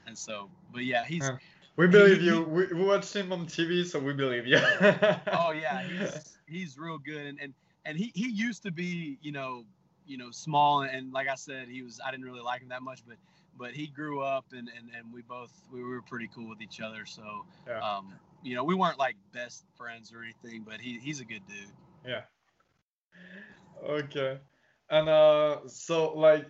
And 0.07 0.17
so, 0.17 0.51
but 0.73 0.85
yeah, 0.85 1.05
he's. 1.05 1.23
Yeah. 1.25 1.37
We 1.77 1.87
believe 1.87 2.21
you. 2.21 2.43
We, 2.43 2.67
we 2.67 2.85
watched 2.85 3.15
him 3.15 3.33
on 3.33 3.47
TV, 3.47 3.87
so 3.87 3.99
we 3.99 4.13
believe 4.13 4.47
you. 4.47 4.59
oh 4.59 5.53
yeah, 5.53 5.83
he's 5.83 6.37
he's 6.47 6.79
real 6.79 6.99
good, 6.99 7.27
and 7.27 7.39
and 7.41 7.55
and 7.87 7.97
he 7.97 8.13
he 8.15 8.29
used 8.29 8.63
to 8.65 8.71
be, 8.71 9.19
you 9.23 9.33
know, 9.33 9.65
you 10.07 10.19
know, 10.19 10.31
small, 10.31 10.83
and 10.83 11.13
like 11.13 11.29
I 11.29 11.37
said, 11.37 11.69
he 11.69 11.83
was. 11.83 11.99
I 12.05 12.11
didn't 12.11 12.27
really 12.27 12.43
like 12.43 12.61
him 12.61 12.69
that 12.69 12.83
much, 12.83 13.03
but 13.07 13.17
but 13.61 13.73
he 13.73 13.87
grew 13.87 14.23
up 14.23 14.47
and, 14.53 14.71
and, 14.77 14.91
and 14.97 15.13
we 15.13 15.21
both 15.23 15.53
we 15.71 15.83
were 15.83 16.01
pretty 16.03 16.29
cool 16.35 16.49
with 16.49 16.63
each 16.63 16.81
other. 16.81 17.05
So 17.05 17.45
Yeah. 17.69 17.81
um, 17.81 18.15
you 18.43 18.55
know, 18.55 18.65
we 18.65 18.75
weren't 18.75 18.99
like 18.99 19.17
best 19.33 19.65
friends 19.77 20.13
or 20.13 20.23
anything, 20.23 20.65
but 20.67 20.81
he, 20.81 20.99
he's 20.99 21.21
a 21.21 21.25
good 21.25 21.43
dude. 21.47 21.69
Yeah. 22.07 22.23
Okay. 23.87 24.39
And 24.91 25.09
uh, 25.09 25.69
so 25.69 26.13
like 26.15 26.47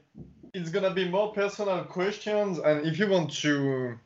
it's 0.52 0.70
gonna 0.70 0.92
be 0.94 1.08
more 1.08 1.32
personal 1.32 1.84
questions, 1.84 2.58
and 2.58 2.86
if 2.86 2.98
you 2.98 3.08
want 3.08 3.30
to 3.42 3.98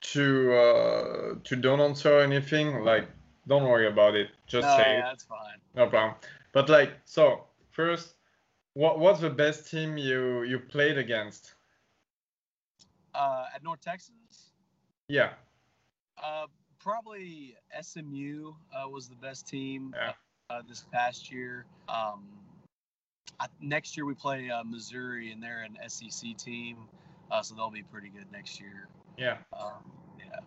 to 0.00 0.52
uh, 0.54 1.34
to 1.44 1.56
don't 1.56 1.80
answer 1.80 2.18
anything, 2.20 2.82
like 2.84 3.08
don't 3.46 3.64
worry 3.64 3.86
about 3.88 4.14
it. 4.16 4.28
Just 4.46 4.68
no, 4.68 4.76
say 4.76 4.96
it. 4.98 4.98
yeah, 4.98 5.08
that's 5.08 5.24
fine. 5.24 5.58
No 5.74 5.86
problem. 5.88 6.16
But 6.52 6.68
like 6.68 6.92
so 7.04 7.44
first, 7.70 8.14
what 8.74 8.98
what's 8.98 9.20
the 9.20 9.30
best 9.30 9.70
team 9.70 9.96
you 9.96 10.42
you 10.42 10.58
played 10.58 10.98
against? 10.98 11.54
Uh, 13.14 13.46
at 13.54 13.62
North 13.62 13.80
Texas, 13.80 14.52
Yeah. 15.08 15.34
uh, 16.22 16.46
probably 16.78 17.56
SMU 17.80 18.54
uh, 18.72 18.88
was 18.88 19.08
the 19.08 19.14
best 19.16 19.46
team 19.46 19.94
Yeah. 19.94 20.12
uh, 20.50 20.62
this 20.68 20.84
past 20.92 21.30
year. 21.30 21.64
Um, 21.88 22.26
I, 23.40 23.46
next 23.60 23.96
year 23.96 24.06
we 24.06 24.14
play 24.14 24.50
uh, 24.50 24.64
Missouri, 24.64 25.32
and 25.32 25.42
they're 25.42 25.62
an 25.62 25.76
SEC 25.88 26.36
team, 26.36 26.76
uh, 27.30 27.42
so 27.42 27.54
they'll 27.54 27.70
be 27.70 27.82
pretty 27.82 28.08
good 28.08 28.26
next 28.32 28.60
year. 28.60 28.88
Yeah. 29.16 29.36
Um, 29.52 29.90
yeah. 30.18 30.40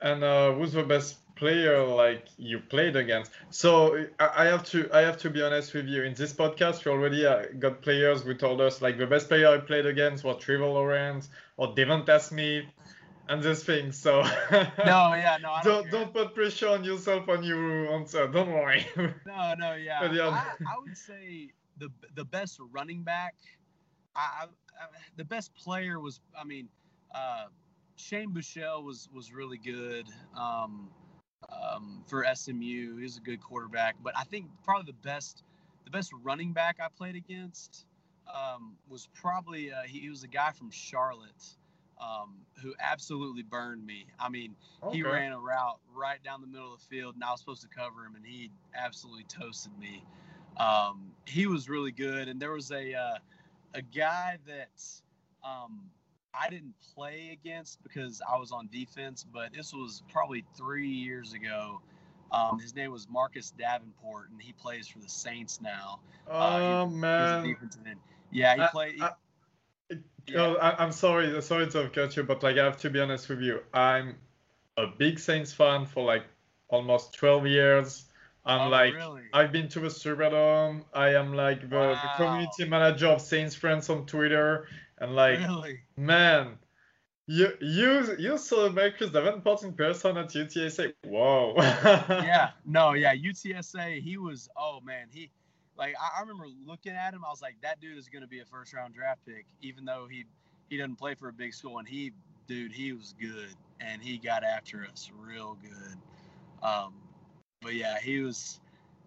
And 0.00 0.22
uh, 0.22 0.52
who's 0.52 0.72
the 0.72 0.82
best 0.82 1.18
player 1.36 1.82
like 1.84 2.28
you 2.36 2.58
played 2.58 2.96
against? 2.96 3.30
So 3.50 4.06
I 4.18 4.30
I 4.36 4.44
have 4.46 4.64
to 4.64 4.88
I 4.92 5.00
have 5.00 5.16
to 5.18 5.30
be 5.30 5.42
honest 5.42 5.72
with 5.74 5.86
you. 5.86 6.02
In 6.02 6.14
this 6.14 6.32
podcast, 6.32 6.84
we 6.84 6.90
already 6.90 7.26
uh, 7.26 7.44
got 7.58 7.82
players 7.82 8.22
who 8.22 8.34
told 8.34 8.60
us 8.60 8.82
like 8.82 8.98
the 8.98 9.06
best 9.06 9.28
player 9.28 9.48
I 9.48 9.58
played 9.58 9.86
against 9.86 10.24
was 10.24 10.42
Trevor 10.42 10.66
Lawrence 10.66 11.30
or 11.56 11.74
Devonta 11.74 12.20
Smith 12.20 12.66
and 13.28 13.42
this 13.42 13.64
thing. 13.64 13.92
So 13.92 14.22
No, 14.50 14.68
yeah, 15.14 15.38
no, 15.40 15.50
I 15.50 15.62
don't. 15.62 15.90
don't 15.90 15.90
don't 15.90 16.12
put 16.12 16.34
pressure 16.34 16.68
on 16.68 16.84
yourself 16.84 17.28
on 17.28 17.42
your 17.42 17.92
answer. 17.94 18.26
Don't 18.26 18.52
worry. 18.52 18.86
No, 19.26 19.54
no, 19.58 19.74
yeah. 19.74 20.00
But 20.00 20.14
yeah. 20.14 20.28
I, 20.28 20.54
I 20.64 20.78
would 20.78 20.96
say 20.96 21.50
the 21.78 21.90
the 22.14 22.24
best 22.24 22.60
running 22.72 23.02
back, 23.02 23.34
I, 24.14 24.44
I, 24.44 24.46
the 25.16 25.24
best 25.24 25.54
player 25.54 25.98
was, 25.98 26.20
I 26.38 26.44
mean, 26.44 26.68
uh, 27.14 27.46
Shane 27.96 28.30
Buechele 28.30 28.84
was 28.84 29.08
was 29.12 29.32
really 29.32 29.58
good 29.58 30.06
um, 30.36 30.88
um, 31.50 32.02
for 32.06 32.24
SMU. 32.34 32.96
He 32.96 33.02
was 33.02 33.16
a 33.16 33.20
good 33.20 33.40
quarterback, 33.40 33.96
but 34.02 34.16
I 34.16 34.24
think 34.24 34.46
probably 34.64 34.92
the 34.92 35.08
best 35.08 35.42
the 35.84 35.90
best 35.90 36.12
running 36.22 36.52
back 36.52 36.78
I 36.80 36.88
played 36.96 37.16
against 37.16 37.86
um, 38.32 38.76
was 38.88 39.08
probably 39.14 39.72
uh, 39.72 39.82
he, 39.86 40.00
he 40.00 40.08
was 40.08 40.22
a 40.22 40.28
guy 40.28 40.50
from 40.52 40.70
Charlotte 40.70 41.56
um, 42.04 42.34
who 42.62 42.74
absolutely 42.80 43.42
burned 43.42 43.84
me. 43.86 44.06
I 44.18 44.28
mean, 44.28 44.54
he 44.92 45.02
ran 45.02 45.32
a 45.32 45.38
route 45.38 45.78
right 45.94 46.22
down 46.22 46.40
the 46.40 46.46
middle 46.46 46.74
of 46.74 46.80
the 46.80 46.86
field, 46.86 47.14
and 47.14 47.24
I 47.24 47.30
was 47.30 47.40
supposed 47.40 47.62
to 47.62 47.68
cover 47.68 48.04
him, 48.04 48.14
and 48.16 48.24
he 48.26 48.50
absolutely 48.76 49.24
toasted 49.24 49.72
me. 49.78 50.04
Um, 50.58 51.12
he 51.26 51.46
was 51.46 51.68
really 51.68 51.92
good, 51.92 52.28
and 52.28 52.40
there 52.40 52.52
was 52.52 52.70
a 52.70 52.94
uh, 52.94 53.18
a 53.74 53.82
guy 53.82 54.38
that 54.46 54.82
um, 55.42 55.80
I 56.32 56.48
didn't 56.50 56.74
play 56.94 57.30
against 57.32 57.82
because 57.82 58.20
I 58.30 58.36
was 58.38 58.52
on 58.52 58.68
defense, 58.72 59.24
but 59.32 59.52
this 59.52 59.72
was 59.72 60.02
probably 60.12 60.44
three 60.56 60.88
years 60.88 61.32
ago. 61.32 61.80
Um, 62.32 62.58
his 62.58 62.74
name 62.74 62.90
was 62.90 63.06
Marcus 63.08 63.52
Davenport, 63.56 64.30
and 64.30 64.40
he 64.42 64.52
plays 64.52 64.88
for 64.88 64.98
the 64.98 65.08
Saints 65.08 65.60
now. 65.60 66.00
Oh 66.28 66.86
He's 66.86 66.94
a 66.94 66.98
man. 66.98 67.44
defensive 67.44 67.82
end. 67.86 68.00
Yeah, 68.32 68.54
he 68.56 68.62
I- 68.62 68.66
played. 68.68 68.94
he- 68.96 69.02
I- 69.02 69.12
yeah. 70.26 70.40
Oh, 70.40 70.54
I, 70.56 70.82
I'm 70.82 70.92
sorry, 70.92 71.40
sorry 71.42 71.66
to 71.68 71.78
have 71.82 71.92
cut 71.92 72.16
you, 72.16 72.22
but 72.22 72.42
like 72.42 72.56
I 72.58 72.64
have 72.64 72.76
to 72.78 72.90
be 72.90 73.00
honest 73.00 73.28
with 73.28 73.40
you. 73.40 73.60
I'm 73.72 74.16
a 74.76 74.86
big 74.86 75.18
Saints 75.18 75.52
fan 75.52 75.86
for 75.86 76.04
like 76.04 76.24
almost 76.68 77.14
12 77.14 77.46
years. 77.46 78.04
I'm 78.44 78.68
Oh, 78.68 78.70
like 78.70 78.94
really? 78.94 79.22
I've 79.32 79.52
been 79.52 79.68
to 79.70 79.80
the 79.80 79.88
Superdome. 79.88 80.84
I 80.92 81.14
am 81.14 81.32
like 81.34 81.62
the, 81.62 81.68
the 81.68 82.10
community 82.16 82.68
manager 82.68 83.08
of 83.08 83.20
Saints 83.20 83.54
Friends 83.54 83.88
on 83.88 84.06
Twitter, 84.06 84.68
and 84.98 85.14
like 85.16 85.38
really? 85.38 85.80
man, 85.96 86.58
you 87.26 87.48
you 87.60 88.16
you 88.18 88.36
saw 88.38 88.68
Marcus 88.68 89.10
Davenport 89.10 89.62
in 89.62 89.72
person 89.72 90.16
at 90.18 90.28
UTSA. 90.28 90.92
Whoa. 91.04 91.54
yeah, 91.58 92.50
no, 92.66 92.92
yeah, 92.92 93.14
UTSA. 93.14 94.00
He 94.02 94.18
was. 94.18 94.48
Oh 94.56 94.80
man, 94.80 95.08
he 95.10 95.30
like 95.76 95.94
I, 96.00 96.18
I 96.18 96.20
remember 96.20 96.46
looking 96.66 96.92
at 96.92 97.14
him. 97.14 97.24
I 97.24 97.30
was 97.30 97.42
like, 97.42 97.56
that 97.62 97.80
dude 97.80 97.98
is 97.98 98.08
going 98.08 98.22
to 98.22 98.28
be 98.28 98.40
a 98.40 98.44
first 98.44 98.72
round 98.72 98.94
draft 98.94 99.20
pick, 99.26 99.46
even 99.62 99.84
though 99.84 100.06
he 100.10 100.24
he 100.68 100.76
doesn't 100.76 100.96
play 100.96 101.14
for 101.14 101.28
a 101.28 101.32
big 101.32 101.54
school. 101.54 101.78
And 101.78 101.88
he, 101.88 102.12
dude, 102.46 102.72
he 102.72 102.92
was 102.92 103.14
good, 103.20 103.54
and 103.80 104.02
he 104.02 104.18
got 104.18 104.44
after 104.44 104.86
us 104.90 105.10
real 105.18 105.56
good. 105.62 105.96
Um, 106.62 106.94
but 107.62 107.74
yeah, 107.74 107.98
he 108.00 108.20
was. 108.20 108.60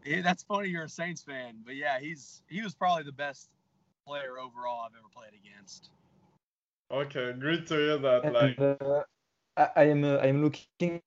He, 0.03 0.21
that's 0.21 0.43
funny. 0.43 0.69
You're 0.69 0.83
a 0.83 0.89
Saints 0.89 1.21
fan, 1.21 1.57
but 1.65 1.75
yeah, 1.75 1.99
he's 1.99 2.41
he 2.47 2.61
was 2.61 2.73
probably 2.73 3.03
the 3.03 3.11
best 3.11 3.49
player 4.05 4.39
overall 4.39 4.81
I've 4.85 4.95
ever 4.97 5.09
played 5.13 5.33
against. 5.33 5.89
Okay, 6.91 7.33
great 7.33 7.67
to 7.67 7.75
hear 7.75 7.97
that. 7.97 8.31
Like, 8.31 8.57
And, 8.57 8.77
uh, 8.81 9.03
I, 9.57 9.69
I 9.75 9.83
am 9.83 10.03
uh, 10.03 10.17
I 10.17 10.27
am 10.27 10.41
looking 10.43 11.01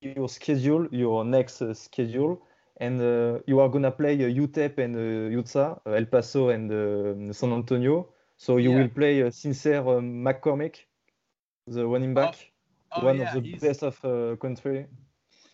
your 0.00 0.28
schedule, 0.28 0.86
your 0.90 1.24
next 1.24 1.62
uh, 1.62 1.72
schedule, 1.72 2.42
and 2.82 3.00
uh, 3.00 3.38
you 3.46 3.60
are 3.60 3.68
gonna 3.68 3.92
play 3.92 4.14
uh, 4.14 4.28
UTEP 4.28 4.78
and 4.78 4.96
uh, 4.96 5.40
UTSA, 5.40 5.80
uh, 5.86 5.90
El 5.92 6.06
Paso 6.06 6.48
and 6.48 6.70
uh, 6.70 7.32
San 7.32 7.52
Antonio. 7.52 8.08
So 8.36 8.56
you 8.56 8.70
Yeah. 8.70 8.78
will 8.78 8.88
play 8.88 9.22
uh, 9.22 9.30
Sincere 9.30 9.78
uh, 9.80 10.00
McCormick, 10.00 10.76
the 11.68 11.86
running 11.86 12.12
back, 12.12 12.34
Oh 12.92 13.04
one 13.04 13.18
yeah, 13.18 13.28
of 13.28 13.32
the 13.34 13.40
he's, 13.40 13.62
best 13.62 13.82
of 13.84 14.04
uh, 14.04 14.36
country. 14.36 14.86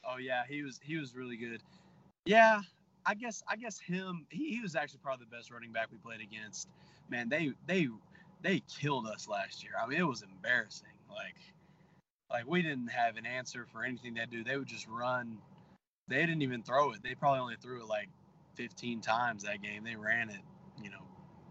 Oh 0.05 0.17
yeah, 0.17 0.45
he 0.49 0.63
was 0.63 0.81
he 0.83 0.97
was 0.97 1.15
really 1.15 1.37
good. 1.37 1.63
Yeah, 2.25 2.63
I 3.05 3.15
guess 3.15 3.43
I 3.47 3.57
guess 3.57 3.79
him 3.79 4.27
he, 4.31 4.55
he 4.55 4.61
was 4.63 4.75
actually 4.75 5.01
probably 5.03 5.27
the 5.31 5.37
best 5.37 5.51
running 5.51 5.73
back 5.73 5.89
we 5.93 5.99
played 5.99 6.23
against. 6.23 6.69
Man, 7.11 7.29
they 7.29 7.53
they 7.67 7.89
they 8.43 8.61
killed 8.81 9.07
us 9.07 9.29
last 9.29 9.63
year. 9.63 9.73
I 9.81 9.87
mean, 9.87 9.99
it 10.01 10.07
was 10.07 10.23
embarrassing. 10.23 10.89
Like 11.11 11.37
like 12.31 12.47
we 12.47 12.63
didn't 12.63 12.89
have 12.89 13.17
an 13.17 13.27
answer 13.27 13.67
for 13.71 13.85
anything 13.85 14.15
they 14.15 14.27
do. 14.27 14.43
They 14.45 14.57
would 14.57 14.67
just 14.67 14.89
run. 14.89 15.39
They 16.09 16.21
didn't 16.21 16.43
even 16.43 16.63
throw 16.63 16.93
it. 16.93 17.03
They 17.03 17.15
probably 17.15 17.41
only 17.41 17.57
threw 17.61 17.81
it 17.81 17.87
like 17.87 18.09
15 18.55 19.01
times 19.01 19.45
that 19.45 19.63
game. 19.63 19.85
They 19.85 19.97
ran 19.97 20.31
it, 20.31 20.41
you 20.83 20.91
know, 20.91 21.07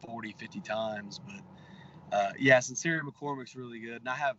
40, 0.06 0.36
50 0.38 0.60
times. 0.62 1.20
But 1.26 2.18
uh, 2.18 2.32
yeah, 2.40 2.60
Sincere 2.60 3.04
McCormick's 3.04 3.56
really 3.56 3.80
good. 3.80 4.02
And 4.02 4.10
I 4.10 4.16
have 4.16 4.38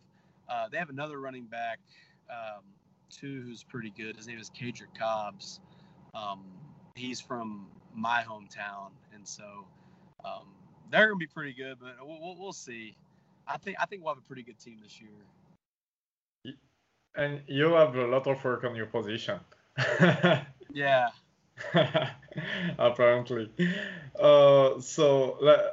uh, 0.49 0.67
they 0.69 0.77
have 0.77 0.89
another 0.89 1.19
running 1.19 1.45
back. 1.45 1.79
Um, 2.29 2.63
too 3.09 3.41
who's 3.41 3.63
pretty 3.63 3.91
good. 3.91 4.15
His 4.15 4.27
name 4.27 4.39
is 4.39 4.49
Kadrick 4.49 4.97
Cobbs. 4.97 5.59
Um, 6.13 6.45
he's 6.95 7.19
from 7.19 7.67
my 7.93 8.23
hometown, 8.27 8.91
and 9.13 9.27
so 9.27 9.65
um, 10.23 10.53
they're 10.91 11.07
gonna 11.07 11.17
be 11.17 11.27
pretty 11.27 11.53
good. 11.53 11.77
But 11.79 11.95
we'll, 12.01 12.19
we'll, 12.21 12.37
we'll 12.37 12.53
see. 12.53 12.95
I 13.47 13.57
think 13.57 13.77
I 13.79 13.85
think 13.85 14.03
we'll 14.03 14.13
have 14.13 14.23
a 14.23 14.27
pretty 14.27 14.43
good 14.43 14.59
team 14.59 14.77
this 14.81 14.99
year. 15.01 16.55
and 17.15 17.41
you 17.47 17.73
have 17.73 17.95
a 17.95 18.05
lot 18.05 18.27
of 18.27 18.43
work 18.43 18.63
on 18.63 18.75
your 18.75 18.85
position. 18.85 19.39
Yeah. 20.73 21.09
apparently. 22.77 23.51
Uh, 24.17 24.79
so, 24.79 25.65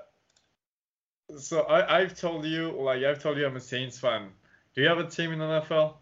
so 1.39 1.61
I, 1.63 1.99
I've 1.99 2.19
told 2.19 2.45
you, 2.45 2.73
like 2.73 3.03
I've 3.05 3.23
told 3.23 3.39
you, 3.39 3.47
I'm 3.47 3.57
a 3.57 3.61
Saints 3.61 3.99
fan. 3.99 4.29
Do 4.75 4.83
you 4.83 4.89
have 4.89 4.99
a 4.99 5.09
team 5.09 5.33
in 5.33 5.39
NFL? 5.39 5.95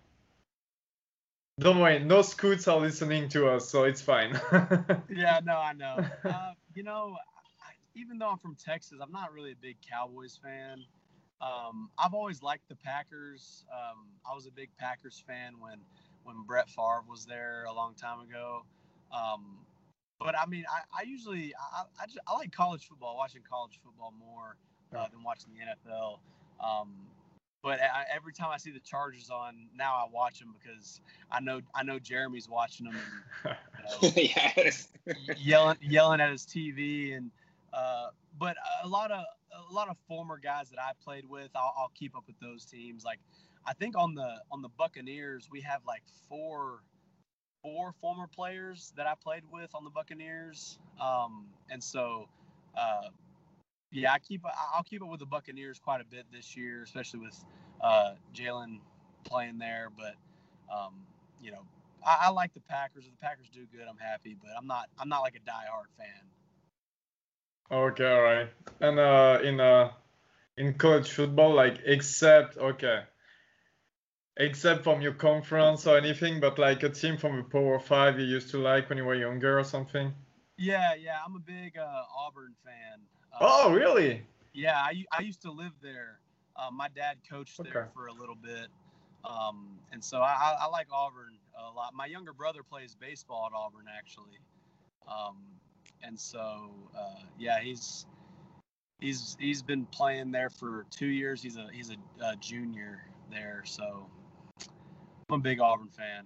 Don't 1.61 1.79
worry, 1.79 2.01
no 2.01 2.23
scoots 2.23 2.67
are 2.67 2.79
listening 2.79 3.29
to 3.29 3.49
us, 3.49 3.69
so 3.69 3.85
it's 3.85 4.01
fine. 4.01 4.41
Yeah. 5.09 5.41
No, 5.45 5.57
I 5.57 5.73
know. 5.73 6.05
Uh, 6.25 6.53
you 6.75 6.83
know, 6.83 7.17
I, 7.63 7.73
even 7.95 8.19
though 8.19 8.31
I'm 8.31 8.39
from 8.39 8.57
Texas, 8.57 8.99
I'm 9.01 9.13
not 9.13 9.33
really 9.33 9.53
a 9.53 9.57
big 9.61 9.77
Cowboys 9.89 10.39
fan. 10.43 10.85
Um, 11.41 11.91
I've 11.99 12.15
always 12.15 12.43
liked 12.43 12.69
the 12.69 12.75
Packers. 12.75 13.65
Um, 13.73 14.07
I 14.29 14.35
was 14.35 14.47
a 14.47 14.51
big 14.51 14.71
Packers 14.79 15.23
fan 15.27 15.55
when 15.61 15.79
when 16.25 16.43
Brett 16.47 16.69
Favre 16.69 17.05
was 17.09 17.25
there 17.27 17.65
a 17.69 17.73
long 17.73 17.95
time 17.95 18.21
ago. 18.21 18.65
Um, 19.13 19.59
but 20.19 20.39
I 20.39 20.47
mean, 20.47 20.65
I, 20.71 21.01
I 21.01 21.03
usually 21.05 21.55
I, 21.55 21.85
I, 22.01 22.07
just, 22.07 22.19
I 22.27 22.35
like 22.35 22.53
college 22.53 22.87
football, 22.89 23.17
watching 23.17 23.43
college 23.49 23.79
football 23.85 24.13
more 24.19 24.57
uh, 24.97 25.07
than 25.09 25.23
watching 25.23 25.53
the 25.55 25.91
NFL. 25.91 26.19
Um, 26.65 26.95
but 27.63 27.81
I, 27.81 28.05
every 28.15 28.33
time 28.33 28.51
I 28.53 28.59
see 28.59 28.71
the 28.71 28.81
Chargers 28.81 29.31
on, 29.31 29.69
now 29.75 29.95
I 29.95 30.07
watch 30.13 30.39
them 30.39 30.55
because 30.63 31.01
I 31.31 31.41
know 31.41 31.63
I 31.75 31.83
know 31.83 31.99
Jeremy's 31.99 32.49
watching 32.49 32.87
them 32.87 32.97
and 33.45 33.57
you 34.03 34.09
know, 34.37 34.43
yes. 34.57 34.89
yelling 35.39 35.79
yelling 35.81 36.21
at 36.21 36.31
his 36.31 36.45
TV 36.45 37.17
and 37.17 37.31
uh, 37.73 38.09
but 38.39 38.57
a 38.83 38.89
lot 38.89 39.11
of 39.11 39.25
a 39.71 39.73
lot 39.73 39.89
of 39.89 39.97
former 40.07 40.39
guys 40.39 40.69
that 40.71 40.79
I 40.79 40.93
played 41.03 41.25
with, 41.29 41.51
I'll, 41.55 41.75
I'll 41.77 41.93
keep 41.95 42.17
up 42.17 42.25
with 42.27 42.39
those 42.41 42.65
teams. 42.65 43.05
Like 43.05 43.19
I 43.67 43.73
think 43.73 43.97
on 43.97 44.15
the 44.15 44.43
on 44.51 44.63
the 44.63 44.69
Buccaneers, 44.69 45.49
we 45.51 45.61
have 45.63 45.83
like 45.87 46.03
four 46.29 46.83
four 47.63 47.93
former 48.01 48.27
players 48.27 48.93
that 48.97 49.07
I 49.07 49.15
played 49.15 49.43
with 49.51 49.75
on 49.75 49.85
the 49.85 49.91
Buccaneers, 49.91 50.79
um, 51.01 51.47
and 51.71 51.83
so 51.83 52.29
uh, 52.77 53.09
yeah, 53.91 54.13
I 54.13 54.19
keep 54.19 54.43
I'll 54.75 54.83
keep 54.83 55.01
it 55.03 55.07
with 55.07 55.21
the 55.21 55.27
Buccaneers 55.27 55.79
quite 55.79 56.01
a 56.01 56.05
bit 56.05 56.27
this 56.33 56.57
year, 56.57 56.83
especially 56.83 57.21
with 57.21 57.45
uh, 57.81 58.15
Jalen 58.35 58.81
playing 59.25 59.59
there. 59.59 59.89
But 59.97 60.17
um, 60.75 60.95
you 61.41 61.53
know, 61.53 61.63
I, 62.05 62.27
I, 62.27 62.31
like 62.31 62.53
the 62.55 62.61
Packers. 62.61 63.05
If 63.07 63.13
the 63.13 63.25
Packers 63.25 63.49
do 63.49 63.67
good, 63.73 63.87
I'm 63.89 63.99
happy. 63.99 64.37
But 64.41 64.51
I'm 64.59 64.67
not 64.67 64.89
I'm 64.99 65.09
not 65.09 65.21
like 65.21 65.37
a 65.37 65.51
diehard 65.51 65.91
fan. 65.97 66.07
Okay, 67.71 68.13
all 68.13 68.23
right. 68.23 68.49
And 68.81 68.99
uh, 68.99 69.39
in 69.43 69.61
uh, 69.61 69.93
in 70.59 70.75
college 70.75 71.11
football, 71.11 71.55
like 71.55 71.79
except 71.85 72.59
okay, 72.59 73.05
except 74.37 74.85
from 74.85 75.01
your 75.01 75.13
conference 75.13 75.87
or 75.87 75.97
anything, 75.97 76.41
but 76.41 76.59
like 76.59 76.83
a 76.83 76.89
team 76.89 77.17
from 77.17 77.37
the 77.37 77.45
Power 77.45 77.79
Five 77.79 78.19
you 78.19 78.27
used 78.27 78.51
to 78.51 78.59
like 78.59 78.89
when 78.89 78.99
you 78.99 79.05
were 79.05 79.15
younger 79.15 79.59
or 79.59 79.65
something. 79.65 80.13
Yeah, 80.57 80.95
yeah, 80.95 81.19
I'm 81.27 81.35
a 81.37 81.41
big 81.41 81.77
uh, 81.77 82.03
Auburn 82.17 82.55
fan. 82.65 83.01
Uh, 83.33 83.39
oh, 83.41 83.73
really? 83.73 84.23
Yeah, 84.53 84.77
I, 84.77 85.05
I 85.17 85.23
used 85.23 85.43
to 85.43 85.51
live 85.51 85.73
there. 85.83 86.21
Uh, 86.57 86.71
my 86.71 86.89
dad 86.95 87.17
coached 87.29 87.61
there 87.63 87.91
for 87.95 88.07
a 88.07 88.13
little 88.13 88.37
bit. 88.37 88.69
Um, 89.25 89.79
and 89.91 90.05
so 90.05 90.19
I, 90.19 90.55
I, 90.61 90.67
like 90.67 90.87
Auburn 90.93 91.39
a 91.59 91.75
lot. 91.75 91.95
My 91.95 92.07
younger 92.07 92.33
brother 92.33 92.63
plays 92.63 92.95
baseball 92.95 93.49
at 93.51 93.57
Auburn, 93.57 93.87
actually. 93.97 94.39
Um, 95.09 95.39
and 96.03 96.19
so, 96.21 96.71
uh, 96.97 97.23
yeah, 97.39 97.61
he's 97.61 98.07
he's 99.01 99.37
he's 99.41 99.63
been 99.63 99.87
playing 99.87 100.31
there 100.31 100.51
for 100.51 100.87
two 100.91 101.07
years. 101.07 101.43
He's 101.43 101.57
a 101.57 101.69
he's 101.73 101.91
a, 101.91 101.97
a 102.25 102.37
junior 102.37 103.07
there, 103.31 103.63
so 103.65 104.07
I'm 105.31 105.37
a 105.37 105.43
big 105.43 105.61
Auburn 105.61 105.89
fan. 105.89 106.25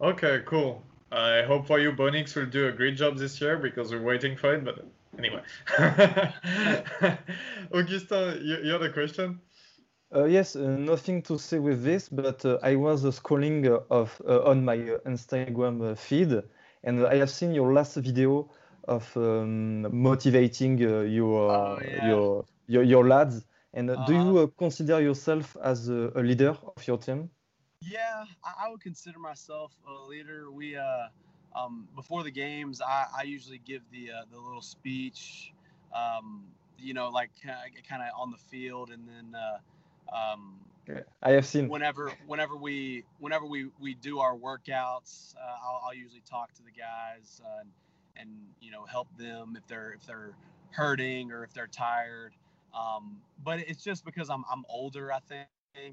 Okay, 0.00 0.42
cool. 0.46 0.82
I 1.12 1.42
hope 1.42 1.66
for 1.66 1.78
you, 1.78 1.92
Bo 1.92 2.10
Nix 2.10 2.34
will 2.34 2.46
do 2.46 2.68
a 2.68 2.72
great 2.72 2.96
job 2.96 3.18
this 3.18 3.40
year 3.40 3.58
because 3.58 3.92
we're 3.92 4.02
waiting 4.02 4.36
for 4.36 4.54
it. 4.54 4.64
But 4.64 4.84
anyway, 5.18 5.42
Augustin, 7.72 8.40
you, 8.42 8.58
you 8.64 8.72
had 8.72 8.82
a 8.82 8.92
question? 8.92 9.40
Uh, 10.14 10.24
yes, 10.24 10.56
uh, 10.56 10.60
nothing 10.60 11.22
to 11.22 11.38
say 11.38 11.58
with 11.58 11.82
this, 11.82 12.08
but 12.08 12.44
uh, 12.44 12.58
I 12.62 12.76
was 12.76 13.04
uh, 13.04 13.10
scrolling 13.10 13.66
uh, 13.66 13.80
of 13.90 14.20
uh, 14.26 14.42
on 14.44 14.64
my 14.64 14.76
Instagram 15.06 15.96
feed, 15.98 16.42
and 16.84 17.06
I 17.06 17.16
have 17.16 17.30
seen 17.30 17.52
your 17.52 17.72
last 17.72 17.96
video 17.96 18.50
of 18.86 19.10
um, 19.16 19.82
motivating 20.02 20.78
your, 20.78 21.50
oh, 21.50 21.78
yeah. 21.82 22.08
your, 22.08 22.44
your 22.66 22.82
your 22.82 23.06
lads. 23.06 23.44
And 23.72 23.90
-huh. 23.90 24.06
do 24.06 24.12
you 24.12 24.36
uh-huh. 24.36 24.50
consider 24.56 25.02
yourself 25.02 25.56
as 25.56 25.88
a, 25.88 26.10
a, 26.14 26.22
leader 26.22 26.56
of 26.76 26.86
your 26.86 26.98
team? 26.98 27.30
Yeah, 27.88 28.24
I, 28.44 28.66
I, 28.66 28.70
would 28.70 28.80
consider 28.80 29.18
myself 29.18 29.72
a 29.88 30.08
leader. 30.08 30.50
We 30.50 30.76
uh, 30.76 31.08
um, 31.54 31.88
before 31.94 32.22
the 32.22 32.30
games, 32.30 32.80
I, 32.80 33.06
I 33.18 33.22
usually 33.22 33.60
give 33.64 33.82
the 33.92 34.10
uh, 34.10 34.22
the 34.32 34.38
little 34.38 34.62
speech, 34.62 35.52
um, 35.94 36.44
you 36.78 36.94
know, 36.94 37.10
like 37.10 37.30
kind 37.42 38.02
of 38.02 38.08
on 38.18 38.30
the 38.30 38.38
field, 38.38 38.90
and 38.90 39.06
then 39.06 39.38
uh, 39.38 40.16
um, 40.16 40.56
I 41.22 41.30
have 41.30 41.46
seen 41.46 41.68
whenever 41.68 42.12
whenever 42.26 42.56
we 42.56 43.04
whenever 43.18 43.46
we 43.46 43.68
we 43.80 43.94
do 43.94 44.18
our 44.18 44.36
workouts, 44.36 45.34
uh, 45.36 45.56
I'll, 45.64 45.82
I'll, 45.86 45.94
usually 45.94 46.22
talk 46.28 46.52
to 46.54 46.62
the 46.62 46.70
guys 46.70 47.40
uh, 47.44 47.60
and, 47.60 47.70
and 48.16 48.30
you 48.60 48.70
know 48.70 48.84
help 48.84 49.08
them 49.16 49.56
if 49.56 49.66
they're 49.66 49.92
if 49.92 50.06
they're 50.06 50.34
hurting 50.70 51.32
or 51.32 51.44
if 51.44 51.52
they're 51.52 51.66
tired. 51.66 52.34
Um, 52.78 53.18
but 53.42 53.60
it's 53.60 53.82
just 53.82 54.04
because 54.04 54.28
I'm 54.28 54.44
I'm 54.50 54.64
older. 54.68 55.12
I 55.12 55.20
think 55.20 55.48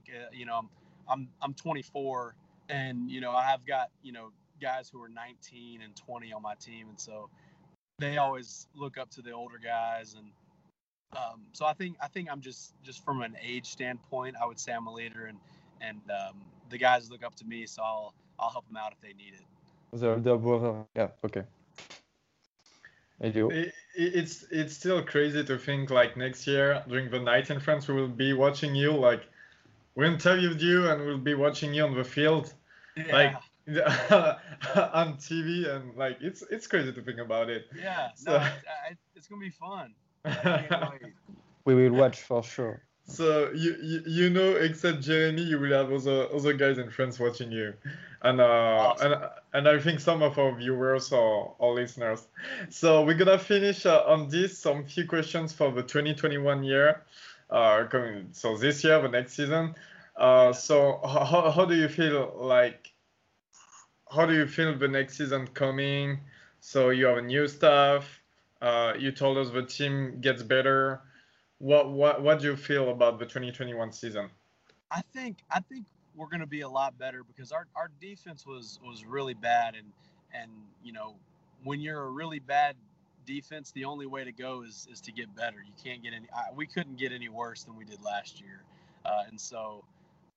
uh, 0.09 0.25
you 0.33 0.45
know 0.45 0.57
I'm 0.57 0.69
I'm 1.11 1.27
I'm 1.41 1.53
24, 1.53 2.35
and 2.69 3.09
you 3.09 3.21
know 3.21 3.31
I've 3.31 3.65
got 3.65 3.89
you 4.01 4.11
know 4.11 4.31
guys 4.61 4.89
who 4.89 5.01
are 5.01 5.09
19 5.09 5.81
and 5.81 5.95
20 5.95 6.33
on 6.33 6.41
my 6.41 6.55
team, 6.55 6.87
and 6.89 6.99
so 6.99 7.29
they 7.99 8.17
always 8.17 8.67
look 8.75 8.97
up 8.97 9.09
to 9.11 9.21
the 9.21 9.31
older 9.31 9.59
guys, 9.63 10.15
and 10.15 10.27
um, 11.17 11.41
so 11.51 11.65
I 11.65 11.73
think 11.73 11.97
I 12.01 12.07
think 12.07 12.29
I'm 12.31 12.41
just 12.41 12.73
just 12.83 13.03
from 13.03 13.21
an 13.21 13.35
age 13.43 13.67
standpoint, 13.67 14.35
I 14.41 14.45
would 14.45 14.59
say 14.59 14.71
I'm 14.71 14.87
a 14.87 14.93
leader, 14.93 15.25
and 15.25 15.37
and 15.81 15.99
um, 16.09 16.41
the 16.69 16.77
guys 16.77 17.11
look 17.11 17.23
up 17.23 17.35
to 17.35 17.45
me, 17.45 17.65
so 17.65 17.81
I'll 17.83 18.13
I'll 18.39 18.49
help 18.49 18.67
them 18.67 18.77
out 18.77 18.93
if 18.93 19.01
they 19.01 19.13
need 19.13 19.33
it. 19.33 19.45
The, 19.93 20.15
the 20.15 20.37
brother, 20.37 20.85
yeah, 20.95 21.09
okay. 21.25 21.43
I 23.21 23.29
do. 23.29 23.51
It, 23.51 23.73
it's 23.93 24.45
it's 24.51 24.75
still 24.75 25.03
crazy 25.03 25.43
to 25.43 25.57
think 25.57 25.89
like 25.89 26.15
next 26.17 26.47
year 26.47 26.83
during 26.87 27.09
the 27.11 27.19
night 27.19 27.49
in 27.49 27.59
France 27.59 27.87
we 27.87 27.93
will 27.93 28.07
be 28.07 28.33
watching 28.33 28.73
you 28.73 28.93
like 28.93 29.23
we 29.95 30.07
interviewed 30.07 30.61
you 30.61 30.87
and 30.89 31.05
we'll 31.05 31.17
be 31.17 31.33
watching 31.33 31.73
you 31.73 31.83
on 31.83 31.95
the 31.95 32.03
field 32.03 32.53
yeah. 32.95 33.13
like 33.13 33.35
on 34.93 35.15
TV 35.17 35.69
and 35.69 35.95
like 35.95 36.17
it's 36.19 36.43
it's 36.49 36.67
crazy 36.67 36.91
to 36.91 37.01
think 37.01 37.19
about 37.19 37.49
it. 37.49 37.67
Yeah, 37.77 38.09
so, 38.15 38.37
no, 38.37 38.47
it's, 38.89 39.01
it's 39.15 39.27
gonna 39.27 39.39
be 39.39 39.51
fun. 39.51 39.93
we 41.65 41.75
will 41.75 41.93
watch 41.93 42.21
for 42.21 42.43
sure. 42.43 42.81
So 43.05 43.51
you, 43.51 43.75
you, 43.81 44.01
you 44.05 44.29
know, 44.29 44.53
except 44.53 45.01
Jeremy, 45.01 45.41
you 45.43 45.59
will 45.59 45.71
have 45.71 45.91
other 45.91 46.27
other 46.33 46.53
guys 46.53 46.77
and 46.77 46.91
friends 46.91 47.19
watching 47.19 47.51
you, 47.51 47.73
and 48.21 48.39
uh, 48.39 48.43
awesome. 48.43 49.11
and 49.13 49.21
and 49.53 49.67
I 49.67 49.79
think 49.79 49.99
some 49.99 50.21
of 50.21 50.39
our 50.39 50.55
viewers 50.55 51.11
or, 51.11 51.53
or 51.59 51.73
listeners. 51.75 52.27
So 52.69 53.03
we're 53.03 53.17
gonna 53.17 53.39
finish 53.39 53.85
uh, 53.85 54.03
on 54.07 54.29
this 54.29 54.57
some 54.57 54.85
few 54.85 55.05
questions 55.05 55.51
for 55.51 55.71
the 55.71 55.83
2021 55.83 56.63
year, 56.63 57.03
coming 57.51 58.29
so 58.31 58.57
this 58.57 58.83
year, 58.83 59.01
the 59.01 59.09
next 59.09 59.33
season. 59.33 59.75
Uh, 60.15 60.53
so 60.53 60.99
how 61.03 61.51
how 61.51 61.65
do 61.65 61.75
you 61.75 61.87
feel 61.87 62.33
like? 62.35 62.91
How 64.09 64.25
do 64.25 64.33
you 64.33 64.45
feel 64.45 64.77
the 64.77 64.87
next 64.87 65.17
season 65.17 65.47
coming? 65.47 66.19
So 66.59 66.89
you 66.89 67.05
have 67.05 67.17
a 67.17 67.21
new 67.21 67.47
staff. 67.47 68.19
Uh, 68.61 68.93
you 68.97 69.11
told 69.11 69.37
us 69.37 69.49
the 69.49 69.63
team 69.63 70.19
gets 70.21 70.43
better 70.43 71.01
what 71.61 71.91
what 71.91 72.21
what 72.23 72.39
do 72.39 72.47
you 72.47 72.55
feel 72.55 72.89
about 72.89 73.19
the 73.19 73.25
2021 73.25 73.91
season? 73.91 74.29
I 74.89 75.01
think 75.13 75.37
I 75.51 75.59
think 75.59 75.85
we're 76.15 76.27
going 76.27 76.41
to 76.41 76.47
be 76.47 76.61
a 76.61 76.69
lot 76.69 76.97
better 76.97 77.23
because 77.23 77.51
our, 77.51 77.67
our 77.75 77.91
defense 78.01 78.45
was 78.47 78.79
was 78.83 79.05
really 79.05 79.35
bad 79.35 79.75
and 79.75 79.87
and 80.33 80.51
you 80.83 80.91
know 80.91 81.15
when 81.63 81.79
you're 81.79 82.03
a 82.03 82.09
really 82.09 82.39
bad 82.39 82.75
defense 83.25 83.71
the 83.71 83.85
only 83.85 84.05
way 84.05 84.23
to 84.23 84.31
go 84.31 84.63
is 84.63 84.87
is 84.91 85.01
to 85.01 85.11
get 85.11 85.33
better. 85.35 85.57
You 85.65 85.73
can't 85.83 86.03
get 86.03 86.13
any 86.13 86.27
I, 86.35 86.53
we 86.55 86.65
couldn't 86.65 86.97
get 86.97 87.11
any 87.11 87.29
worse 87.29 87.63
than 87.63 87.75
we 87.77 87.85
did 87.85 88.01
last 88.03 88.41
year. 88.41 88.63
Uh, 89.05 89.23
and 89.27 89.39
so 89.39 89.83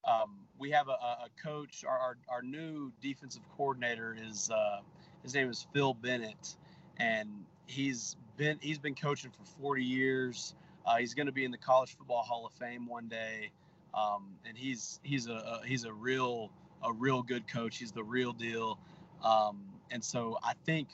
um, 0.06 0.36
we 0.58 0.70
have 0.70 0.88
a, 0.88 0.92
a 0.92 1.28
coach 1.42 1.84
our, 1.86 1.98
our, 1.98 2.16
our, 2.28 2.42
new 2.42 2.92
defensive 3.02 3.42
coordinator 3.56 4.16
is 4.28 4.50
uh, 4.50 4.80
his 5.22 5.34
name 5.34 5.50
is 5.50 5.66
Phil 5.72 5.94
Bennett. 5.94 6.56
And 6.98 7.28
he's 7.66 8.16
been 8.36 8.58
he's 8.60 8.78
been 8.78 8.94
coaching 8.94 9.30
for 9.30 9.44
40 9.60 9.82
years. 9.82 10.54
Uh, 10.86 10.96
he's 10.96 11.14
going 11.14 11.26
to 11.26 11.32
be 11.32 11.44
in 11.44 11.50
the 11.50 11.58
College 11.58 11.96
Football 11.96 12.22
Hall 12.22 12.46
of 12.46 12.52
Fame 12.52 12.86
one 12.86 13.08
day, 13.08 13.50
um, 13.94 14.34
and 14.46 14.56
he's 14.56 15.00
he's 15.02 15.28
a, 15.28 15.32
a, 15.32 15.60
he's 15.66 15.84
a 15.84 15.92
real 15.92 16.50
a 16.82 16.92
real 16.92 17.22
good 17.22 17.48
coach. 17.48 17.78
He's 17.78 17.92
the 17.92 18.04
real 18.04 18.32
deal, 18.32 18.78
um, 19.22 19.62
and 19.90 20.04
so 20.04 20.38
I 20.42 20.52
think 20.66 20.88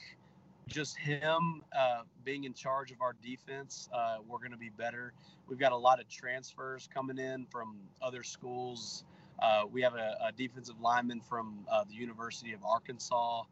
just 0.67 0.97
him 0.97 1.63
uh, 1.77 2.01
being 2.23 2.43
in 2.43 2.53
charge 2.53 2.91
of 2.91 3.01
our 3.01 3.15
defense, 3.21 3.89
uh, 3.93 4.17
we're 4.27 4.39
going 4.39 4.51
to 4.51 4.57
be 4.57 4.69
better. 4.69 5.13
We've 5.47 5.59
got 5.59 5.71
a 5.71 5.77
lot 5.77 5.99
of 5.99 6.07
transfers 6.07 6.87
coming 6.93 7.17
in 7.17 7.45
from 7.51 7.77
other 8.01 8.23
schools. 8.23 9.03
Uh, 9.41 9.63
we 9.71 9.81
have 9.81 9.95
a, 9.95 10.17
a, 10.23 10.31
defensive 10.31 10.79
lineman 10.79 11.19
from 11.19 11.65
uh, 11.71 11.83
the 11.83 11.95
University 11.95 12.53
of 12.53 12.63
Arkansas 12.63 13.43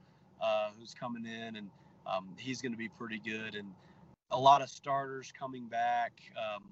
uh, 0.41 0.69
who's 0.79 0.93
coming 0.93 1.25
in, 1.25 1.55
and 1.55 1.69
um, 2.05 2.29
he's 2.37 2.61
going 2.61 2.71
to 2.71 2.77
be 2.77 2.89
pretty 2.89 3.19
good. 3.19 3.55
And 3.55 3.73
a 4.31 4.39
lot 4.39 4.61
of 4.61 4.69
starters 4.69 5.33
coming 5.37 5.65
back, 5.65 6.13
um, 6.37 6.63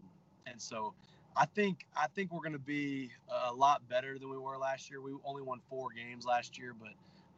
and 0.46 0.62
so 0.62 0.94
I 1.36 1.46
think 1.46 1.86
I 1.96 2.08
think 2.08 2.32
we're 2.32 2.42
going 2.42 2.54
to 2.54 2.60
be 2.60 3.10
a 3.48 3.54
lot 3.54 3.88
better 3.90 4.20
than 4.20 4.30
we 4.30 4.38
were 4.38 4.58
last 4.58 4.90
year. 4.90 5.02
We 5.02 5.14
only 5.26 5.42
won 5.42 5.62
four 5.68 5.90
games 5.90 6.26
last 6.26 6.58
year, 6.60 6.76
but 6.80 6.94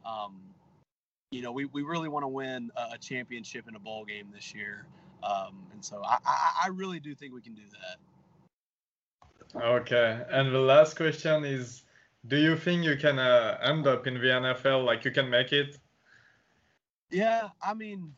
um, 0.08 0.36
you 1.30 1.42
know 1.42 1.52
we, 1.52 1.66
we 1.66 1.82
really 1.82 2.08
want 2.08 2.24
to 2.24 2.28
win 2.28 2.70
a, 2.76 2.98
championship 2.98 3.68
in 3.68 3.76
a 3.76 3.78
bowl 3.78 4.04
game 4.04 4.28
this 4.34 4.54
year, 4.54 4.86
um, 5.22 5.64
and 5.72 5.84
so 5.84 6.02
I, 6.04 6.18
I, 6.26 6.50
I 6.64 6.68
really 6.68 7.00
do 7.00 7.14
think 7.14 7.32
we 7.32 7.40
can 7.40 7.54
do 7.54 7.62
that. 7.72 9.62
Okay, 9.62 10.22
and 10.30 10.52
the 10.52 10.58
last 10.58 10.96
question 10.96 11.44
is, 11.44 11.82
do 12.26 12.36
you 12.36 12.56
think 12.56 12.84
you 12.84 12.96
can 12.96 13.18
uh, 13.18 13.58
end 13.62 13.86
up 13.86 14.06
in 14.06 14.14
the 14.14 14.20
NFL? 14.20 14.84
Like 14.84 15.04
you 15.04 15.10
can 15.10 15.30
make 15.30 15.52
it? 15.52 15.78
Yeah, 17.10 17.48
I 17.62 17.74
mean, 17.74 18.12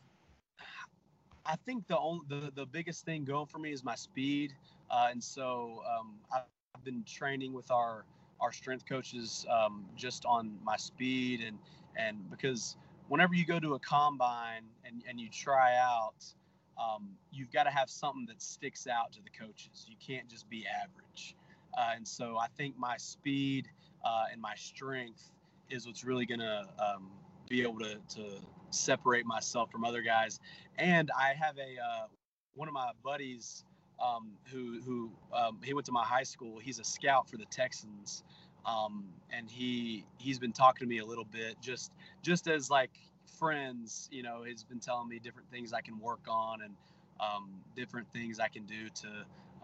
I 1.46 1.56
think 1.66 1.86
the 1.86 1.98
only 1.98 2.24
the, 2.28 2.50
the 2.54 2.66
biggest 2.66 3.04
thing 3.04 3.24
going 3.24 3.46
for 3.46 3.58
me 3.58 3.72
is 3.72 3.84
my 3.84 3.94
speed, 3.94 4.54
uh, 4.90 5.08
and 5.10 5.22
so 5.22 5.82
um, 5.98 6.14
I've 6.34 6.84
been 6.84 7.04
training 7.04 7.52
with 7.52 7.70
our 7.70 8.04
our 8.40 8.52
strength 8.52 8.86
coaches 8.86 9.46
um, 9.50 9.84
just 9.96 10.24
on 10.24 10.58
my 10.64 10.76
speed 10.76 11.40
and 11.40 11.58
and 11.96 12.18
because 12.30 12.76
whenever 13.12 13.34
you 13.34 13.44
go 13.44 13.60
to 13.60 13.74
a 13.74 13.78
combine 13.78 14.62
and, 14.86 15.02
and 15.06 15.20
you 15.20 15.28
try 15.28 15.76
out, 15.76 16.24
um, 16.82 17.10
you've 17.30 17.52
got 17.52 17.64
to 17.64 17.70
have 17.70 17.90
something 17.90 18.24
that 18.26 18.40
sticks 18.40 18.86
out 18.86 19.12
to 19.12 19.20
the 19.20 19.28
coaches. 19.28 19.84
You 19.86 19.96
can't 20.04 20.26
just 20.30 20.48
be 20.48 20.64
average. 20.66 21.36
Uh, 21.76 21.90
and 21.94 22.08
so 22.08 22.38
I 22.38 22.46
think 22.56 22.74
my 22.78 22.96
speed 22.96 23.68
uh, 24.02 24.24
and 24.32 24.40
my 24.40 24.54
strength 24.54 25.30
is 25.68 25.86
what's 25.86 26.04
really 26.04 26.24
going 26.24 26.40
to 26.40 26.66
um, 26.78 27.10
be 27.50 27.60
able 27.60 27.80
to, 27.80 27.96
to 28.14 28.40
separate 28.70 29.26
myself 29.26 29.70
from 29.70 29.84
other 29.84 30.00
guys. 30.00 30.40
And 30.78 31.10
I 31.14 31.34
have 31.38 31.58
a 31.58 31.76
uh, 31.82 32.06
one 32.54 32.66
of 32.66 32.72
my 32.72 32.92
buddies 33.04 33.62
um, 34.02 34.32
who 34.50 34.80
who 34.86 35.10
um, 35.34 35.60
he 35.62 35.74
went 35.74 35.84
to 35.84 35.92
my 35.92 36.04
high 36.04 36.22
school. 36.22 36.58
He's 36.58 36.78
a 36.78 36.84
scout 36.84 37.28
for 37.28 37.36
the 37.36 37.44
Texans, 37.50 38.24
um, 38.66 39.04
and 39.30 39.50
he 39.50 40.04
he's 40.18 40.38
been 40.38 40.52
talking 40.52 40.86
to 40.86 40.88
me 40.88 40.98
a 40.98 41.04
little 41.04 41.24
bit, 41.24 41.56
just 41.60 41.92
just 42.22 42.48
as 42.48 42.70
like 42.70 42.90
friends. 43.38 44.08
You 44.12 44.22
know, 44.22 44.42
he's 44.44 44.64
been 44.64 44.80
telling 44.80 45.08
me 45.08 45.18
different 45.18 45.50
things 45.50 45.72
I 45.72 45.80
can 45.80 45.98
work 45.98 46.26
on 46.28 46.62
and 46.62 46.74
um, 47.20 47.50
different 47.76 48.10
things 48.12 48.38
I 48.40 48.48
can 48.48 48.64
do 48.64 48.88
to 49.02 49.08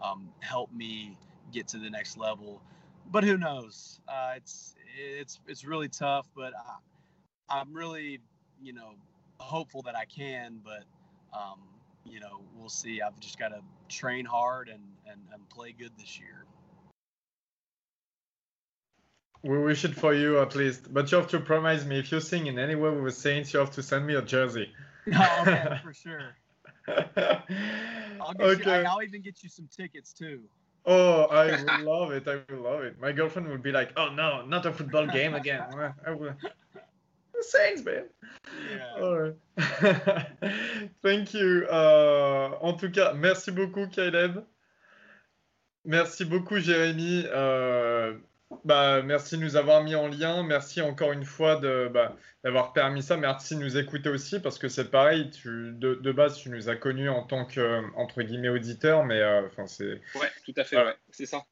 um, 0.03 0.29
help 0.39 0.71
me 0.71 1.17
get 1.51 1.67
to 1.69 1.77
the 1.77 1.89
next 1.89 2.17
level. 2.17 2.61
But 3.11 3.23
who 3.23 3.37
knows? 3.37 3.99
Uh, 4.07 4.33
it's 4.35 4.75
it's 4.97 5.39
it's 5.47 5.65
really 5.65 5.89
tough, 5.89 6.27
but 6.35 6.53
I, 6.55 7.59
I'm 7.59 7.73
really 7.73 8.19
you 8.61 8.73
know 8.73 8.93
hopeful 9.39 9.81
that 9.83 9.95
I 9.95 10.05
can, 10.05 10.59
but 10.63 10.83
um, 11.33 11.59
you 12.05 12.19
know, 12.19 12.41
we'll 12.57 12.69
see. 12.69 13.01
I've 13.01 13.19
just 13.19 13.37
got 13.37 13.49
to 13.49 13.61
train 13.87 14.25
hard 14.25 14.69
and, 14.69 14.83
and, 15.09 15.21
and 15.33 15.47
play 15.49 15.73
good 15.77 15.91
this 15.97 16.19
year. 16.19 16.45
We 19.43 19.57
wish 19.57 19.85
it 19.85 19.95
for 19.95 20.13
you 20.13 20.39
at 20.39 20.55
least, 20.55 20.93
but 20.93 21.11
you 21.11 21.17
have 21.17 21.29
to 21.29 21.39
promise 21.39 21.85
me 21.85 21.99
if 21.99 22.11
you 22.11 22.19
sing 22.19 22.47
in 22.47 22.59
any 22.59 22.75
way 22.75 22.89
with 22.89 23.05
the 23.05 23.11
Saints, 23.11 23.53
you 23.53 23.59
have 23.59 23.71
to 23.71 23.83
send 23.83 24.05
me 24.05 24.15
a 24.15 24.21
jersey. 24.21 24.73
oh, 25.13 25.37
okay, 25.41 25.79
for 25.81 25.93
sure. 25.93 26.35
I'll 26.87 28.35
okay. 28.39 28.81
You, 28.81 28.87
I'll 28.87 29.01
even 29.01 29.21
get 29.21 29.41
you 29.43 29.49
some 29.49 29.69
tickets 29.75 30.11
too. 30.11 30.41
Oh, 30.85 31.23
I 31.23 31.51
would 31.77 31.85
love 31.85 32.11
it. 32.11 32.27
I 32.27 32.35
would 32.49 32.59
love 32.61 32.81
it. 32.83 32.99
My 32.99 33.11
girlfriend 33.11 33.47
would 33.49 33.63
be 33.63 33.71
like, 33.71 33.91
"Oh 33.95 34.09
no, 34.09 34.45
not 34.45 34.65
a 34.65 34.73
football 34.73 35.07
game 35.07 35.35
again." 35.35 35.63
I 36.05 36.11
will. 36.11 36.33
Saints, 37.41 37.85
man. 37.85 38.03
Yeah. 38.69 39.01
All 39.01 39.17
right. 39.17 39.35
Thank 41.01 41.33
you. 41.33 41.65
Euh, 41.71 42.49
en 42.59 42.73
tout 42.73 42.91
cas, 42.91 43.13
merci 43.13 43.51
beaucoup, 43.51 43.87
Caleb. 43.87 44.43
Merci 45.85 46.25
beaucoup, 46.25 46.59
Jérémy. 46.59 47.25
Euh, 47.27 48.17
bah, 48.65 49.01
merci 49.03 49.37
de 49.37 49.43
nous 49.43 49.55
avoir 49.55 49.83
mis 49.83 49.95
en 49.95 50.07
lien. 50.07 50.43
Merci 50.43 50.81
encore 50.81 51.11
une 51.11 51.25
fois 51.25 51.57
de, 51.57 51.89
bah, 51.93 52.15
d'avoir 52.43 52.73
permis 52.73 53.03
ça. 53.03 53.15
Merci 53.15 53.55
de 53.55 53.61
nous 53.61 53.77
écouter 53.77 54.09
aussi 54.09 54.39
parce 54.39 54.57
que 54.57 54.67
c'est 54.67 54.89
pareil. 54.89 55.29
Tu, 55.29 55.73
de, 55.73 56.11
base, 56.11 56.37
tu 56.37 56.49
nous 56.49 56.69
as 56.69 56.75
connus 56.75 57.09
en 57.09 57.23
tant 57.23 57.45
que, 57.45 57.81
entre 57.95 58.23
guillemets, 58.23 58.49
auditeur, 58.49 59.05
mais 59.05 59.19
euh, 59.19 59.45
enfin, 59.45 59.67
c'est. 59.67 60.01
Ouais, 60.15 60.29
tout 60.45 60.53
à 60.57 60.63
fait, 60.63 60.77
ouais, 60.77 60.95
c'est 61.11 61.25
ça 61.25 61.45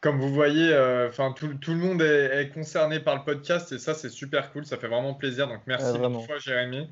comme 0.00 0.20
vous 0.20 0.32
voyez, 0.32 0.72
euh, 0.72 1.08
enfin 1.08 1.32
tout, 1.32 1.54
tout, 1.54 1.72
le 1.72 1.78
monde 1.78 2.02
est, 2.02 2.50
concerné 2.54 3.00
par 3.00 3.16
le 3.16 3.24
podcast 3.24 3.72
et 3.72 3.78
ça 3.78 3.94
c'est 3.94 4.10
super 4.10 4.52
cool, 4.52 4.64
ça 4.64 4.76
fait 4.76 4.86
vraiment 4.86 5.14
plaisir. 5.14 5.48
Donc 5.48 5.62
merci 5.66 5.96
une 5.96 6.22
fois 6.22 6.38
Jérémy. 6.38 6.88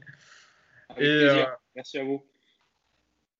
et, 0.98 1.06
euh, 1.06 1.44
merci 1.76 1.98
à 1.98 2.04
vous. 2.04 2.26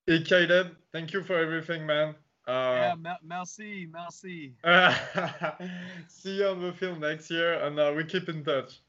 Et 0.07 0.23
Caleb, 0.23 0.69
thank 0.93 1.11
you 1.13 1.25
for 1.25 1.37
everything, 1.37 1.83
man. 1.83 2.15
Uh, 2.47 2.95
yeah, 3.03 3.17
merci, 3.25 3.89
merci. 3.91 4.55
see 6.09 6.37
you 6.37 6.47
on 6.47 6.63
the 6.63 6.73
film 6.73 7.01
next 7.01 7.29
year, 7.31 7.55
and 7.65 7.79
uh, 7.79 7.93
we 7.95 8.05
keep 8.05 8.29
in 8.29 8.45
touch. 8.45 8.81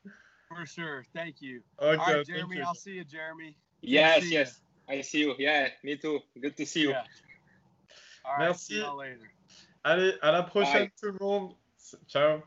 For 0.48 0.66
sure, 0.66 1.04
thank 1.14 1.42
you. 1.42 1.62
Okay, 1.82 2.00
All 2.00 2.14
right, 2.14 2.26
Jeremy, 2.26 2.62
I'll 2.62 2.76
see 2.76 2.92
you, 2.92 3.04
Jeremy. 3.04 3.58
Yes, 3.82 4.24
see 4.24 4.34
yes, 4.34 4.60
you. 4.88 4.96
I 4.96 5.02
see 5.02 5.20
you. 5.20 5.36
Yeah, 5.40 5.70
me 5.84 5.98
too. 5.98 6.20
Good 6.40 6.56
to 6.58 6.66
see 6.66 6.82
you. 6.82 6.90
Yeah. 6.90 7.04
All 8.26 8.34
right, 8.34 8.46
merci. 8.46 8.76
See 8.76 8.80
you 8.80 8.94
later. 8.94 9.32
Allez, 9.84 10.14
à 10.22 10.32
la 10.32 10.44
prochaine 10.44 10.86
Bye. 10.86 10.92
tout 11.00 11.12
le 11.12 11.18
monde. 11.20 11.56
Ciao. 12.08 12.44